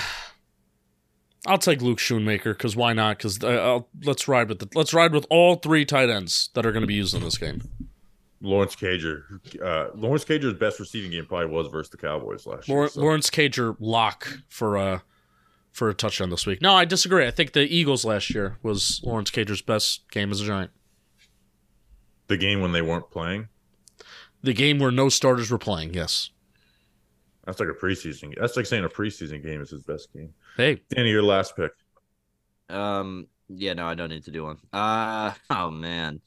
I'll 1.47 1.57
take 1.57 1.81
Luke 1.81 1.99
Schoonmaker 1.99 2.45
because 2.53 2.75
why 2.75 2.93
not? 2.93 3.17
Because 3.17 3.43
uh, 3.43 3.79
let's 4.03 4.27
ride 4.27 4.49
with 4.49 4.59
the 4.59 4.69
let's 4.73 4.93
ride 4.93 5.13
with 5.13 5.25
all 5.29 5.55
three 5.55 5.85
tight 5.85 6.09
ends 6.09 6.49
that 6.53 6.65
are 6.65 6.71
going 6.71 6.81
to 6.81 6.87
be 6.87 6.93
used 6.95 7.13
in 7.15 7.21
this 7.21 7.37
game. 7.37 7.61
Lawrence 8.41 8.75
Cager. 8.75 9.23
Uh, 9.61 9.89
Lawrence 9.95 10.25
Cager's 10.25 10.53
best 10.53 10.79
receiving 10.79 11.11
game 11.11 11.25
probably 11.25 11.47
was 11.47 11.67
versus 11.67 11.89
the 11.89 11.97
Cowboys 11.97 12.45
last 12.45 12.67
year. 12.67 12.75
Lawrence, 12.77 12.93
so- 12.93 13.01
Lawrence 13.01 13.29
Cager 13.29 13.75
lock 13.79 14.39
for 14.49 14.77
uh 14.77 14.99
for 15.71 15.89
a 15.89 15.93
touchdown 15.93 16.29
this 16.29 16.45
week. 16.45 16.61
No, 16.61 16.73
I 16.73 16.85
disagree. 16.85 17.27
I 17.27 17.31
think 17.31 17.51
the 17.53 17.61
Eagles 17.61 18.05
last 18.05 18.33
year 18.33 18.57
was 18.63 19.01
Lawrence 19.03 19.29
Cager's 19.29 19.61
best 19.61 20.09
game 20.09 20.31
as 20.31 20.41
a 20.41 20.45
Giant. 20.45 20.71
The 22.27 22.37
game 22.37 22.61
when 22.61 22.71
they 22.71 22.81
weren't 22.81 23.11
playing. 23.11 23.49
The 24.41 24.53
game 24.53 24.79
where 24.79 24.91
no 24.91 25.09
starters 25.09 25.51
were 25.51 25.57
playing. 25.57 25.93
Yes. 25.93 26.29
That's 27.45 27.59
like 27.59 27.69
a 27.69 27.73
preseason. 27.73 28.21
Game. 28.21 28.35
That's 28.39 28.55
like 28.55 28.65
saying 28.65 28.85
a 28.85 28.89
preseason 28.89 29.43
game 29.43 29.61
is 29.61 29.69
his 29.69 29.83
best 29.83 30.11
game. 30.13 30.33
Hey, 30.57 30.81
Danny, 30.89 31.09
your 31.09 31.23
last 31.23 31.55
pick. 31.57 31.71
Um, 32.69 33.27
yeah, 33.49 33.73
no, 33.73 33.85
I 33.87 33.95
don't 33.95 34.09
need 34.09 34.23
to 34.23 34.31
do 34.31 34.43
one. 34.43 34.57
Uh, 34.71 35.33
oh 35.49 35.69
man. 35.69 36.21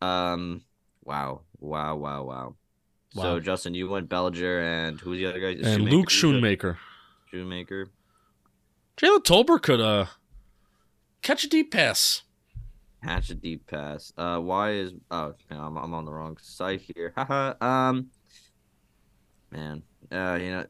Um, 0.00 0.62
wow, 1.04 1.42
wow, 1.58 1.96
wow, 1.96 2.22
wow. 2.24 2.54
Wow. 3.14 3.22
So 3.22 3.40
Justin, 3.40 3.74
you 3.74 3.88
went 3.88 4.08
Bellinger 4.08 4.60
and 4.60 5.00
who's 5.00 5.18
the 5.18 5.26
other 5.26 5.40
guy? 5.40 5.68
and 5.68 5.84
Luke 5.84 6.08
Schoonmaker. 6.08 6.76
Shoemaker. 7.30 7.90
Jalen 8.96 9.24
Tolbert 9.24 9.62
could 9.62 9.80
uh 9.80 10.06
catch 11.22 11.44
a 11.44 11.48
deep 11.48 11.70
pass. 11.70 12.22
Catch 13.04 13.30
a 13.30 13.34
deep 13.34 13.66
pass. 13.66 14.12
Uh, 14.16 14.38
why 14.38 14.72
is 14.72 14.92
oh 15.10 15.34
no, 15.50 15.58
I'm 15.58 15.76
I'm 15.76 15.94
on 15.94 16.06
the 16.06 16.12
wrong 16.12 16.38
site 16.40 16.80
here. 16.80 17.12
Haha. 17.16 17.54
um, 17.60 18.10
man. 19.50 19.82
Uh, 20.10 20.38
you 20.40 20.50
know, 20.50 20.66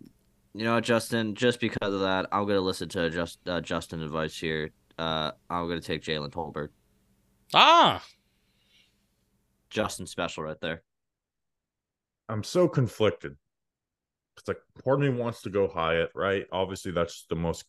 you 0.57 0.65
know, 0.65 0.75
what, 0.75 0.85
Justin. 0.85 1.35
Just 1.35 1.61
because 1.61 1.93
of 1.93 2.01
that, 2.01 2.27
I'm 2.33 2.47
gonna 2.47 2.61
listen 2.61 2.89
to 2.91 3.11
just 3.11 3.39
uh, 3.47 3.61
Justin 3.61 4.03
advice 4.03 4.39
here. 4.39 4.71
Uh, 4.99 5.33
I'm 5.51 5.69
gonna 5.69 5.81
take 5.81 6.03
Jalen 6.03 6.31
Tolbert. 6.31 6.69
Ah, 7.55 8.05
Justin 9.71 10.07
special 10.07 10.45
right 10.45 10.61
there. 10.61 10.83
I'm 12.29 12.43
so 12.43 12.69
conflicted. 12.69 13.37
It's 14.39 14.49
like 14.49 14.59
part 14.85 15.03
of 15.03 15.03
me 15.03 15.21
wants 15.21 15.43
to 15.43 15.51
go 15.51 15.69
Hyatt, 15.69 16.11
right? 16.15 16.47
Obviously, 16.53 16.93
that's 16.93 17.27
the 17.29 17.37
most 17.37 17.65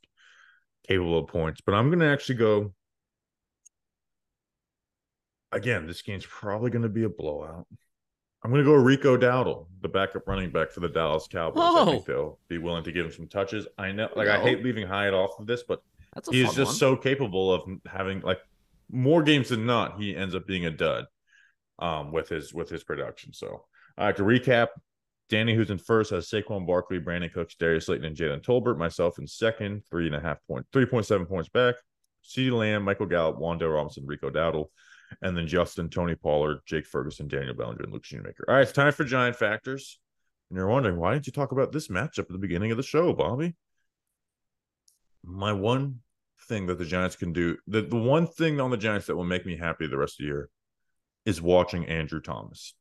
capable 0.87 1.19
of 1.19 1.27
points, 1.27 1.61
but 1.65 1.73
I'm 1.73 1.89
going 1.89 1.99
to 1.99 2.07
actually 2.07 2.35
go. 2.35 2.73
Again, 5.51 5.87
this 5.87 6.01
game's 6.01 6.25
probably 6.25 6.71
going 6.71 6.83
to 6.83 6.89
be 6.89 7.03
a 7.03 7.09
blowout. 7.09 7.67
I'm 8.43 8.51
going 8.51 8.63
to 8.63 8.69
go 8.69 8.75
Rico 8.75 9.17
Dowdle, 9.17 9.65
the 9.81 9.89
backup 9.89 10.27
running 10.27 10.51
back 10.51 10.71
for 10.71 10.79
the 10.79 10.87
Dallas 10.89 11.27
Cowboys. 11.27 11.61
I 11.63 11.85
think 11.85 12.03
Oh. 12.03 12.03
they'll 12.07 12.39
be 12.47 12.57
willing 12.59 12.83
to 12.83 12.91
give 12.91 13.05
him 13.05 13.11
some 13.11 13.27
touches. 13.27 13.67
I 13.77 13.91
know, 13.91 14.09
like, 14.15 14.27
I 14.27 14.39
hate 14.41 14.63
leaving 14.63 14.87
Hyatt 14.87 15.13
off 15.13 15.39
of 15.39 15.47
this, 15.47 15.63
but 15.67 15.81
That's 16.13 16.29
a 16.29 16.31
he 16.31 16.41
is 16.41 16.53
just 16.53 16.69
one. 16.69 16.75
so 16.75 16.95
capable 16.95 17.51
of 17.53 17.63
having 17.87 18.21
like 18.21 18.39
more 18.89 19.21
games 19.23 19.49
than 19.49 19.65
not 19.65 19.99
he 19.99 20.15
ends 20.15 20.33
up 20.33 20.47
being 20.47 20.65
a 20.65 20.71
dud 20.71 21.05
um 21.79 22.11
with 22.13 22.29
his 22.29 22.53
with 22.53 22.69
his 22.69 22.85
production 22.85 23.33
so 23.33 23.47
all 23.49 24.05
right 24.05 24.15
to 24.15 24.23
recap 24.23 24.67
danny 25.29 25.53
who's 25.53 25.69
in 25.69 25.77
first 25.77 26.09
has 26.09 26.29
saquon 26.29 26.65
barkley 26.65 26.97
brandin 26.97 27.31
cooks 27.31 27.53
darius 27.55 27.87
slayton 27.87 28.05
and 28.05 28.15
jalen 28.15 28.41
tolbert 28.41 28.77
myself 28.77 29.19
in 29.19 29.27
second 29.27 29.83
three 29.89 30.07
and 30.07 30.15
a 30.15 30.19
half 30.21 30.37
point 30.47 30.65
3.7 30.73 31.27
points 31.27 31.49
back 31.49 31.75
CeeDee 32.25 32.51
Lamb, 32.51 32.83
Michael 32.83 33.05
Gallup, 33.05 33.37
Wan'Dale 33.39 33.73
Robinson, 33.75 34.05
Rico 34.05 34.29
Dowdle, 34.29 34.65
and 35.21 35.35
then 35.35 35.47
Justin, 35.47 35.89
Tony 35.89 36.15
Pollard, 36.15 36.59
Jake 36.65 36.85
Ferguson, 36.85 37.27
Daniel 37.27 37.53
Bellinger, 37.53 37.83
and 37.83 37.93
Luke 37.93 38.05
Shoemaker. 38.05 38.45
All 38.47 38.55
right, 38.55 38.61
it's 38.61 38.71
time 38.71 38.91
for 38.91 39.03
Giant 39.03 39.35
Factors. 39.35 39.99
And 40.49 40.57
you're 40.57 40.67
wondering, 40.67 40.97
why 40.97 41.13
didn't 41.13 41.27
you 41.27 41.33
talk 41.33 41.51
about 41.51 41.71
this 41.71 41.89
matchup 41.89 42.19
at 42.19 42.29
the 42.29 42.37
beginning 42.37 42.71
of 42.71 42.77
the 42.77 42.83
show, 42.83 43.13
Bobby? 43.13 43.55
My 45.23 45.51
one 45.51 45.99
thing 46.47 46.67
that 46.67 46.77
the 46.77 46.85
Giants 46.85 47.15
can 47.15 47.33
do, 47.33 47.57
the, 47.67 47.81
the 47.81 47.97
one 47.97 48.27
thing 48.27 48.61
on 48.61 48.71
the 48.71 48.77
Giants 48.77 49.07
that 49.07 49.15
will 49.15 49.25
make 49.25 49.45
me 49.45 49.57
happy 49.57 49.87
the 49.87 49.97
rest 49.97 50.19
of 50.19 50.23
the 50.23 50.25
year 50.25 50.49
is 51.25 51.41
watching 51.41 51.85
Andrew 51.87 52.21
Thomas. 52.21 52.73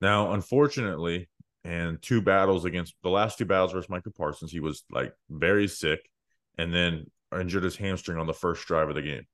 Now, 0.00 0.32
unfortunately, 0.32 1.28
and 1.64 2.00
two 2.00 2.22
battles 2.22 2.64
against 2.64 2.94
the 3.02 3.10
last 3.10 3.38
two 3.38 3.44
battles 3.44 3.72
versus 3.72 3.90
Micah 3.90 4.10
Parsons, 4.10 4.52
he 4.52 4.60
was 4.60 4.84
like 4.90 5.12
very 5.30 5.68
sick 5.68 6.10
and 6.58 6.72
then 6.72 7.10
injured 7.38 7.64
his 7.64 7.76
hamstring 7.76 8.18
on 8.18 8.26
the 8.26 8.32
first 8.32 8.66
drive 8.66 8.88
of 8.88 8.94
the 8.94 9.02
game. 9.02 9.26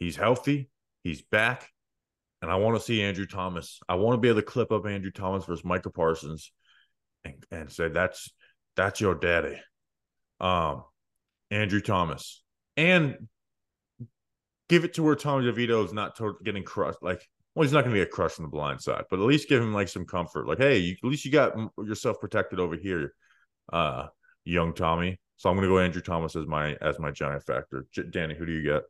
He's 0.00 0.16
healthy, 0.16 0.68
he's 1.04 1.22
back, 1.22 1.68
and 2.42 2.50
I 2.50 2.56
want 2.56 2.76
to 2.76 2.82
see 2.82 3.02
Andrew 3.02 3.26
Thomas. 3.26 3.78
I 3.88 3.94
want 3.94 4.16
to 4.16 4.20
be 4.20 4.28
able 4.28 4.40
to 4.40 4.46
clip 4.46 4.72
up 4.72 4.86
Andrew 4.86 5.12
Thomas 5.12 5.44
versus 5.44 5.64
Micah 5.64 5.90
Parsons 5.90 6.50
and, 7.24 7.34
and 7.52 7.70
say 7.70 7.88
that's 7.88 8.30
that's 8.74 9.00
your 9.00 9.14
daddy. 9.14 9.60
Um 10.40 10.82
Andrew 11.50 11.80
Thomas. 11.80 12.42
And 12.76 13.28
give 14.68 14.84
it 14.84 14.94
to 14.94 15.02
where 15.02 15.16
Tommy 15.16 15.50
DeVito 15.50 15.84
is 15.84 15.92
not 15.92 16.18
getting 16.44 16.62
crushed. 16.62 17.02
Like, 17.02 17.26
well, 17.54 17.64
he's 17.64 17.72
not 17.72 17.82
going 17.82 17.94
to 17.94 18.00
get 18.00 18.12
crushed 18.12 18.38
on 18.38 18.44
the 18.44 18.50
blind 18.50 18.80
side, 18.80 19.04
but 19.10 19.18
at 19.18 19.26
least 19.26 19.48
give 19.48 19.60
him 19.60 19.74
like 19.74 19.88
some 19.88 20.06
comfort. 20.06 20.46
Like, 20.46 20.58
hey, 20.58 20.78
you, 20.78 20.96
at 21.02 21.08
least 21.08 21.24
you 21.24 21.32
got 21.32 21.54
yourself 21.78 22.20
protected 22.20 22.60
over 22.60 22.76
here, 22.76 23.12
uh, 23.72 24.06
young 24.44 24.72
Tommy. 24.72 25.18
So 25.36 25.50
I'm 25.50 25.56
going 25.56 25.68
to 25.68 25.74
go 25.74 25.78
Andrew 25.78 26.02
Thomas 26.02 26.36
as 26.36 26.46
my 26.46 26.74
as 26.80 26.98
my 26.98 27.10
giant 27.10 27.42
factor. 27.42 27.86
J- 27.92 28.04
Danny, 28.10 28.34
who 28.36 28.46
do 28.46 28.52
you 28.52 28.62
get? 28.62 28.82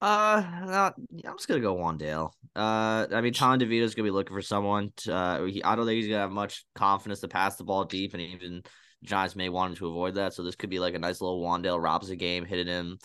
Uh, 0.00 0.42
I'm 0.44 0.92
just 1.36 1.48
gonna 1.48 1.60
go 1.60 1.76
Wan'Dale. 1.76 2.30
Uh, 2.54 3.06
I 3.10 3.20
mean, 3.22 3.32
Tom 3.32 3.58
DeVito's 3.58 3.94
gonna 3.94 4.06
be 4.06 4.10
looking 4.10 4.36
for 4.36 4.42
someone. 4.42 4.92
To, 4.98 5.14
uh, 5.14 5.44
he, 5.46 5.64
I 5.64 5.74
don't 5.74 5.86
think 5.86 5.96
he's 5.96 6.08
gonna 6.08 6.20
have 6.20 6.30
much 6.30 6.64
confidence 6.74 7.20
to 7.20 7.28
pass 7.28 7.56
the 7.56 7.64
ball 7.64 7.84
deep, 7.84 8.12
and 8.12 8.22
even 8.22 8.62
Giants 9.02 9.36
may 9.36 9.48
want 9.48 9.72
him 9.72 9.76
to 9.78 9.88
avoid 9.88 10.16
that. 10.16 10.34
So 10.34 10.42
this 10.42 10.56
could 10.56 10.68
be 10.68 10.78
like 10.78 10.94
a 10.94 10.98
nice 10.98 11.20
little 11.20 11.42
Wan'Dale 11.42 11.82
Robinson 11.82 12.18
game, 12.18 12.44
hitting 12.44 12.66
him. 12.66 12.98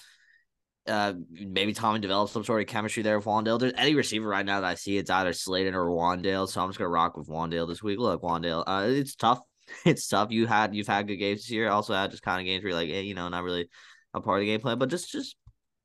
Uh, 0.86 1.14
maybe 1.30 1.74
Tommy 1.74 2.00
develops 2.00 2.34
some 2.34 2.44
sort 2.44 2.62
of 2.62 2.68
chemistry 2.68 3.04
there 3.04 3.18
with 3.18 3.28
Wan'Dale. 3.28 3.60
There's 3.60 3.74
any 3.78 3.96
receiver 3.96 4.28
right 4.28 4.46
now 4.46 4.60
that 4.60 4.68
I 4.68 4.76
see, 4.76 4.98
it's 4.98 5.10
either 5.10 5.32
Slayton 5.32 5.76
or 5.76 5.86
Wan'Dale. 5.88 6.50
So 6.50 6.62
I'm 6.62 6.70
just 6.70 6.80
gonna 6.80 6.90
rock 6.90 7.16
with 7.16 7.30
Wan'Dale 7.30 7.68
this 7.68 7.82
week. 7.82 8.00
Look, 8.00 8.22
Wan'Dale, 8.22 8.64
uh, 8.68 8.86
it's 8.90 9.16
tough. 9.16 9.40
It's 9.86 10.10
tough. 10.10 10.32
You 10.32 10.48
had 10.48 10.76
you've 10.76 10.88
had 10.88 11.08
good 11.08 11.16
games 11.16 11.42
this 11.42 11.52
year. 11.52 11.70
Also 11.70 11.94
had 11.94 12.12
just 12.12 12.24
kind 12.24 12.42
of 12.42 12.46
games 12.46 12.62
where 12.62 12.72
you're 12.72 12.80
like, 12.80 12.90
hey, 12.90 13.04
you 13.04 13.14
know, 13.14 13.30
not 13.30 13.44
really 13.44 13.70
a 14.14 14.20
part 14.20 14.40
of 14.40 14.42
the 14.42 14.48
game 14.48 14.60
plan, 14.60 14.78
but 14.78 14.90
just 14.90 15.10
just 15.10 15.38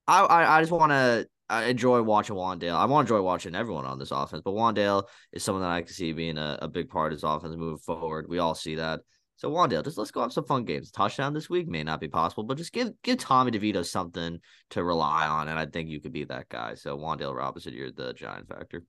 I 0.07 0.21
I, 0.21 0.59
I 0.59 0.61
just 0.61 0.73
want 0.73 0.93
to 0.93 1.29
enjoy 1.51 2.03
watching 2.03 2.37
Wan'Dale. 2.37 2.75
I 2.75 2.85
want 2.87 3.07
to 3.07 3.15
enjoy 3.15 3.25
watching 3.25 3.55
everyone 3.55 3.87
on 3.87 3.99
this 3.99 4.11
offense, 4.11 4.43
but 4.45 4.55
Wan'Dale 4.55 5.05
is 5.33 5.45
someone 5.45 5.63
that 5.63 5.71
I 5.71 5.83
can 5.83 5.93
see 5.93 6.13
being 6.13 6.39
a, 6.39 6.59
a 6.63 6.69
big 6.69 6.89
part 6.89 7.13
of 7.13 7.19
this 7.19 7.29
offense 7.29 7.57
moving 7.57 7.79
forward. 7.79 8.27
We 8.29 8.39
all 8.39 8.55
see 8.55 8.77
that. 8.77 9.01
So 9.37 9.51
Wan'Dale, 9.51 9.85
just 9.85 9.99
let's 9.99 10.11
go 10.11 10.23
have 10.23 10.33
some 10.33 10.47
fun 10.47 10.65
games. 10.65 10.91
Touchdown 10.91 11.35
this 11.35 11.51
week 11.51 11.69
may 11.69 11.85
not 11.85 12.01
be 12.01 12.09
possible, 12.09 12.45
but 12.45 12.57
just 12.57 12.73
give 12.73 12.91
give 13.03 13.19
Tommy 13.19 13.51
DeVito 13.53 13.85
something 13.85 14.41
to 14.71 14.83
rely 14.83 15.27
on, 15.27 15.49
and 15.49 15.59
I 15.59 15.67
think 15.67 15.89
you 15.89 16.01
could 16.01 16.13
be 16.13 16.25
that 16.25 16.49
guy. 16.49 16.75
So 16.75 16.97
Wan'Dale 16.97 17.35
Robinson, 17.35 17.75
you're 17.75 17.93
the 17.93 18.13
giant 18.15 18.49
factor. 18.49 18.83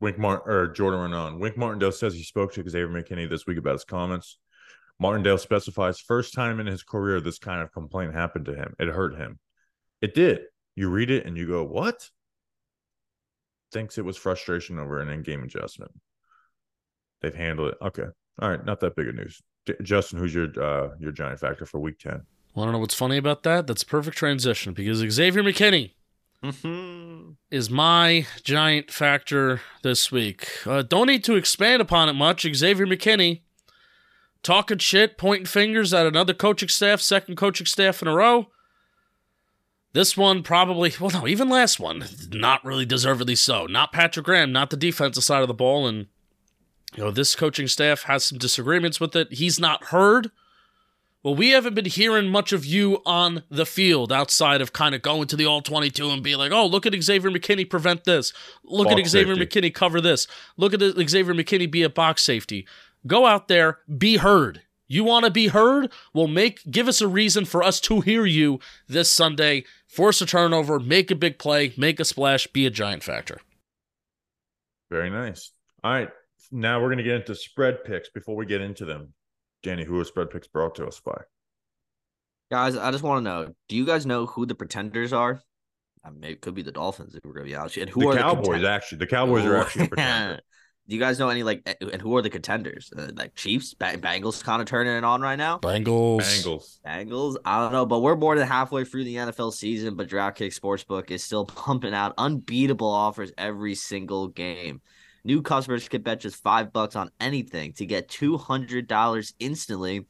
Wink 0.00 0.18
Martin 0.18 0.52
or 0.52 0.68
Jordan 0.68 1.00
Raanan. 1.00 1.40
Wink 1.40 1.56
Martindale 1.56 1.92
says 1.92 2.14
he 2.14 2.22
spoke 2.22 2.52
to 2.52 2.68
Xavier 2.68 2.88
McKinney 2.88 3.28
this 3.28 3.46
week 3.46 3.58
about 3.58 3.72
his 3.72 3.84
comments. 3.84 4.38
Martindale 5.00 5.38
specifies 5.38 5.98
first 5.98 6.34
time 6.34 6.60
in 6.60 6.66
his 6.66 6.82
career 6.82 7.20
this 7.20 7.38
kind 7.38 7.62
of 7.62 7.72
complaint 7.72 8.14
happened 8.14 8.46
to 8.46 8.54
him. 8.54 8.74
It 8.78 8.88
hurt 8.88 9.16
him. 9.16 9.38
It 10.00 10.14
did. 10.14 10.42
You 10.76 10.88
read 10.88 11.10
it 11.10 11.26
and 11.26 11.36
you 11.36 11.46
go, 11.46 11.64
what? 11.64 12.08
Thinks 13.72 13.98
it 13.98 14.04
was 14.04 14.16
frustration 14.16 14.78
over 14.78 15.00
an 15.00 15.08
in-game 15.08 15.42
adjustment. 15.42 15.90
They've 17.22 17.34
handled 17.34 17.72
it. 17.72 17.78
Okay. 17.82 18.06
All 18.40 18.50
right. 18.50 18.64
Not 18.64 18.80
that 18.80 18.94
big 18.96 19.08
of 19.08 19.14
news. 19.14 19.40
J- 19.66 19.74
Justin, 19.82 20.18
who's 20.18 20.34
your 20.34 20.48
uh 20.62 20.90
your 21.00 21.10
giant 21.12 21.40
factor 21.40 21.64
for 21.66 21.78
week 21.80 21.98
10? 21.98 22.22
Want 22.54 22.68
to 22.68 22.72
know 22.72 22.78
what's 22.78 22.94
funny 22.94 23.16
about 23.16 23.42
that? 23.44 23.66
That's 23.66 23.82
a 23.82 23.86
perfect 23.86 24.16
transition 24.16 24.74
because 24.74 24.98
Xavier 24.98 25.42
McKinney 25.42 25.92
is 27.50 27.70
my 27.70 28.26
giant 28.42 28.90
factor 28.90 29.60
this 29.82 30.12
week. 30.12 30.48
Uh, 30.66 30.82
don't 30.82 31.06
need 31.06 31.24
to 31.24 31.34
expand 31.36 31.80
upon 31.80 32.08
it 32.08 32.12
much. 32.12 32.46
Xavier 32.54 32.86
McKinney 32.86 33.40
talking 34.44 34.78
shit, 34.78 35.18
pointing 35.18 35.46
fingers 35.46 35.92
at 35.92 36.06
another 36.06 36.34
coaching 36.34 36.68
staff, 36.68 37.00
second 37.00 37.36
coaching 37.36 37.66
staff 37.66 38.00
in 38.00 38.08
a 38.08 38.14
row. 38.14 38.48
This 39.92 40.16
one 40.16 40.42
probably, 40.42 40.92
well, 41.00 41.10
no, 41.10 41.26
even 41.26 41.48
last 41.48 41.80
one, 41.80 42.04
not 42.32 42.64
really 42.64 42.84
deservedly 42.84 43.36
so. 43.36 43.66
Not 43.66 43.92
Patrick 43.92 44.26
Graham, 44.26 44.52
not 44.52 44.70
the 44.70 44.76
defensive 44.76 45.24
side 45.24 45.42
of 45.42 45.48
the 45.48 45.54
ball. 45.54 45.86
And, 45.86 46.06
you 46.96 47.04
know, 47.04 47.10
this 47.10 47.34
coaching 47.36 47.68
staff 47.68 48.02
has 48.02 48.24
some 48.24 48.38
disagreements 48.38 49.00
with 49.00 49.14
it. 49.14 49.32
He's 49.32 49.58
not 49.58 49.84
heard. 49.84 50.30
Well, 51.22 51.36
we 51.36 51.50
haven't 51.50 51.74
been 51.74 51.86
hearing 51.86 52.28
much 52.28 52.52
of 52.52 52.66
you 52.66 53.00
on 53.06 53.44
the 53.48 53.64
field 53.64 54.12
outside 54.12 54.60
of 54.60 54.74
kind 54.74 54.94
of 54.94 55.00
going 55.00 55.26
to 55.28 55.36
the 55.36 55.46
all 55.46 55.62
22 55.62 56.10
and 56.10 56.22
being 56.22 56.36
like, 56.36 56.52
oh, 56.52 56.66
look 56.66 56.84
at 56.84 57.02
Xavier 57.02 57.30
McKinney 57.30 57.68
prevent 57.68 58.04
this. 58.04 58.32
Look 58.62 58.88
Box 58.88 59.00
at 59.00 59.08
Xavier 59.08 59.36
safety. 59.36 59.60
McKinney 59.60 59.74
cover 59.74 60.02
this. 60.02 60.26
Look 60.58 60.74
at 60.74 60.80
Xavier 60.80 61.32
McKinney 61.32 61.70
be 61.70 61.82
a 61.82 61.88
box 61.88 62.22
safety. 62.22 62.66
Go 63.06 63.26
out 63.26 63.48
there, 63.48 63.78
be 63.98 64.16
heard. 64.16 64.62
You 64.86 65.04
want 65.04 65.24
to 65.24 65.30
be 65.30 65.48
heard? 65.48 65.90
Well, 66.12 66.26
make 66.26 66.60
give 66.70 66.88
us 66.88 67.00
a 67.00 67.08
reason 67.08 67.44
for 67.44 67.62
us 67.62 67.80
to 67.80 68.00
hear 68.00 68.26
you 68.26 68.60
this 68.86 69.10
Sunday. 69.10 69.64
Force 69.88 70.20
a 70.20 70.26
turnover, 70.26 70.78
make 70.78 71.10
a 71.10 71.14
big 71.14 71.38
play, 71.38 71.72
make 71.76 71.98
a 72.00 72.04
splash, 72.04 72.46
be 72.48 72.66
a 72.66 72.70
giant 72.70 73.02
factor. 73.02 73.40
Very 74.90 75.10
nice. 75.10 75.50
All 75.82 75.92
right. 75.92 76.10
Now 76.52 76.80
we're 76.80 76.88
going 76.88 76.98
to 76.98 77.04
get 77.04 77.16
into 77.16 77.34
spread 77.34 77.84
picks 77.84 78.08
before 78.10 78.36
we 78.36 78.46
get 78.46 78.60
into 78.60 78.84
them. 78.84 79.14
Danny, 79.62 79.84
who 79.84 79.98
are 79.98 80.04
spread 80.04 80.30
picks 80.30 80.46
brought 80.46 80.74
to 80.76 80.86
us 80.86 81.00
by? 81.00 81.22
Guys, 82.50 82.76
I 82.76 82.90
just 82.90 83.02
want 83.02 83.24
to 83.24 83.30
know: 83.30 83.54
Do 83.68 83.76
you 83.76 83.86
guys 83.86 84.04
know 84.04 84.26
who 84.26 84.44
the 84.46 84.54
pretenders 84.54 85.12
are? 85.12 85.40
I 86.04 86.10
mean, 86.10 86.22
it 86.24 86.42
could 86.42 86.54
be 86.54 86.62
the 86.62 86.70
Dolphins. 86.70 87.14
If 87.14 87.24
we're 87.24 87.32
gonna 87.32 87.46
be 87.46 87.54
honest, 87.54 87.78
and 87.78 87.88
who 87.88 88.00
the 88.00 88.08
are 88.08 88.16
Cowboys, 88.16 88.36
the 88.36 88.42
contenders? 88.52 88.68
actually. 88.68 88.98
The 88.98 89.06
Cowboys 89.06 89.44
are 89.46 89.56
actually 89.56 89.86
a 89.86 89.88
pretender. 89.88 90.40
Do 90.86 90.94
you 90.94 91.00
guys 91.00 91.18
know 91.18 91.30
any 91.30 91.42
like, 91.42 91.66
and 91.80 92.00
who 92.00 92.14
are 92.16 92.20
the 92.22 92.28
contenders? 92.28 92.92
Uh, 92.94 93.08
like 93.14 93.34
Chiefs, 93.34 93.72
ba- 93.72 93.96
Bengals, 93.96 94.44
kind 94.44 94.60
of 94.60 94.68
turning 94.68 94.94
it 94.94 95.04
on 95.04 95.22
right 95.22 95.36
now. 95.36 95.58
Bengals. 95.58 96.20
Bengals. 96.20 96.78
Bengals, 96.86 97.36
I 97.44 97.58
don't 97.60 97.72
know, 97.72 97.86
but 97.86 98.00
we're 98.00 98.16
more 98.16 98.36
than 98.36 98.46
halfway 98.46 98.84
through 98.84 99.04
the 99.04 99.16
NFL 99.16 99.54
season. 99.54 99.96
But 99.96 100.08
DraftKings 100.08 100.58
Sportsbook 100.58 101.10
is 101.10 101.24
still 101.24 101.46
pumping 101.46 101.94
out 101.94 102.12
unbeatable 102.18 102.90
offers 102.90 103.32
every 103.38 103.74
single 103.74 104.28
game. 104.28 104.82
New 105.24 105.40
customers 105.40 105.88
can 105.88 106.02
bet 106.02 106.20
just 106.20 106.42
five 106.42 106.70
bucks 106.70 106.96
on 106.96 107.10
anything 107.18 107.72
to 107.74 107.86
get 107.86 108.10
two 108.10 108.36
hundred 108.36 108.86
dollars 108.86 109.32
instantly 109.38 110.04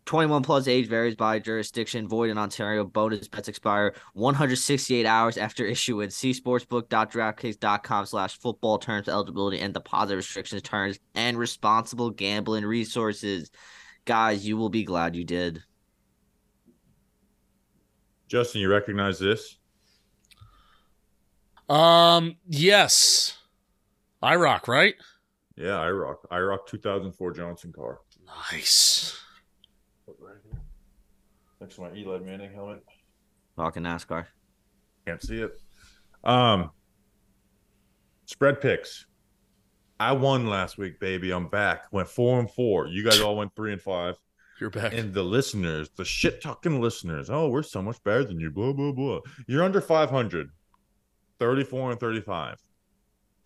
21 0.04 0.44
plus 0.44 0.68
age 0.68 0.86
varies 0.86 1.16
by 1.16 1.40
jurisdiction. 1.40 2.06
Void 2.06 2.30
in 2.30 2.38
Ontario. 2.38 2.84
Bonus 2.84 3.26
bets 3.26 3.48
expire 3.48 3.92
168 4.14 5.06
hours 5.06 5.36
after 5.36 5.66
issuance. 5.66 6.14
See 6.14 6.30
sportsbook.draftkings.com 6.30 8.06
slash 8.06 8.38
football 8.38 8.78
terms, 8.78 9.08
eligibility, 9.08 9.58
and 9.58 9.74
deposit 9.74 10.14
restrictions, 10.14 10.62
terms, 10.62 11.00
and 11.16 11.36
responsible 11.36 12.10
gambling 12.10 12.64
resources. 12.64 13.50
Guys, 14.04 14.46
you 14.46 14.56
will 14.56 14.70
be 14.70 14.84
glad 14.84 15.16
you 15.16 15.24
did. 15.24 15.60
Justin, 18.28 18.60
you 18.60 18.70
recognize 18.70 19.18
this? 19.18 19.58
Um, 21.68 22.36
yes. 22.46 23.36
I 24.22 24.36
rock, 24.36 24.68
right? 24.68 24.94
Yeah, 25.56 25.78
I 25.78 25.90
rock. 25.90 26.26
I 26.30 26.38
rock 26.40 26.66
2004 26.66 27.32
Johnson 27.32 27.72
car. 27.72 28.00
Nice. 28.52 29.18
Next 31.60 31.74
to 31.74 31.82
my 31.82 31.92
Eli 31.94 32.18
Manning 32.18 32.52
helmet. 32.52 32.82
Talking 33.56 33.82
NASCAR. 33.82 34.26
Can't 35.06 35.22
see 35.22 35.42
it. 35.42 35.52
Um, 36.24 36.70
spread 38.24 38.60
picks. 38.60 39.06
I 39.98 40.12
won 40.12 40.46
last 40.46 40.78
week, 40.78 40.98
baby. 40.98 41.30
I'm 41.30 41.48
back. 41.48 41.92
Went 41.92 42.08
four 42.08 42.40
and 42.40 42.50
four. 42.50 42.86
You 42.86 43.04
guys 43.04 43.20
all 43.20 43.36
went 43.36 43.54
three 43.54 43.72
and 43.72 43.82
five. 43.82 44.16
You're 44.58 44.70
back. 44.70 44.94
And 44.94 45.12
the 45.12 45.22
listeners, 45.22 45.90
the 45.96 46.04
shit 46.04 46.42
talking 46.42 46.80
listeners, 46.80 47.28
oh, 47.30 47.48
we're 47.48 47.62
so 47.62 47.82
much 47.82 48.02
better 48.02 48.24
than 48.24 48.40
you. 48.40 48.50
Blah 48.50 48.72
blah 48.72 48.92
blah. 48.92 49.20
You're 49.46 49.64
under 49.64 49.80
500. 49.80 50.50
34 51.38 51.92
and 51.92 52.00
35. 52.00 52.56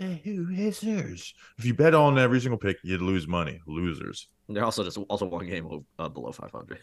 Eh, 0.00 0.16
who 0.24 0.48
is 0.50 0.80
theirs? 0.80 1.34
If 1.58 1.64
you 1.64 1.74
bet 1.74 1.94
on 1.94 2.18
every 2.18 2.40
single 2.40 2.58
pick, 2.58 2.78
you'd 2.82 3.00
lose 3.00 3.28
money. 3.28 3.60
Losers. 3.66 4.28
They're 4.48 4.64
also 4.64 4.82
just 4.82 4.98
also 5.08 5.26
one 5.26 5.46
game 5.46 5.84
uh, 5.98 6.08
below 6.08 6.32
500. 6.32 6.80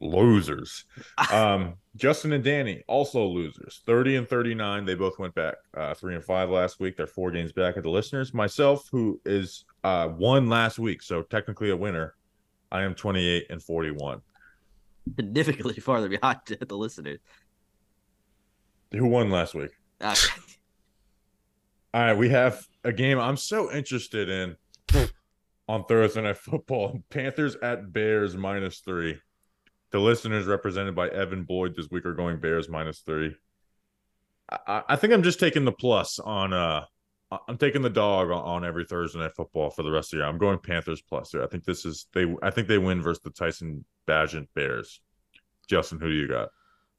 Losers. 0.00 0.84
um, 1.32 1.74
Justin 1.96 2.32
and 2.32 2.42
Danny, 2.42 2.82
also 2.88 3.24
losers. 3.24 3.82
30 3.86 4.16
and 4.16 4.28
39. 4.28 4.84
They 4.84 4.94
both 4.96 5.18
went 5.18 5.34
back. 5.34 5.54
Uh, 5.76 5.94
three 5.94 6.16
and 6.16 6.24
five 6.24 6.50
last 6.50 6.80
week. 6.80 6.96
They're 6.96 7.06
four 7.06 7.30
games 7.30 7.52
back 7.52 7.76
at 7.76 7.84
the 7.84 7.90
listeners. 7.90 8.34
Myself, 8.34 8.88
who 8.90 9.20
is 9.24 9.64
uh 9.84 10.08
one 10.08 10.48
last 10.48 10.78
week, 10.78 11.02
so 11.02 11.22
technically 11.22 11.70
a 11.70 11.76
winner. 11.76 12.14
I 12.72 12.82
am 12.82 12.94
28 12.96 13.46
and 13.50 13.62
41. 13.62 14.20
Significantly 15.16 15.74
farther 15.80 16.08
behind 16.08 16.40
the 16.68 16.76
listeners. 16.76 17.20
Who 18.90 19.06
won 19.06 19.30
last 19.30 19.54
week? 19.54 19.70
All 21.94 22.00
right, 22.00 22.12
we 22.18 22.28
have 22.30 22.66
a 22.82 22.92
game 22.92 23.20
I'm 23.20 23.36
so 23.36 23.70
interested 23.70 24.28
in 24.28 24.56
on 25.68 25.84
Thursday 25.84 26.22
Night 26.22 26.38
Football. 26.38 27.04
Panthers 27.08 27.54
at 27.62 27.92
Bears 27.92 28.36
minus 28.36 28.80
three. 28.80 29.20
The 29.92 30.00
listeners 30.00 30.46
represented 30.46 30.96
by 30.96 31.08
Evan 31.10 31.44
Boyd 31.44 31.76
this 31.76 31.88
week 31.92 32.04
are 32.04 32.12
going 32.12 32.40
Bears 32.40 32.68
minus 32.68 32.98
three. 32.98 33.36
I- 34.50 34.82
I, 34.88 34.96
think 34.96 35.12
I'm 35.12 35.22
just 35.22 35.38
taking 35.38 35.64
the 35.64 35.70
plus 35.70 36.18
on 36.18 36.52
uh 36.52 36.84
I'm 37.46 37.58
taking 37.58 37.82
the 37.82 37.90
dog 37.90 38.28
on, 38.28 38.64
every 38.64 38.84
Thursday 38.84 39.20
Night 39.20 39.36
Football 39.36 39.70
for 39.70 39.84
the 39.84 39.92
rest 39.92 40.12
of 40.12 40.18
the 40.18 40.24
year. 40.24 40.26
I'm 40.26 40.38
going 40.38 40.58
Panthers 40.58 41.00
plus 41.00 41.30
here. 41.30 41.44
I 41.44 41.46
think 41.46 41.62
this 41.62 41.84
is 41.84 42.08
they 42.12 42.26
I 42.42 42.50
think 42.50 42.66
they 42.66 42.78
win 42.78 43.02
versus 43.02 43.22
the 43.22 43.30
Tyson 43.30 43.84
Bagent 44.08 44.48
Bears. 44.56 45.00
Justin, 45.68 46.00
who 46.00 46.08
do 46.08 46.14
you 46.16 46.26
got? 46.26 46.48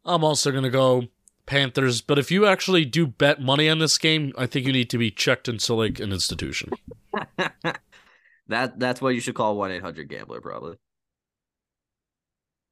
I'm 0.06 0.24
also 0.24 0.54
gonna 0.54 0.70
go 0.70 1.04
Panthers, 1.46 2.02
but 2.02 2.18
if 2.18 2.32
you 2.32 2.46
actually 2.46 2.86
do 2.86 3.06
bet 3.06 3.42
money 3.42 3.70
on 3.70 3.80
this 3.80 3.98
game, 3.98 4.34
I 4.38 4.46
think 4.46 4.66
you 4.66 4.74
need 4.74 4.90
to 4.90 4.98
be 4.98 5.12
checked 5.12 5.48
into 5.48 5.74
like 5.74 6.00
an 6.00 6.12
institution. 6.12 6.72
that 8.48 8.80
that's 8.80 9.02
what 9.02 9.16
you 9.16 9.22
should 9.22 9.36
call 9.36 9.58
one 9.58 9.72
eight 9.72 9.82
hundred 9.82 10.10
gambler 10.10 10.42
probably. 10.42 10.78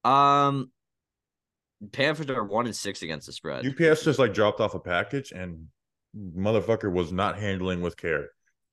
Um, 0.04 0.72
Panthers 1.92 2.30
are 2.30 2.44
one 2.44 2.66
and 2.66 2.76
six 2.76 3.02
against 3.02 3.28
the 3.28 3.34
spread. 3.34 3.66
UPS 3.66 4.04
just 4.04 4.20
like 4.20 4.34
dropped 4.34 4.60
off 4.60 4.74
a 4.74 4.80
package 4.80 5.32
and 5.32 5.68
motherfucker 6.16 6.92
was 6.92 7.12
not 7.12 7.40
handling 7.40 7.82
with 7.82 7.98
care. 7.98 8.30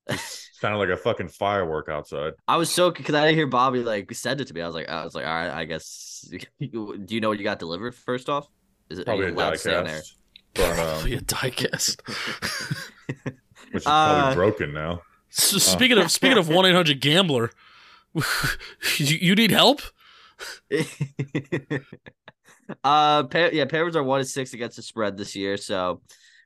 Sounded 0.17 0.79
like 0.79 0.89
a 0.89 0.97
fucking 0.97 1.29
firework 1.29 1.89
outside. 1.89 2.35
I 2.47 2.57
was 2.57 2.71
so 2.71 2.91
because 2.91 3.15
I 3.15 3.25
didn't 3.25 3.37
hear 3.37 3.47
Bobby 3.47 3.81
like 3.81 4.13
send 4.15 4.41
it 4.41 4.49
to 4.49 4.55
me. 4.55 4.61
I 4.61 4.67
was 4.67 4.75
like, 4.75 4.89
I 4.89 5.05
was 5.05 5.15
like, 5.15 5.27
all 5.27 5.35
right, 5.35 5.51
I 5.51 5.65
guess. 5.65 6.31
Do 6.61 7.05
you 7.09 7.21
know 7.21 7.29
what 7.29 7.39
you 7.39 7.45
got 7.45 7.59
delivered? 7.59 7.95
First 7.95 8.29
off, 8.29 8.47
is 8.91 8.99
it 8.99 9.09
are 9.15 9.17
Probably 9.17 9.27
a 9.27 9.33
allowed 9.33 9.57
to 9.59 9.69
there? 9.69 9.85
diecast, 9.85 10.13
but 10.55 10.71
um, 10.71 10.77
Probably 10.77 11.15
a 11.15 11.21
diecast. 11.21 12.01
which 13.73 13.87
is 13.87 13.95
probably 13.97 14.33
Uh, 14.33 14.35
broken 14.35 14.73
now. 14.73 15.03
So 15.31 15.59
speaking 15.59 15.99
of 15.99 16.11
speaking 16.11 16.39
of 16.39 16.49
one 16.49 16.67
eight 16.67 16.75
hundred 16.75 17.01
gambler, 17.01 17.51
you, 18.15 19.17
you 19.21 19.35
need 19.35 19.51
help. 19.53 19.81
uh, 22.85 23.25
Pa- 23.25 23.51
yeah, 23.53 23.65
Panthers 23.67 23.97
are 23.97 24.03
one 24.03 24.21
and 24.21 24.29
six 24.29 24.53
against 24.55 24.77
the 24.77 24.83
spread 24.83 25.17
this 25.17 25.35
year, 25.37 25.57
so 25.57 26.01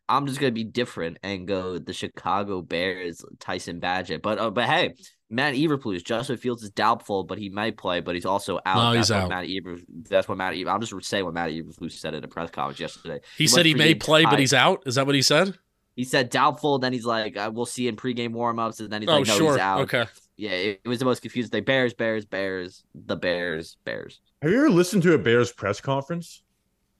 I'm 0.09 0.27
just 0.27 0.41
gonna 0.41 0.53
be 0.53 0.65
different 0.65 1.19
and 1.23 1.47
go 1.47 1.79
the 1.79 1.93
Chicago 1.93 2.61
Bears, 2.63 3.25
Tyson 3.41 3.81
Bagent. 3.81 4.23
But 4.23 4.39
uh, 4.39 4.51
but 4.51 4.65
hey, 4.67 4.95
Matt 5.31 5.55
Eberflus, 5.55 6.05
Justin 6.05 6.37
Fields 6.37 6.63
is 6.63 6.71
doubtful, 6.71 7.25
but 7.25 7.39
he 7.39 7.49
might 7.49 7.77
play, 7.77 8.01
but 8.01 8.15
he's 8.15 8.27
also 8.27 8.61
out. 8.67 8.77
No, 8.77 8.93
that's 8.93 9.09
he's 9.09 9.15
what 9.15 9.23
out. 9.23 9.29
Matt 9.31 9.47
Eber, 9.49 9.79
that's 10.09 10.29
what 10.29 10.39
Matt. 10.39 10.55
Eber, 10.55 10.71
I'm 10.71 10.81
just 10.81 10.95
saying 11.05 11.25
what 11.25 11.35
Matt 11.35 11.51
Eberflus 11.51 11.93
said 11.93 12.15
at 12.15 12.25
a 12.25 12.29
press 12.29 12.51
conference 12.51 12.79
yesterday. 12.79 13.21
He 13.37 13.45
He 13.45 13.49
said 13.49 13.67
he 13.67 13.75
may 13.75 13.95
the 13.95 13.99
play, 13.99 14.25
but 14.25 14.39
he's 14.39 14.53
out. 14.53 14.83
Is 14.87 14.97
that 14.97 15.07
what 15.07 15.15
he 15.15 15.23
said? 15.23 15.59
He 15.97 16.05
said 16.05 16.29
doubtful, 16.29 16.79
then 16.79 16.93
he's 16.93 17.05
like, 17.05 17.37
uh, 17.37 17.51
"We'll 17.55 17.67
see 17.67 17.89
in 17.89 17.97
pregame 17.97 18.33
warmups," 18.33 18.81
and 18.81 18.91
then 18.91 19.03
he's 19.03 19.09
oh, 19.09 19.19
like, 19.19 19.27
"No, 19.27 19.37
sure. 19.37 19.53
he's 19.53 19.61
out." 19.61 19.81
Okay. 19.83 20.05
Yeah, 20.37 20.51
it, 20.51 20.81
it 20.85 20.89
was 20.89 20.99
the 20.99 21.05
most 21.05 21.23
confusing 21.23 21.51
thing. 21.51 21.65
Bears, 21.65 21.95
Bears, 21.95 22.27
Bears, 22.27 22.85
the 22.95 23.17
Bears, 23.17 23.77
Bears. 23.85 24.21
Have 24.43 24.51
you 24.51 24.59
ever 24.59 24.71
listened 24.71 25.05
to 25.05 25.15
a 25.15 25.19
Bears 25.19 25.53
press 25.53 25.81
conference? 25.81 26.43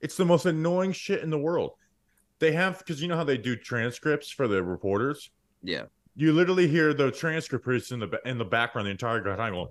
It's 0.01 0.15
the 0.15 0.25
most 0.25 0.45
annoying 0.45 0.93
shit 0.93 1.21
in 1.21 1.29
the 1.29 1.37
world. 1.37 1.71
They 2.39 2.53
have 2.53 2.79
because 2.79 3.01
you 3.01 3.07
know 3.07 3.17
how 3.17 3.23
they 3.23 3.37
do 3.37 3.55
transcripts 3.55 4.29
for 4.29 4.47
the 4.47 4.63
reporters. 4.63 5.29
Yeah. 5.61 5.83
You 6.15 6.31
literally 6.33 6.67
hear 6.67 6.93
the 6.93 7.11
transcript 7.11 7.63
producer 7.65 7.93
in 7.95 7.99
the 7.99 8.19
in 8.25 8.37
the 8.37 8.45
background 8.45 8.87
the 8.87 8.91
entire 8.91 9.21
time 9.35 9.53
going, 9.53 9.67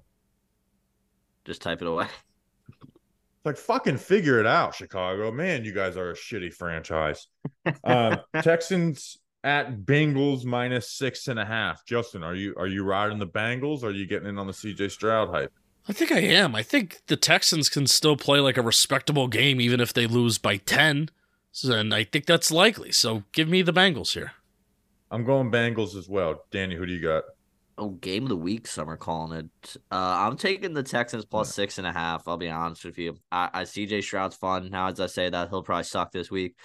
Just 1.45 1.63
type 1.63 1.81
it 1.81 1.89
away. 1.89 2.07
like 3.45 3.57
fucking 3.57 3.97
figure 3.99 4.41
it 4.41 4.47
out, 4.47 4.75
Chicago. 4.75 5.31
Man, 5.31 5.65
you 5.65 5.73
guys 5.73 5.97
are 5.97 6.11
a 6.11 6.15
shitty 6.15 6.53
franchise. 6.53 7.29
Um, 7.85 8.19
Texans 8.43 9.19
at 9.43 9.81
Bengals 9.81 10.45
minus 10.45 10.91
six 10.91 11.29
and 11.29 11.39
a 11.39 11.45
half. 11.45 11.85
Justin, 11.87 12.23
are 12.23 12.35
you 12.35 12.55
are 12.59 12.67
you 12.67 12.85
riding 12.85 13.19
the 13.19 13.27
Bengals? 13.27 13.83
Or 13.83 13.89
are 13.89 13.93
you 13.93 14.07
getting 14.07 14.29
in 14.29 14.39
on 14.39 14.47
the 14.47 14.53
CJ 14.53 14.91
Stroud 14.91 15.31
hype? 15.31 15.53
I 15.89 15.93
think 15.93 16.13
I 16.13 16.21
am. 16.21 16.55
I 16.55 16.63
think 16.63 17.03
the 17.09 17.17
Texans 17.17 17.69
can 17.69 17.87
still 17.87 18.17
play 18.17 18.41
like 18.41 18.57
a 18.57 18.63
respectable 18.63 19.29
game 19.29 19.61
even 19.61 19.81
if 19.81 19.93
they 19.93 20.07
lose 20.07 20.39
by 20.39 20.57
10. 20.57 21.11
And 21.63 21.95
I 21.95 22.05
think 22.05 22.25
that's 22.25 22.51
likely. 22.51 22.91
So 22.91 23.25
give 23.33 23.49
me 23.51 23.61
the 23.61 23.73
Bengals 23.73 24.15
here. 24.15 24.33
I'm 25.11 25.25
going 25.25 25.51
Bengals 25.51 25.97
as 25.97 26.09
well. 26.09 26.45
Danny, 26.51 26.75
who 26.75 26.87
do 26.87 26.93
you 26.93 27.03
got? 27.03 27.25
Oh, 27.77 27.91
game 27.91 28.23
of 28.25 28.29
the 28.29 28.37
week, 28.37 28.69
some 28.69 28.89
are 28.89 28.97
calling 28.97 29.39
it. 29.39 29.77
Uh, 29.91 29.97
I'm 29.97 30.37
taking 30.37 30.75
the 30.75 30.83
Texans 30.83 31.25
plus 31.25 31.53
six 31.53 31.79
and 31.79 31.87
a 31.87 31.93
half. 31.93 32.29
I'll 32.29 32.37
be 32.37 32.49
honest 32.49 32.85
with 32.85 32.99
you. 32.99 33.17
I, 33.33 33.51
I 33.53 33.63
CJ 33.63 34.03
Stroud's 34.03 34.37
fun. 34.37 34.71
Now, 34.71 34.89
as 34.89 35.01
I 35.01 35.07
say 35.07 35.29
that, 35.29 35.49
he'll 35.49 35.63
probably 35.63 35.85
suck 35.85 36.13
this 36.13 36.31
week. 36.31 36.57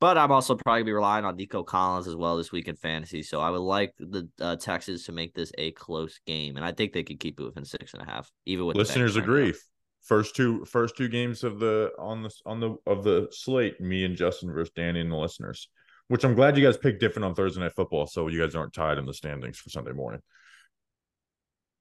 But 0.00 0.16
I'm 0.16 0.30
also 0.30 0.54
probably 0.54 0.84
be 0.84 0.92
relying 0.92 1.24
on 1.24 1.36
Nico 1.36 1.64
Collins 1.64 2.06
as 2.06 2.14
well 2.14 2.36
this 2.36 2.52
week 2.52 2.68
in 2.68 2.76
fantasy. 2.76 3.22
So 3.22 3.40
I 3.40 3.50
would 3.50 3.58
like 3.58 3.94
the 3.98 4.28
uh, 4.40 4.56
Texans 4.56 5.04
to 5.04 5.12
make 5.12 5.34
this 5.34 5.50
a 5.58 5.72
close 5.72 6.20
game, 6.26 6.56
and 6.56 6.64
I 6.64 6.72
think 6.72 6.92
they 6.92 7.02
could 7.02 7.18
keep 7.18 7.40
it 7.40 7.44
within 7.44 7.64
six 7.64 7.94
and 7.94 8.02
a 8.02 8.06
half, 8.06 8.30
even 8.46 8.66
with 8.66 8.76
Listeners 8.76 9.16
agree. 9.16 9.50
up. 9.50 9.56
First 10.04 10.36
two 10.36 10.64
first 10.64 10.96
two 10.96 11.08
games 11.08 11.42
of 11.42 11.58
the 11.58 11.90
on 11.98 12.22
the 12.22 12.30
on 12.46 12.60
the 12.60 12.76
of 12.86 13.02
the 13.02 13.28
slate, 13.32 13.80
me 13.80 14.04
and 14.04 14.16
Justin 14.16 14.52
versus 14.52 14.72
Danny 14.74 15.00
and 15.00 15.10
the 15.10 15.16
listeners. 15.16 15.68
Which 16.08 16.24
I'm 16.24 16.34
glad 16.34 16.56
you 16.56 16.64
guys 16.64 16.76
picked 16.76 17.00
different 17.00 17.26
on 17.26 17.34
Thursday 17.34 17.60
night 17.60 17.74
football, 17.74 18.06
so 18.06 18.28
you 18.28 18.40
guys 18.40 18.54
aren't 18.54 18.72
tied 18.72 18.98
in 18.98 19.06
the 19.06 19.14
standings 19.14 19.58
for 19.58 19.70
Sunday 19.70 19.92
morning. 19.92 20.20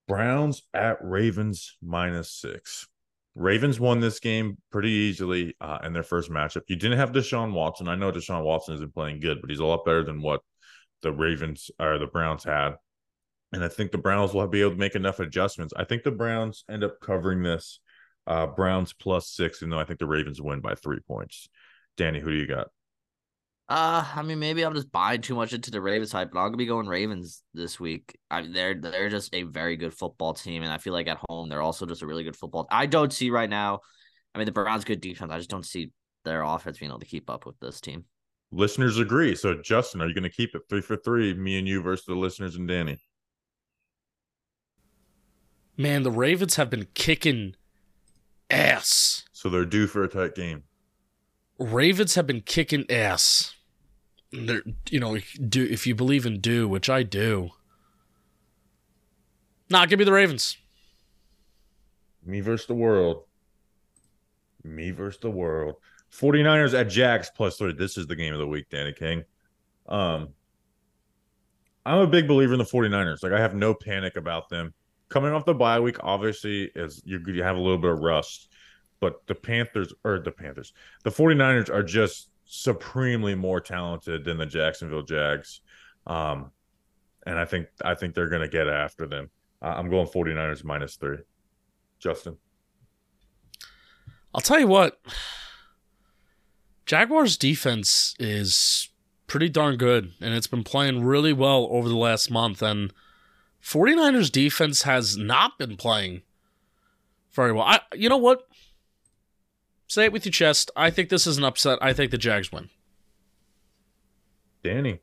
Browns 0.07 0.63
at 0.73 0.97
Ravens 1.01 1.78
minus 1.82 2.32
six. 2.32 2.88
Ravens 3.36 3.80
won 3.80 3.99
this 3.99 4.19
game 4.19 4.57
pretty 4.71 4.89
easily 4.89 5.55
uh, 5.61 5.80
in 5.84 5.93
their 5.93 6.03
first 6.03 6.32
matchup. 6.32 6.63
You 6.67 6.75
didn't 6.75 6.97
have 6.97 7.11
Deshaun 7.11 7.53
Watson. 7.53 7.88
I 7.88 7.95
know 7.95 8.11
Deshaun 8.11 8.43
Watson 8.43 8.75
isn't 8.75 8.93
playing 8.93 9.19
good, 9.19 9.41
but 9.41 9.49
he's 9.49 9.59
a 9.59 9.65
lot 9.65 9.86
better 9.86 10.03
than 10.03 10.21
what 10.21 10.41
the 11.03 11.11
Ravens 11.11 11.69
or 11.80 11.99
the 11.99 12.07
Browns 12.07 12.43
had. 12.43 12.75
And 13.53 13.63
I 13.63 13.67
think 13.67 13.91
the 13.91 13.97
Browns 13.97 14.34
will 14.34 14.47
be 14.47 14.61
able 14.61 14.71
to 14.71 14.78
make 14.78 14.95
enough 14.95 15.19
adjustments. 15.19 15.73
I 15.78 15.84
think 15.84 16.03
the 16.03 16.11
Browns 16.11 16.63
end 16.69 16.84
up 16.84 16.99
covering 16.99 17.43
this. 17.43 17.80
Uh, 18.25 18.47
Browns 18.47 18.91
plus 18.91 19.30
six, 19.30 19.61
and 19.61 19.71
though 19.71 19.80
I 19.80 19.86
think 19.86 19.99
the 19.99 20.07
Ravens 20.07 20.41
win 20.41 20.59
by 20.59 20.75
three 20.75 20.99
points. 21.07 21.47
Danny, 21.95 22.19
who 22.19 22.32
do 22.32 22.38
you 22.38 22.47
got? 22.47 22.67
Uh, 23.70 24.05
I 24.15 24.22
mean, 24.22 24.39
maybe 24.39 24.63
I'm 24.63 24.74
just 24.74 24.91
buying 24.91 25.22
too 25.22 25.36
much 25.36 25.51
into 25.51 25.72
the 25.72 25.82
Ravens 25.82 26.13
hype, 26.13 26.32
but 26.32 26.39
I'm 26.39 26.47
gonna 26.47 26.57
be 26.57 26.65
going 26.65 26.88
Ravens 26.88 27.43
this 27.53 27.80
week. 27.80 28.18
I 28.32 28.41
mean, 28.41 28.53
they're 28.53 28.76
they're 28.76 29.09
just 29.09 29.34
a 29.36 29.43
very 29.43 29.76
good 29.76 29.93
football 29.93 30.34
team, 30.34 30.63
and 30.63 30.72
I 30.72 30.78
feel 30.78 30.93
like 30.93 31.07
at 31.07 31.20
home 31.28 31.49
they're 31.49 31.61
also 31.61 31.86
just 31.86 32.01
a 32.01 32.07
really 32.07 32.24
good 32.24 32.38
football. 32.38 32.68
I 32.72 32.86
don't 32.86 33.11
see 33.11 33.30
right 33.30 33.49
now. 33.49 33.82
I 34.34 34.38
mean, 34.38 34.45
the 34.45 34.53
Browns 34.53 34.86
good 34.86 35.01
defense. 35.01 35.32
I 35.32 35.38
just 35.38 35.49
don't 35.49 35.65
see 35.65 35.91
their 36.24 36.43
offense 36.43 36.78
being 36.78 36.91
able 36.91 36.99
to 36.99 37.05
keep 37.05 37.30
up 37.30 37.45
with 37.45 37.59
this 37.59 37.82
team. 37.82 38.05
Listeners 38.51 38.99
agree. 38.99 39.36
So, 39.36 39.55
Justin, 39.61 40.01
are 40.01 40.07
you 40.07 40.13
going 40.13 40.24
to 40.24 40.30
keep 40.30 40.55
it 40.55 40.61
three 40.70 40.82
for 40.82 40.95
three, 40.95 41.34
me 41.34 41.57
and 41.57 41.68
you 41.68 41.82
versus 41.82 42.05
the 42.05 42.15
listeners 42.15 42.55
and 42.55 42.68
Danny? 42.68 42.97
Man, 45.76 46.03
the 46.03 46.11
Ravens 46.11 46.55
have 46.55 46.70
been 46.70 46.88
kicking 46.93 47.55
ass. 48.49 49.26
So 49.32 49.49
they're 49.49 49.65
due 49.65 49.88
for 49.88 50.03
a 50.03 50.07
tight 50.07 50.36
game. 50.36 50.63
Ravens 51.59 52.15
have 52.15 52.26
been 52.26 52.41
kicking 52.41 52.86
ass. 52.89 53.55
They're, 54.32 54.63
you 54.89 54.99
know, 54.99 55.17
do 55.47 55.63
if 55.63 55.88
you 55.88 55.95
believe 55.95 56.25
in 56.25 56.39
do, 56.39 56.67
which 56.67 56.89
I 56.89 57.03
do. 57.03 57.51
Nah, 59.69 59.86
give 59.86 59.99
me 59.99 60.05
the 60.05 60.11
Ravens. 60.11 60.57
Me 62.25 62.41
versus 62.41 62.67
the 62.67 62.73
world. 62.73 63.23
Me 64.63 64.91
versus 64.91 65.19
the 65.21 65.32
world. 65.32 65.75
49ers 66.11 66.78
at 66.78 66.89
Jags 66.89 67.32
plus 67.36 67.57
three. 67.57 67.73
This 67.73 67.97
is 67.97 68.07
the 68.07 68.15
game 68.15 68.34
of 68.34 68.39
the 68.39 68.47
week, 68.47 68.69
Danny 68.69 68.93
King. 68.93 69.23
Um, 69.88 70.30
I'm 71.86 71.99
a 71.99 72.07
big 72.07 72.28
believer 72.28 72.53
in 72.53 72.59
the 72.59 72.65
49ers. 72.65 73.23
Like 73.23 73.32
I 73.32 73.39
have 73.39 73.55
no 73.55 73.73
panic 73.73 74.17
about 74.17 74.49
them. 74.49 74.73
Coming 75.09 75.32
off 75.32 75.45
the 75.45 75.53
bye 75.53 75.80
week, 75.80 75.97
obviously, 76.01 76.69
is 76.75 77.01
you, 77.05 77.21
you 77.28 77.43
have 77.43 77.55
a 77.55 77.59
little 77.61 77.78
bit 77.78 77.91
of 77.91 77.99
rust, 77.99 78.49
but 78.99 79.25
the 79.28 79.36
Panthers 79.36 79.93
or 80.03 80.19
the 80.19 80.32
Panthers, 80.32 80.73
the 81.03 81.09
49ers 81.09 81.69
are 81.69 81.84
just 81.84 82.30
supremely 82.47 83.35
more 83.35 83.59
talented 83.59 84.23
than 84.23 84.37
the 84.37 84.45
Jacksonville 84.45 85.03
Jags. 85.03 85.61
Um, 86.07 86.51
and 87.25 87.37
I 87.37 87.45
think 87.45 87.67
I 87.83 87.93
think 87.93 88.15
they're 88.15 88.29
gonna 88.29 88.47
get 88.47 88.67
after 88.67 89.05
them. 89.05 89.29
Uh, 89.61 89.73
I'm 89.77 89.89
going 89.89 90.07
49ers 90.07 90.63
minus 90.63 90.95
three. 90.95 91.17
Justin. 91.99 92.37
I'll 94.33 94.41
tell 94.41 94.59
you 94.59 94.67
what. 94.67 94.99
Jaguars 96.85 97.37
defense 97.37 98.15
is 98.17 98.89
pretty 99.25 99.49
darn 99.49 99.75
good 99.75 100.13
and 100.21 100.33
it's 100.33 100.47
been 100.47 100.63
playing 100.63 101.03
really 101.03 101.33
well 101.33 101.67
over 101.69 101.89
the 101.89 101.97
last 101.97 102.31
month 102.31 102.61
and 102.61 102.93
49ers 103.61 104.31
defense 104.31 104.83
has 104.83 105.17
not 105.17 105.57
been 105.57 105.75
playing 105.75 106.21
very 107.31 107.51
well. 107.51 107.65
I 107.65 107.81
you 107.93 108.07
know 108.07 108.17
what? 108.17 108.47
Say 109.88 110.05
it 110.05 110.11
with 110.11 110.25
your 110.25 110.31
chest. 110.33 110.69
I 110.75 110.89
think 110.89 111.09
this 111.09 111.25
is 111.25 111.38
an 111.38 111.43
upset. 111.43 111.79
I 111.81 111.93
think 111.93 112.11
the 112.11 112.17
Jags 112.17 112.51
win. 112.51 112.69
Danny. 114.63 114.99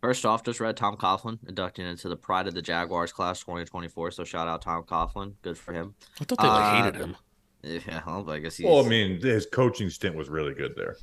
First 0.00 0.24
off, 0.24 0.44
just 0.44 0.60
read 0.60 0.76
Tom 0.76 0.96
Coughlin 0.96 1.38
inducting 1.48 1.84
into 1.86 2.08
the 2.08 2.16
Pride 2.16 2.46
of 2.46 2.54
the 2.54 2.62
Jaguars 2.62 3.12
class 3.12 3.40
2024. 3.40 4.12
So 4.12 4.24
shout 4.24 4.46
out 4.48 4.62
Tom 4.62 4.84
Coughlin. 4.84 5.34
Good 5.42 5.58
for 5.58 5.72
him. 5.72 5.94
I 6.20 6.24
thought 6.24 6.38
they 6.38 6.46
like, 6.46 6.62
Uh, 6.64 6.82
hated 6.84 7.00
him. 7.00 7.16
Yeah, 7.62 8.02
well, 8.06 8.30
I 8.30 8.38
guess 8.38 8.56
he's 8.56 8.64
Well, 8.66 8.84
I 8.84 8.88
mean, 8.88 9.20
his 9.20 9.44
coaching 9.46 9.90
stint 9.90 10.14
was 10.14 10.28
really 10.28 10.54
good 10.54 10.74
there. 10.76 10.96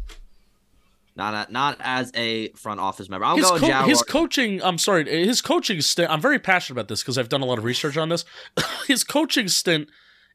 not 1.18 1.51
not 1.51 1.78
as 1.82 2.09
a 2.16 2.49
front 2.53 2.80
office 2.80 3.09
member. 3.09 3.26
I'm 3.26 3.36
His, 3.38 3.45
going 3.49 3.59
co- 3.61 3.68
Jaguars. 3.68 3.89
his 3.89 4.01
coaching, 4.03 4.63
I'm 4.63 4.78
sorry, 4.78 5.26
his 5.26 5.41
coaching 5.41 5.82
stint, 5.82 6.09
I'm 6.09 6.22
very 6.22 6.39
passionate 6.39 6.80
about 6.80 6.88
this 6.88 7.01
because 7.03 7.18
I've 7.18 7.28
done 7.30 7.41
a 7.41 7.45
lot 7.45 7.57
of 7.57 7.66
research 7.66 7.97
on 7.97 8.07
this. 8.07 8.24
his 8.88 9.03
coaching 9.03 9.49
stint 9.49 9.89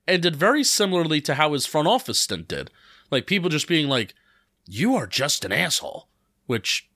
ended 0.08 0.36
very 0.36 0.64
similarly 0.64 1.20
to 1.22 1.34
how 1.34 1.52
his 1.52 1.66
front 1.66 1.88
office 1.88 2.18
stint 2.20 2.48
did. 2.48 2.70
Like 3.10 3.26
people 3.26 3.48
just 3.48 3.68
being 3.68 3.88
like, 3.88 4.14
you 4.66 4.94
are 4.96 5.06
just 5.06 5.44
an 5.44 5.52
asshole, 5.52 6.08
which 6.46 6.88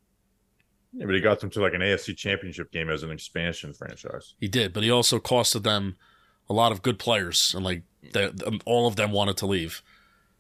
Yeah, 0.93 1.07
but 1.07 1.15
he 1.15 1.21
got 1.21 1.41
them 1.41 1.51
to 1.51 1.61
like 1.61 1.75
an 1.75 1.81
AFC 1.81 2.17
championship 2.17 2.71
game 2.73 2.89
as 2.91 3.03
an 3.03 3.11
expansion 3.11 3.73
franchise. 3.73 4.35
he 4.41 4.49
did, 4.49 4.73
but 4.73 4.83
he 4.83 4.91
also 4.91 5.19
costed 5.19 5.63
them 5.65 5.97
a 6.49 6.53
lot 6.53 6.73
of 6.73 6.83
good 6.83 6.99
players 6.99 7.53
and 7.55 7.65
like 7.65 7.83
they, 8.13 8.31
all 8.67 8.87
of 8.87 8.97
them 8.97 9.11
wanted 9.13 9.37
to 9.39 9.47
leave. 9.47 9.83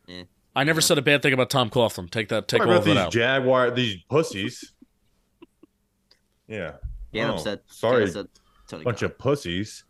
Yeah. 0.07 0.25
I 0.55 0.63
never 0.63 0.81
Yeah. 0.81 0.85
said 0.87 0.99
a 0.99 1.03
bad 1.03 1.23
thing 1.23 1.33
about 1.33 1.51
Tom 1.51 1.71
Coughlin. 1.71 2.11
Take 2.11 2.29
that, 2.29 2.47
take 2.47 2.61
What 2.61 2.69
all 2.69 2.75
about 2.77 2.81
of 2.81 2.85
that 2.87 2.91
these 2.95 3.01
out. 3.07 3.13
Jaguar, 3.13 3.71
these 3.73 3.97
pussies? 4.09 4.73
Yeah, 6.47 6.73
Can't 7.13 7.31
Oh, 7.31 7.35
upset. 7.37 7.63
sorry. 7.69 8.05
can't 8.05 8.17
upset 8.17 8.27
Tony 8.69 8.85
bunch 8.85 9.01
Khan. 9.01 9.11
of 9.11 9.19
pussies. 9.19 9.85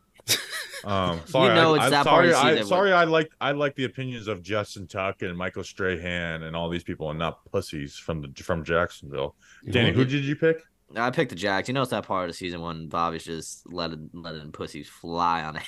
Um, 0.84 1.20
sorry, 1.26 1.54
know 1.54 1.74
I, 1.74 1.76
it's 1.76 1.84
I'm 1.84 1.90
that 1.90 2.06
part 2.06 2.26
sorry. 2.26 2.30
of 2.30 2.36
I, 2.36 2.52
season 2.52 2.66
sorry, 2.66 2.92
I 2.92 3.04
like 3.04 3.30
I 3.40 3.52
like 3.52 3.74
the 3.74 3.84
opinions 3.84 4.28
of 4.28 4.42
Justin 4.42 4.86
Tuck 4.86 5.22
and 5.22 5.36
Michael 5.36 5.64
Strahan 5.64 6.42
and 6.42 6.54
all 6.54 6.68
these 6.68 6.84
people, 6.84 7.10
and 7.10 7.18
not 7.18 7.44
pussies 7.50 7.96
from 7.96 8.20
the 8.20 8.42
from 8.42 8.64
Jacksonville. 8.64 9.34
Danny, 9.70 9.92
who 9.92 10.04
did 10.04 10.24
you 10.24 10.36
pick? 10.36 10.62
I 10.96 11.10
picked 11.10 11.30
the 11.30 11.36
Jacks. 11.36 11.68
You 11.68 11.74
know 11.74 11.82
it's 11.82 11.90
that 11.90 12.06
part 12.06 12.24
of 12.24 12.30
the 12.30 12.36
season 12.36 12.60
when 12.60 12.88
Bobby's 12.88 13.24
just 13.24 13.70
letting 13.72 14.10
letting 14.12 14.52
pussies 14.52 14.88
fly 14.88 15.42
on 15.42 15.56
it. 15.56 15.62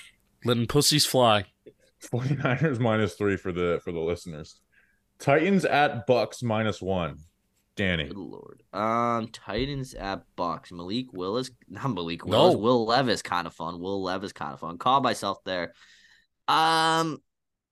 Letting 0.45 0.67
pussies 0.67 1.07
fly. 1.07 1.47
49ers 2.05 2.79
minus 2.79 3.15
three 3.15 3.37
for 3.37 3.53
the 3.53 3.81
for 3.83 3.93
the 3.93 4.01
listeners. 4.01 4.61
Titans 5.19 5.65
at 5.65 6.07
Bucs 6.07 6.43
minus 6.43 6.83
one. 6.83 7.19
Danny. 7.77 8.05
Good 8.05 8.17
lord. 8.17 8.63
Um, 8.73 9.29
Titans 9.29 9.95
at 9.95 10.23
Bucs. 10.37 10.73
Malik 10.73 11.13
Willis, 11.13 11.51
not 11.69 11.95
Malik 11.95 12.25
Willis. 12.25 12.55
No. 12.55 12.59
Will 12.59 12.87
Levis 12.87 13.23
kind 13.23 13.47
of 13.47 13.55
fun. 13.55 13.81
Will 13.81 14.03
Levis 14.03 14.33
kind 14.33 14.55
of 14.55 14.61
fun. 14.61 14.79
Call 14.79 15.01
myself 15.01 15.39
there. 15.45 15.73
Um, 16.49 17.19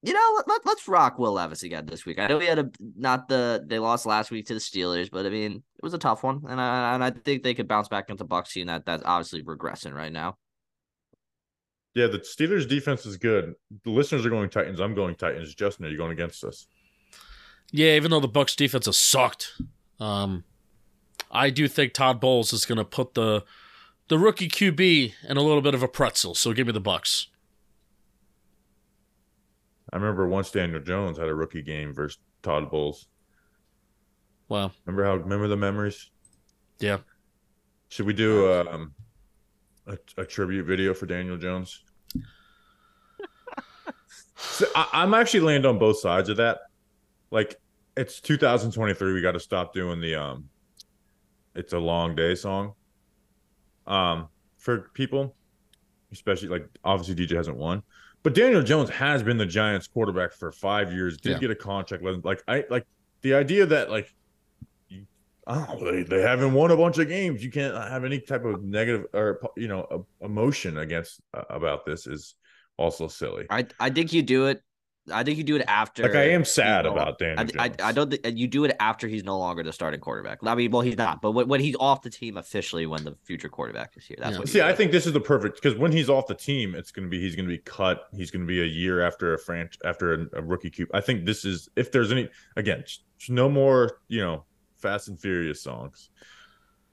you 0.03 0.13
know, 0.13 0.43
let, 0.47 0.65
let, 0.67 0.77
us 0.77 0.87
rock 0.87 1.19
Will 1.19 1.33
Levis 1.33 1.63
again 1.63 1.87
this 1.87 2.05
week. 2.05 2.19
I 2.19 2.27
know 2.27 2.39
we 2.39 2.47
had 2.47 2.59
a 2.59 2.71
not 2.97 3.27
the 3.29 3.65
they 3.67 3.79
lost 3.79 4.05
last 4.05 4.31
week 4.31 4.47
to 4.47 4.55
the 4.55 4.61
Steelers, 4.61 5.11
but 5.11 5.25
I 5.25 5.31
mean 5.31 5.53
it 5.53 5.83
was 5.83 5.95
a 5.95 5.99
tough 5.99 6.23
one, 6.23 6.43
and 6.47 6.61
I 6.61 6.95
and 6.95 7.03
I 7.03 7.11
think 7.11 7.43
they 7.43 7.55
could 7.55 7.69
bounce 7.69 7.89
back 7.89 8.11
into 8.11 8.25
Bucs 8.25 8.53
team 8.53 8.67
that 8.67 8.85
that's 8.85 9.03
obviously 9.07 9.43
regressing 9.43 9.95
right 9.95 10.13
now. 10.13 10.37
Yeah, 11.95 12.09
the 12.09 12.19
Steelers 12.19 12.69
defense 12.69 13.07
is 13.07 13.17
good. 13.17 13.55
The 13.85 13.91
listeners 13.91 14.27
are 14.27 14.31
going 14.31 14.51
Titans. 14.51 14.81
I'm 14.81 14.95
going 14.95 15.15
Titans. 15.15 15.55
Justin, 15.55 15.87
are 15.87 15.89
you 15.89 15.97
going 15.97 16.13
against 16.13 16.45
us? 16.45 16.67
Yeah, 17.71 17.95
even 17.95 18.11
though 18.11 18.21
the 18.21 18.29
Bucs 18.29 18.57
defense 18.57 18.87
has 18.87 18.99
sucked, 18.99 19.53
um, 20.01 20.45
I 21.31 21.51
do 21.51 21.69
think 21.69 21.93
Todd 21.93 22.21
Bowles 22.21 22.53
is 22.53 22.65
going 22.65 22.79
to 22.79 22.85
put 22.85 23.15
the 23.15 23.45
the 24.09 24.19
rookie 24.19 24.49
QB 24.49 25.15
in 25.29 25.37
a 25.37 25.43
little 25.43 25.63
bit 25.63 25.75
of 25.75 25.83
a 25.83 25.89
pretzel. 25.89 26.35
So 26.35 26.53
give 26.53 26.67
me 26.67 26.73
the 26.73 26.81
Bucs. 26.81 27.27
I 29.93 29.97
remember 29.97 30.27
once 30.27 30.51
Daniel 30.51 30.81
Jones 30.81 31.19
had 31.19 31.29
a 31.29 31.35
rookie 31.35 31.63
game 31.63 31.95
versus 31.95 32.19
Todd 32.43 32.71
Bowles. 32.71 33.07
Wow. 34.49 34.73
Remember 34.85 35.05
how? 35.05 35.15
Remember 35.15 35.49
the 35.49 35.57
memories? 35.57 36.11
Yeah. 36.79 36.99
Should 37.89 38.07
we 38.07 38.13
do 38.13 38.53
um, 38.53 38.93
a, 39.87 39.97
a 40.17 40.25
tribute 40.25 40.67
video 40.67 40.95
for 40.95 41.07
Daniel 41.07 41.37
Jones? 41.37 41.83
so 44.37 44.67
I, 44.75 44.89
I'm 44.93 45.15
actually 45.15 45.41
land 45.41 45.65
on 45.65 45.79
both 45.79 45.99
sides 45.99 46.29
of 46.29 46.37
that. 46.39 46.59
Like 47.31 47.61
it's 47.97 48.21
2023, 48.21 49.13
we 49.13 49.21
got 49.21 49.33
to 49.33 49.41
stop 49.41 49.73
doing 49.73 50.01
the 50.01 50.15
um, 50.15 50.49
it's 51.55 51.73
a 51.73 51.79
long 51.79 52.15
day 52.15 52.35
song. 52.35 52.73
Um, 53.87 54.29
for 54.59 54.91
people, 54.95 55.37
especially 56.13 56.49
like 56.49 56.67
obviously 56.85 57.15
DJ 57.15 57.37
hasn't 57.37 57.57
won, 57.57 57.83
but 58.23 58.35
Daniel 58.35 58.63
Jones 58.63 58.89
has 58.91 59.23
been 59.23 59.37
the 59.37 59.47
Giants 59.47 59.87
quarterback 59.87 60.33
for 60.33 60.51
five 60.51 60.93
years. 60.93 61.19
Did 61.19 61.33
Yeah. 61.33 61.39
get 61.39 61.51
a 61.51 61.55
contract. 61.55 62.03
Like 62.25 62.43
I 62.49 62.65
like 62.71 62.87
the 63.21 63.35
idea 63.35 63.67
that 63.67 63.91
like 63.91 64.13
oh, 65.47 65.85
they, 65.85 66.03
they 66.03 66.23
haven't 66.23 66.55
won 66.55 66.71
a 66.71 66.77
bunch 66.77 66.99
of 66.99 67.09
games. 67.09 67.45
You 67.45 67.51
can't 67.51 67.75
have 67.77 68.05
any 68.05 68.21
type 68.21 68.45
of 68.45 68.63
negative 68.63 69.07
or 69.13 69.41
you 69.57 69.69
know 69.69 70.07
emotion 70.21 70.79
against 70.79 71.21
uh, 71.35 71.45
about 71.51 71.85
this 71.85 72.07
is 72.07 72.37
also 72.79 73.07
silly. 73.09 73.47
I 73.51 73.67
I 73.79 73.91
think 73.91 74.13
you 74.13 74.23
do 74.23 74.47
it. 74.47 74.63
I 75.13 75.23
think 75.23 75.37
you 75.37 75.45
do 75.45 75.57
it 75.57 75.65
after. 75.69 76.03
Like 76.03 76.15
I 76.15 76.31
am 76.31 76.45
sad 76.45 76.85
he's 76.85 76.95
no- 76.95 77.01
about 77.01 77.19
Daniel 77.19 77.47
I, 77.59 77.65
I, 77.67 77.89
I 77.89 77.93
don't 77.93 78.11
think 78.11 78.39
you 78.39 78.47
do 78.47 78.65
it 78.65 78.75
after 78.81 79.07
he's 79.07 79.23
no 79.23 79.39
longer 79.39 79.63
the 79.63 79.73
starting 79.73 80.01
quarterback. 80.01 80.39
I 80.43 80.55
mean, 80.55 80.71
well, 80.71 80.81
he's 80.81 80.97
not, 80.97 81.21
but 81.21 81.33
when, 81.33 81.47
when 81.49 81.61
he's 81.61 81.77
off 81.79 82.03
the 82.03 82.11
team 82.11 82.37
officially, 82.37 82.87
when 82.87 83.05
the 83.05 83.15
future 83.23 83.49
quarterback 83.49 83.97
is 83.97 84.07
here, 84.07 84.17
that's 84.19 84.33
Yeah. 84.33 84.39
what. 84.39 84.49
See, 84.49 84.59
you 84.59 84.65
I 84.65 84.73
think 84.73 84.93
this 84.93 85.07
is 85.07 85.13
the 85.13 85.21
perfect 85.21 85.61
because 85.61 85.79
when 85.79 85.93
he's 85.93 86.09
off 86.09 86.27
the 86.27 86.35
team, 86.35 86.75
it's 86.75 86.91
going 86.91 87.05
to 87.05 87.11
be 87.11 87.21
he's 87.21 87.37
going 87.37 87.47
to 87.47 87.55
be 87.55 87.59
cut. 87.59 88.09
He's 88.15 88.31
going 88.31 88.43
to 88.43 88.47
be 88.47 88.63
a 88.63 88.67
year 88.67 89.03
after 89.03 89.35
a 89.35 89.39
franch 89.39 89.77
after 89.85 90.15
a, 90.15 90.39
a 90.39 90.43
rookie 90.43 90.71
cube. 90.71 90.89
I 90.95 91.01
think 91.01 91.27
this 91.27 91.45
is 91.45 91.69
if 91.77 91.93
there's 91.93 92.11
any 92.11 92.31
again, 92.57 92.85
no 93.29 93.49
more 93.49 93.99
you 94.09 94.21
know 94.21 94.45
Fast 94.79 95.09
and 95.09 95.21
Furious 95.21 95.63
songs. 95.63 96.11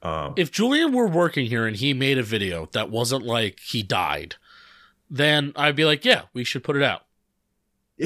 Um, 0.03 0.34
If 0.36 0.51
Julian 0.51 0.93
were 0.93 1.07
working 1.07 1.45
here 1.45 1.68
and 1.68 1.76
he 1.76 1.93
made 1.93 2.18
a 2.18 2.24
video 2.24 2.68
that 2.74 2.89
wasn't 2.89 3.24
like 3.24 3.59
he 3.59 3.84
died, 3.84 4.36
then 5.09 5.53
I'd 5.55 5.76
be 5.76 5.86
like, 5.86 6.03
yeah, 6.03 6.24
we 6.34 6.43
should 6.43 6.64
put 6.64 6.76
it 6.76 6.82
out. 6.84 7.01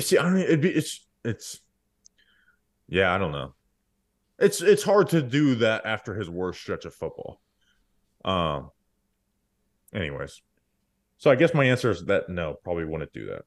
See, 0.01 0.17
I 0.17 0.23
don't. 0.23 0.37
It'd 0.37 0.61
be. 0.61 0.69
It's. 0.69 1.05
It's. 1.23 1.59
Yeah, 2.87 3.13
I 3.13 3.17
don't 3.17 3.31
know. 3.31 3.53
It's. 4.39 4.61
It's 4.61 4.83
hard 4.83 5.09
to 5.09 5.21
do 5.21 5.55
that 5.55 5.85
after 5.85 6.15
his 6.15 6.29
worst 6.29 6.61
stretch 6.61 6.85
of 6.85 6.93
football. 6.93 7.41
Um. 8.23 8.71
Anyways, 9.93 10.41
so 11.17 11.31
I 11.31 11.35
guess 11.35 11.53
my 11.53 11.65
answer 11.65 11.89
is 11.89 12.05
that 12.05 12.29
no, 12.29 12.55
probably 12.63 12.85
wouldn't 12.85 13.13
do 13.13 13.27
that. 13.27 13.43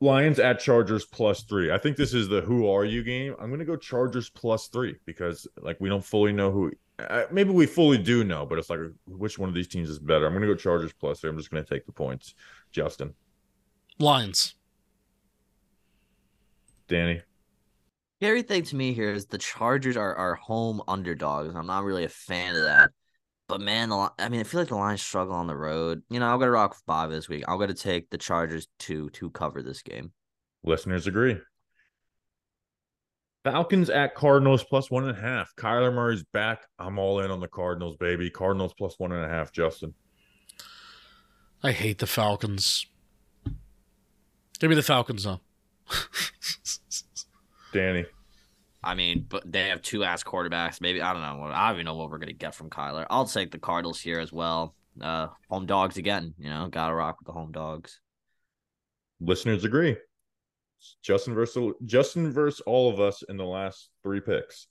Lions 0.00 0.38
at 0.38 0.60
Chargers 0.60 1.06
plus 1.06 1.44
three. 1.44 1.70
I 1.70 1.78
think 1.78 1.96
this 1.96 2.12
is 2.12 2.28
the 2.28 2.40
who 2.40 2.68
are 2.68 2.84
you 2.84 3.02
game. 3.02 3.34
I'm 3.38 3.50
gonna 3.50 3.64
go 3.64 3.76
Chargers 3.76 4.28
plus 4.28 4.68
three 4.68 4.96
because 5.06 5.46
like 5.62 5.80
we 5.80 5.88
don't 5.88 6.04
fully 6.04 6.32
know 6.32 6.50
who. 6.50 6.72
Uh, 6.98 7.24
maybe 7.30 7.50
we 7.50 7.66
fully 7.66 7.98
do 7.98 8.24
know, 8.24 8.44
but 8.44 8.58
it's 8.58 8.70
like 8.70 8.80
which 9.06 9.38
one 9.38 9.48
of 9.48 9.54
these 9.54 9.68
teams 9.68 9.88
is 9.88 9.98
better. 9.98 10.26
I'm 10.26 10.32
gonna 10.32 10.46
go 10.46 10.54
Chargers 10.54 10.92
plus 10.92 11.20
three. 11.20 11.30
I'm 11.30 11.36
just 11.36 11.50
gonna 11.50 11.64
take 11.64 11.86
the 11.86 11.92
points. 11.92 12.34
Justin, 12.72 13.14
Lions. 13.98 14.56
Danny. 16.94 17.20
Scary 18.20 18.42
thing 18.42 18.62
to 18.62 18.76
me 18.76 18.92
here 18.92 19.12
is 19.12 19.26
the 19.26 19.38
Chargers 19.38 19.96
are, 19.96 20.14
are 20.14 20.36
home 20.36 20.80
underdogs. 20.86 21.54
I'm 21.54 21.66
not 21.66 21.82
really 21.82 22.04
a 22.04 22.08
fan 22.08 22.54
of 22.54 22.62
that. 22.62 22.90
But 23.48 23.60
man, 23.60 23.88
the, 23.88 24.12
I 24.18 24.28
mean, 24.28 24.40
I 24.40 24.44
feel 24.44 24.60
like 24.60 24.68
the 24.68 24.76
Lions 24.76 25.02
struggle 25.02 25.34
on 25.34 25.48
the 25.48 25.56
road. 25.56 26.02
You 26.08 26.20
know, 26.20 26.26
I'm 26.26 26.38
gonna 26.38 26.52
rock 26.52 26.70
with 26.70 26.86
Bob 26.86 27.10
this 27.10 27.28
week. 27.28 27.44
I'm 27.48 27.58
gonna 27.58 27.74
take 27.74 28.08
the 28.10 28.16
Chargers 28.16 28.68
to 28.80 29.10
to 29.10 29.28
cover 29.30 29.60
this 29.60 29.82
game. 29.82 30.12
Listeners 30.62 31.06
agree. 31.06 31.36
Falcons 33.42 33.90
at 33.90 34.14
Cardinals 34.14 34.64
plus 34.64 34.90
one 34.90 35.06
and 35.06 35.18
a 35.18 35.20
half. 35.20 35.54
Kyler 35.56 35.92
Murray's 35.92 36.24
back. 36.32 36.62
I'm 36.78 36.98
all 36.98 37.20
in 37.20 37.30
on 37.30 37.40
the 37.40 37.48
Cardinals, 37.48 37.96
baby. 37.96 38.30
Cardinals 38.30 38.72
plus 38.72 38.94
one 38.98 39.12
and 39.12 39.24
a 39.24 39.28
half. 39.28 39.52
Justin. 39.52 39.92
I 41.62 41.72
hate 41.72 41.98
the 41.98 42.06
Falcons. 42.06 42.86
Give 44.60 44.70
me 44.70 44.76
the 44.76 44.82
Falcons 44.82 45.24
though. 45.24 45.40
Danny. 47.74 48.06
I 48.82 48.94
mean, 48.94 49.26
but 49.28 49.50
they 49.50 49.68
have 49.68 49.82
two 49.82 50.04
ass 50.04 50.22
quarterbacks. 50.22 50.80
Maybe 50.80 51.02
I 51.02 51.12
don't 51.12 51.22
know. 51.22 51.50
I 51.52 51.68
don't 51.68 51.76
even 51.76 51.86
know 51.86 51.96
what 51.96 52.10
we're 52.10 52.18
gonna 52.18 52.32
get 52.32 52.54
from 52.54 52.70
Kyler. 52.70 53.06
I'll 53.10 53.26
take 53.26 53.50
the 53.50 53.58
Cardinals 53.58 54.00
here 54.00 54.20
as 54.20 54.32
well. 54.32 54.74
Uh, 55.00 55.28
home 55.50 55.66
dogs 55.66 55.96
again. 55.96 56.34
You 56.38 56.50
know, 56.50 56.68
gotta 56.68 56.94
rock 56.94 57.18
with 57.18 57.26
the 57.26 57.32
home 57.32 57.52
dogs. 57.52 58.00
Listeners 59.20 59.64
agree. 59.64 59.96
Justin 61.02 61.34
versus 61.34 61.72
Justin 61.84 62.30
versus 62.32 62.60
all 62.66 62.90
of 62.90 63.00
us 63.00 63.22
in 63.28 63.36
the 63.36 63.44
last 63.44 63.90
three 64.02 64.20
picks. 64.20 64.68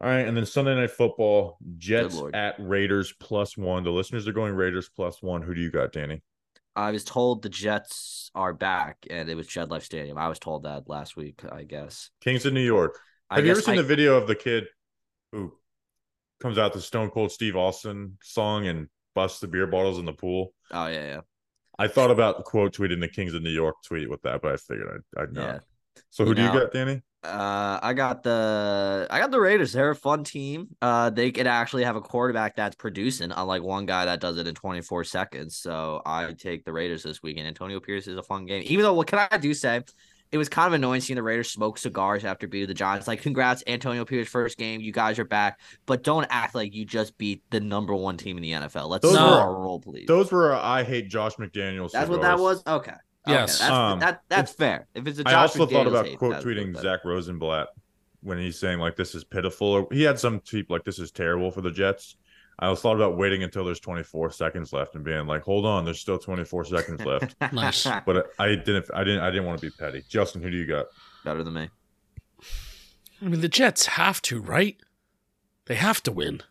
All 0.00 0.08
right, 0.08 0.26
and 0.26 0.36
then 0.36 0.44
Sunday 0.44 0.74
night 0.74 0.90
football, 0.90 1.56
Jets 1.78 2.20
at 2.34 2.56
Raiders 2.58 3.14
plus 3.18 3.56
one. 3.56 3.82
The 3.82 3.90
listeners 3.90 4.28
are 4.28 4.32
going 4.32 4.54
Raiders 4.54 4.90
plus 4.94 5.22
one. 5.22 5.40
Who 5.40 5.54
do 5.54 5.60
you 5.62 5.70
got, 5.70 5.92
Danny? 5.92 6.22
I 6.76 6.90
was 6.90 7.04
told 7.04 7.42
the 7.42 7.48
Jets 7.48 8.30
are 8.34 8.52
back, 8.52 8.98
and 9.08 9.28
it 9.30 9.34
was 9.34 9.48
Shed 9.48 9.70
Life 9.70 9.82
Stadium. 9.84 10.18
I 10.18 10.28
was 10.28 10.38
told 10.38 10.64
that 10.64 10.88
last 10.88 11.16
week. 11.16 11.42
I 11.50 11.64
guess. 11.64 12.10
Kings 12.20 12.44
of 12.46 12.52
New 12.52 12.60
York. 12.60 12.98
I 13.30 13.36
Have 13.36 13.46
you 13.46 13.50
ever 13.52 13.60
seen 13.62 13.74
I- 13.74 13.78
the 13.78 13.82
video 13.82 14.16
of 14.16 14.28
the 14.28 14.34
kid 14.36 14.66
who 15.32 15.52
comes 16.40 16.58
out 16.58 16.72
the 16.74 16.80
Stone 16.80 17.10
Cold 17.10 17.32
Steve 17.32 17.56
Austin 17.56 18.18
song 18.22 18.66
and 18.66 18.88
busts 19.14 19.40
the 19.40 19.48
beer 19.48 19.66
bottles 19.66 19.98
in 19.98 20.04
the 20.04 20.12
pool? 20.12 20.52
Oh 20.70 20.86
yeah, 20.86 21.06
yeah, 21.06 21.20
I 21.78 21.88
thought 21.88 22.10
about 22.10 22.44
quote 22.44 22.74
tweeting 22.76 23.00
the 23.00 23.08
Kings 23.08 23.32
of 23.34 23.42
New 23.42 23.50
York 23.50 23.76
tweet 23.86 24.08
with 24.10 24.22
that, 24.22 24.42
but 24.42 24.52
I 24.52 24.56
figured 24.56 25.02
I'd, 25.16 25.22
I'd 25.22 25.32
not. 25.32 25.42
yeah. 25.42 25.58
So 26.10 26.24
who 26.24 26.30
You 26.30 26.34
do 26.36 26.42
you 26.42 26.48
know, 26.48 26.60
got, 26.60 26.72
Danny? 26.72 27.02
Uh, 27.26 27.80
I 27.82 27.92
got 27.92 28.22
the 28.22 29.06
I 29.10 29.18
got 29.18 29.30
the 29.30 29.40
Raiders. 29.40 29.72
They're 29.72 29.90
a 29.90 29.96
fun 29.96 30.24
team. 30.24 30.68
Uh, 30.80 31.10
they 31.10 31.32
could 31.32 31.46
actually 31.46 31.84
have 31.84 31.96
a 31.96 32.00
quarterback 32.00 32.56
that's 32.56 32.76
producing, 32.76 33.32
unlike 33.32 33.62
one 33.62 33.86
guy 33.86 34.04
that 34.04 34.20
does 34.20 34.38
it 34.38 34.46
in 34.46 34.54
24 34.54 35.04
seconds. 35.04 35.56
So 35.56 36.02
I 36.06 36.32
take 36.32 36.64
the 36.64 36.72
Raiders 36.72 37.02
this 37.02 37.22
weekend. 37.22 37.48
Antonio 37.48 37.80
Pierce 37.80 38.06
is 38.06 38.16
a 38.16 38.22
fun 38.22 38.46
game. 38.46 38.62
Even 38.66 38.84
though, 38.84 38.94
what 38.94 39.06
can 39.06 39.26
I 39.30 39.36
do 39.38 39.52
say? 39.54 39.82
It 40.32 40.38
was 40.38 40.48
kind 40.48 40.66
of 40.66 40.72
annoying 40.72 41.00
seeing 41.00 41.16
the 41.16 41.22
Raiders 41.22 41.50
smoke 41.50 41.78
cigars 41.78 42.24
after 42.24 42.48
beating 42.48 42.66
the 42.66 42.74
Giants. 42.74 43.06
Like, 43.06 43.22
congrats, 43.22 43.62
Antonio 43.66 44.04
Pierce, 44.04 44.28
first 44.28 44.58
game. 44.58 44.80
You 44.80 44.92
guys 44.92 45.18
are 45.20 45.24
back, 45.24 45.60
but 45.86 46.02
don't 46.02 46.26
act 46.30 46.54
like 46.54 46.74
you 46.74 46.84
just 46.84 47.16
beat 47.16 47.42
the 47.50 47.60
number 47.60 47.94
one 47.94 48.16
team 48.16 48.36
in 48.36 48.42
the 48.42 48.52
NFL. 48.52 48.88
Let's 48.88 49.02
Those 49.02 49.16
roll, 49.16 49.78
please. 49.80 50.06
Those 50.06 50.32
were 50.32 50.52
uh, 50.52 50.60
I 50.60 50.82
hate 50.82 51.08
Josh 51.08 51.36
McDaniels. 51.36 51.92
that's 51.92 52.10
what 52.10 52.22
that 52.22 52.38
was. 52.38 52.62
Okay. 52.66 52.92
Okay, 53.26 53.34
Yes. 53.34 53.58
that's, 53.58 53.70
Um, 53.72 53.98
that 54.00 54.22
that's 54.28 54.52
fair. 54.52 54.86
If 54.94 55.06
it's 55.06 55.18
a 55.18 55.24
Josh 55.24 55.32
I 55.32 55.36
also 55.42 55.66
thought 55.66 55.86
about 55.86 56.06
hate, 56.06 56.18
quote 56.18 56.36
tweeting 56.44 56.72
what- 56.74 56.82
Zach 56.82 57.04
Rosenblatt 57.04 57.68
when 58.22 58.38
he's 58.38 58.58
saying 58.58 58.78
like 58.78 58.96
this 58.96 59.14
is 59.14 59.24
pitiful. 59.24 59.66
Or 59.68 59.88
he 59.90 60.02
had 60.02 60.18
some 60.20 60.40
tweet 60.40 60.70
like 60.70 60.84
this 60.84 60.98
is 60.98 61.10
terrible 61.10 61.50
for 61.50 61.60
the 61.60 61.70
Jets. 61.70 62.16
I 62.58 62.66
also 62.68 62.82
thought 62.82 62.96
about 62.96 63.18
waiting 63.18 63.42
until 63.42 63.64
there's 63.66 63.80
24 63.80 64.30
seconds 64.30 64.72
left 64.72 64.94
and 64.94 65.04
being 65.04 65.26
like, 65.26 65.42
hold 65.42 65.66
on, 65.66 65.84
there's 65.84 66.00
still 66.00 66.18
24 66.18 66.64
seconds 66.64 67.04
left. 67.04 67.34
Nice. 67.52 67.86
But 68.06 68.30
I 68.38 68.54
didn't. 68.54 68.86
I 68.94 69.04
didn't. 69.04 69.20
I 69.20 69.30
didn't 69.30 69.44
want 69.44 69.60
to 69.60 69.66
be 69.66 69.76
petty. 69.76 70.02
Justin, 70.08 70.40
who 70.42 70.50
do 70.50 70.56
you 70.56 70.66
got? 70.66 70.86
Better 71.24 71.42
than 71.42 71.52
me. 71.54 71.68
I 73.20 73.24
mean, 73.26 73.40
the 73.40 73.48
Jets 73.48 73.86
have 73.86 74.22
to, 74.22 74.40
right? 74.40 74.76
They 75.66 75.74
have 75.74 76.02
to 76.04 76.12
win. 76.12 76.42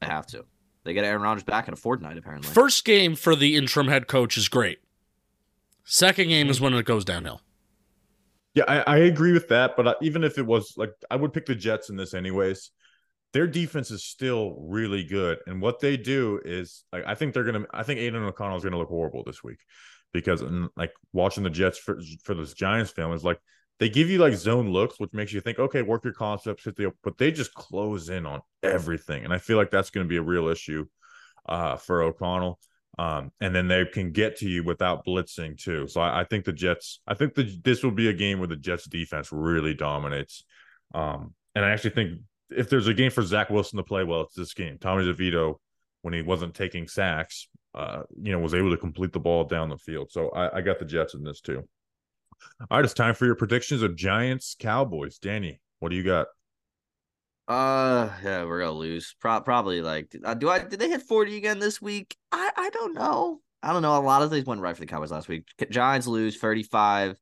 They 0.00 0.08
have 0.08 0.26
to. 0.28 0.44
They 0.84 0.92
get 0.92 1.04
Aaron 1.04 1.22
Rodgers 1.22 1.44
back 1.44 1.66
in 1.68 1.72
a 1.72 1.76
fortnight, 1.76 2.18
apparently. 2.18 2.50
First 2.50 2.84
game 2.84 3.14
for 3.16 3.34
the 3.34 3.56
interim 3.56 3.88
head 3.88 4.06
coach 4.06 4.36
is 4.36 4.48
great. 4.48 4.80
Second 5.84 6.28
game 6.28 6.48
is 6.48 6.60
when 6.60 6.74
it 6.74 6.86
goes 6.86 7.04
downhill. 7.04 7.40
Yeah, 8.54 8.64
I, 8.68 8.80
I 8.80 8.96
agree 8.98 9.32
with 9.32 9.48
that. 9.48 9.76
But 9.76 9.88
I, 9.88 9.94
even 10.02 10.24
if 10.24 10.38
it 10.38 10.46
was 10.46 10.74
like, 10.76 10.92
I 11.10 11.16
would 11.16 11.32
pick 11.32 11.46
the 11.46 11.54
Jets 11.54 11.90
in 11.90 11.96
this 11.96 12.14
anyways. 12.14 12.70
Their 13.32 13.48
defense 13.48 13.90
is 13.90 14.04
still 14.04 14.54
really 14.60 15.02
good, 15.02 15.38
and 15.48 15.60
what 15.60 15.80
they 15.80 15.96
do 15.96 16.40
is 16.44 16.84
like 16.92 17.02
I 17.04 17.16
think 17.16 17.34
they're 17.34 17.42
gonna. 17.42 17.64
I 17.72 17.82
think 17.82 17.98
Aidan 17.98 18.22
O'Connell 18.22 18.56
is 18.56 18.62
gonna 18.62 18.78
look 18.78 18.88
horrible 18.88 19.24
this 19.26 19.42
week 19.42 19.58
because 20.12 20.40
like 20.76 20.92
watching 21.12 21.42
the 21.42 21.50
Jets 21.50 21.76
for 21.76 22.00
for 22.22 22.34
this 22.34 22.54
Giants 22.54 22.92
film 22.92 23.12
is 23.12 23.24
like 23.24 23.40
they 23.80 23.88
give 23.88 24.08
you 24.08 24.18
like 24.18 24.34
zone 24.34 24.70
looks, 24.70 25.00
which 25.00 25.12
makes 25.12 25.32
you 25.32 25.40
think, 25.40 25.58
okay, 25.58 25.82
work 25.82 26.04
your 26.04 26.12
concepts, 26.12 26.64
hit 26.64 26.76
the, 26.76 26.92
but 27.02 27.18
they 27.18 27.32
just 27.32 27.54
close 27.54 28.08
in 28.08 28.24
on 28.24 28.40
everything, 28.62 29.24
and 29.24 29.32
I 29.32 29.38
feel 29.38 29.56
like 29.56 29.70
that's 29.70 29.90
going 29.90 30.06
to 30.06 30.08
be 30.08 30.16
a 30.16 30.22
real 30.22 30.48
issue 30.48 30.86
uh, 31.48 31.76
for 31.76 32.02
O'Connell. 32.02 32.58
Um, 32.98 33.32
and 33.40 33.54
then 33.54 33.66
they 33.66 33.84
can 33.84 34.12
get 34.12 34.36
to 34.36 34.48
you 34.48 34.62
without 34.62 35.04
blitzing 35.04 35.60
too. 35.60 35.86
So 35.88 36.00
I, 36.00 36.20
I 36.20 36.24
think 36.24 36.44
the 36.44 36.52
Jets. 36.52 37.00
I 37.06 37.14
think 37.14 37.34
the 37.34 37.42
this 37.64 37.82
will 37.82 37.90
be 37.90 38.08
a 38.08 38.12
game 38.12 38.38
where 38.38 38.48
the 38.48 38.56
Jets 38.56 38.86
defense 38.86 39.30
really 39.32 39.74
dominates. 39.74 40.44
Um, 40.94 41.34
and 41.54 41.64
I 41.64 41.70
actually 41.70 41.90
think 41.90 42.20
if 42.50 42.68
there's 42.68 42.86
a 42.86 42.94
game 42.94 43.10
for 43.10 43.22
Zach 43.22 43.50
Wilson 43.50 43.78
to 43.78 43.82
play 43.82 44.04
well, 44.04 44.22
it's 44.22 44.34
this 44.34 44.54
game. 44.54 44.78
Tommy 44.78 45.04
DeVito, 45.04 45.56
when 46.02 46.14
he 46.14 46.22
wasn't 46.22 46.54
taking 46.54 46.86
sacks, 46.86 47.48
uh, 47.74 48.02
you 48.22 48.32
know, 48.32 48.38
was 48.38 48.54
able 48.54 48.70
to 48.70 48.76
complete 48.76 49.12
the 49.12 49.20
ball 49.20 49.44
down 49.44 49.68
the 49.68 49.78
field. 49.78 50.12
So 50.12 50.28
I, 50.30 50.58
I 50.58 50.60
got 50.60 50.78
the 50.78 50.84
Jets 50.84 51.14
in 51.14 51.24
this 51.24 51.40
too. 51.40 51.62
All 52.70 52.78
right, 52.78 52.84
it's 52.84 52.94
time 52.94 53.14
for 53.14 53.26
your 53.26 53.34
predictions 53.34 53.82
of 53.82 53.96
Giants 53.96 54.54
Cowboys. 54.58 55.18
Danny, 55.18 55.60
what 55.80 55.88
do 55.88 55.96
you 55.96 56.04
got? 56.04 56.26
Uh, 57.46 58.08
yeah, 58.22 58.44
we're 58.44 58.60
gonna 58.60 58.72
lose. 58.72 59.14
Pro- 59.20 59.40
probably 59.40 59.82
like, 59.82 60.14
uh, 60.24 60.34
do 60.34 60.48
I? 60.48 60.60
Did 60.60 60.78
they 60.78 60.88
hit 60.88 61.02
forty 61.02 61.36
again 61.36 61.58
this 61.58 61.80
week? 61.80 62.16
I 62.32 62.50
I 62.56 62.70
don't 62.70 62.94
know. 62.94 63.40
I 63.62 63.72
don't 63.72 63.82
know. 63.82 63.96
A 63.96 64.00
lot 64.00 64.22
of 64.22 64.30
things 64.30 64.46
went 64.46 64.60
right 64.60 64.74
for 64.74 64.80
the 64.80 64.86
Cowboys 64.86 65.10
last 65.10 65.28
week. 65.28 65.46
Giants 65.70 66.06
lose 66.06 66.36
thirty-five 66.38 67.16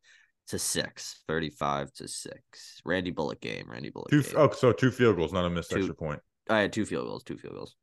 to 0.48 0.58
six. 0.58 1.22
Thirty-five 1.26 1.92
to 1.94 2.08
six. 2.08 2.80
Randy 2.84 3.10
Bullock 3.10 3.40
game. 3.40 3.66
Randy 3.68 3.90
Bullock. 3.90 4.10
Two. 4.10 4.22
game. 4.22 4.34
Oh, 4.36 4.50
so 4.50 4.72
two 4.72 4.90
field 4.90 5.16
goals, 5.16 5.32
not 5.32 5.44
a 5.44 5.50
missed 5.50 5.70
Two. 5.70 5.78
extra 5.78 5.94
point. 5.94 6.20
I 6.48 6.58
had 6.58 6.72
two 6.72 6.84
field 6.84 7.06
goals. 7.06 7.24
Two 7.24 7.36
field 7.36 7.54
goals. 7.54 7.74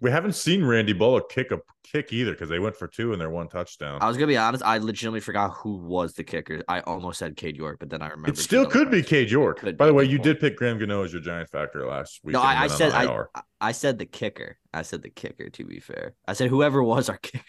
We 0.00 0.10
haven't 0.10 0.32
seen 0.34 0.64
Randy 0.64 0.92
Bullock 0.94 1.28
kick 1.30 1.50
a 1.50 1.60
kick 1.84 2.12
either 2.12 2.32
because 2.32 2.48
they 2.48 2.58
went 2.58 2.76
for 2.76 2.86
two 2.86 3.12
and 3.12 3.20
their 3.20 3.30
one 3.30 3.48
touchdown. 3.48 3.98
I 4.00 4.08
was 4.08 4.16
gonna 4.16 4.28
be 4.28 4.36
honest. 4.36 4.64
I 4.64 4.78
legitimately 4.78 5.20
forgot 5.20 5.50
who 5.50 5.76
was 5.76 6.14
the 6.14 6.24
kicker. 6.24 6.62
I 6.68 6.80
almost 6.80 7.18
said 7.18 7.36
Cade 7.36 7.56
York, 7.56 7.78
but 7.80 7.90
then 7.90 8.00
I 8.00 8.08
remember. 8.08 8.30
It 8.30 8.38
still 8.38 8.62
other 8.62 8.70
could 8.70 8.90
be 8.90 9.02
guys. 9.02 9.10
Cade 9.10 9.30
York. 9.30 9.58
could 9.58 9.76
By 9.76 9.86
be, 9.86 9.88
the 9.88 9.94
way, 9.94 10.04
you 10.04 10.18
point. 10.18 10.24
did 10.24 10.40
pick 10.40 10.56
Graham 10.56 10.78
Gano 10.78 11.02
as 11.02 11.12
your 11.12 11.20
Giant 11.20 11.50
factor 11.50 11.86
last 11.86 12.20
week. 12.24 12.34
No, 12.34 12.40
I, 12.40 12.64
I 12.64 12.66
said 12.68 12.92
I, 12.92 13.26
I 13.60 13.72
said 13.72 13.98
the 13.98 14.06
kicker. 14.06 14.56
I 14.72 14.82
said 14.82 15.02
the 15.02 15.10
kicker. 15.10 15.50
To 15.50 15.64
be 15.64 15.80
fair, 15.80 16.14
I 16.26 16.32
said 16.32 16.48
whoever 16.48 16.82
was 16.82 17.08
our 17.08 17.18
kicker. 17.18 17.44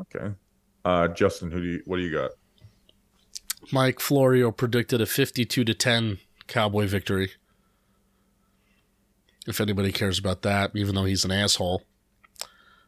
Okay. 0.00 0.34
Uh, 0.84 1.08
Justin, 1.08 1.50
who 1.50 1.60
do 1.60 1.66
you? 1.66 1.82
What 1.86 1.96
do 1.96 2.02
you 2.02 2.12
got? 2.12 2.30
Mike 3.72 4.00
Florio 4.00 4.50
predicted 4.50 5.00
a 5.00 5.06
52 5.06 5.64
to 5.64 5.74
10 5.74 6.18
Cowboy 6.46 6.86
victory. 6.86 7.32
If 9.48 9.60
anybody 9.60 9.92
cares 9.92 10.18
about 10.18 10.42
that, 10.42 10.72
even 10.74 10.94
though 10.94 11.04
he's 11.04 11.24
an 11.24 11.32
asshole. 11.32 11.84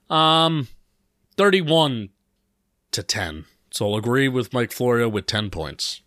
Um 0.08 0.68
31 1.36 2.11
to 2.92 3.02
10. 3.02 3.46
So 3.70 3.88
I'll 3.88 3.96
agree 3.96 4.28
with 4.28 4.52
Mike 4.52 4.72
Florio 4.72 5.08
with 5.08 5.26
10 5.26 5.48
points. 5.50 6.02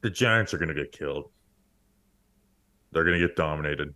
The 0.00 0.10
Giants 0.10 0.52
are 0.52 0.58
going 0.58 0.68
to 0.68 0.74
get 0.74 0.92
killed. 0.92 1.30
They're 2.92 3.04
going 3.04 3.18
to 3.18 3.26
get 3.26 3.36
dominated. 3.36 3.94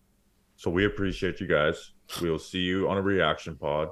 So 0.57 0.71
we 0.71 0.85
appreciate 0.85 1.41
you 1.41 1.47
guys. 1.47 1.93
We 2.23 2.31
will 2.31 2.39
see 2.39 2.61
you 2.61 2.89
on 2.89 2.97
a 2.97 3.03
reaction 3.03 3.57
pod. 3.57 3.89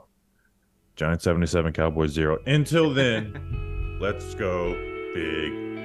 Giants 0.97 1.25
77, 1.25 1.73
Cowboys 1.75 2.13
0. 2.13 2.39
Until 2.47 2.93
then, 2.95 3.99
let's 4.01 4.35
go 4.35 4.73
big 5.15 5.76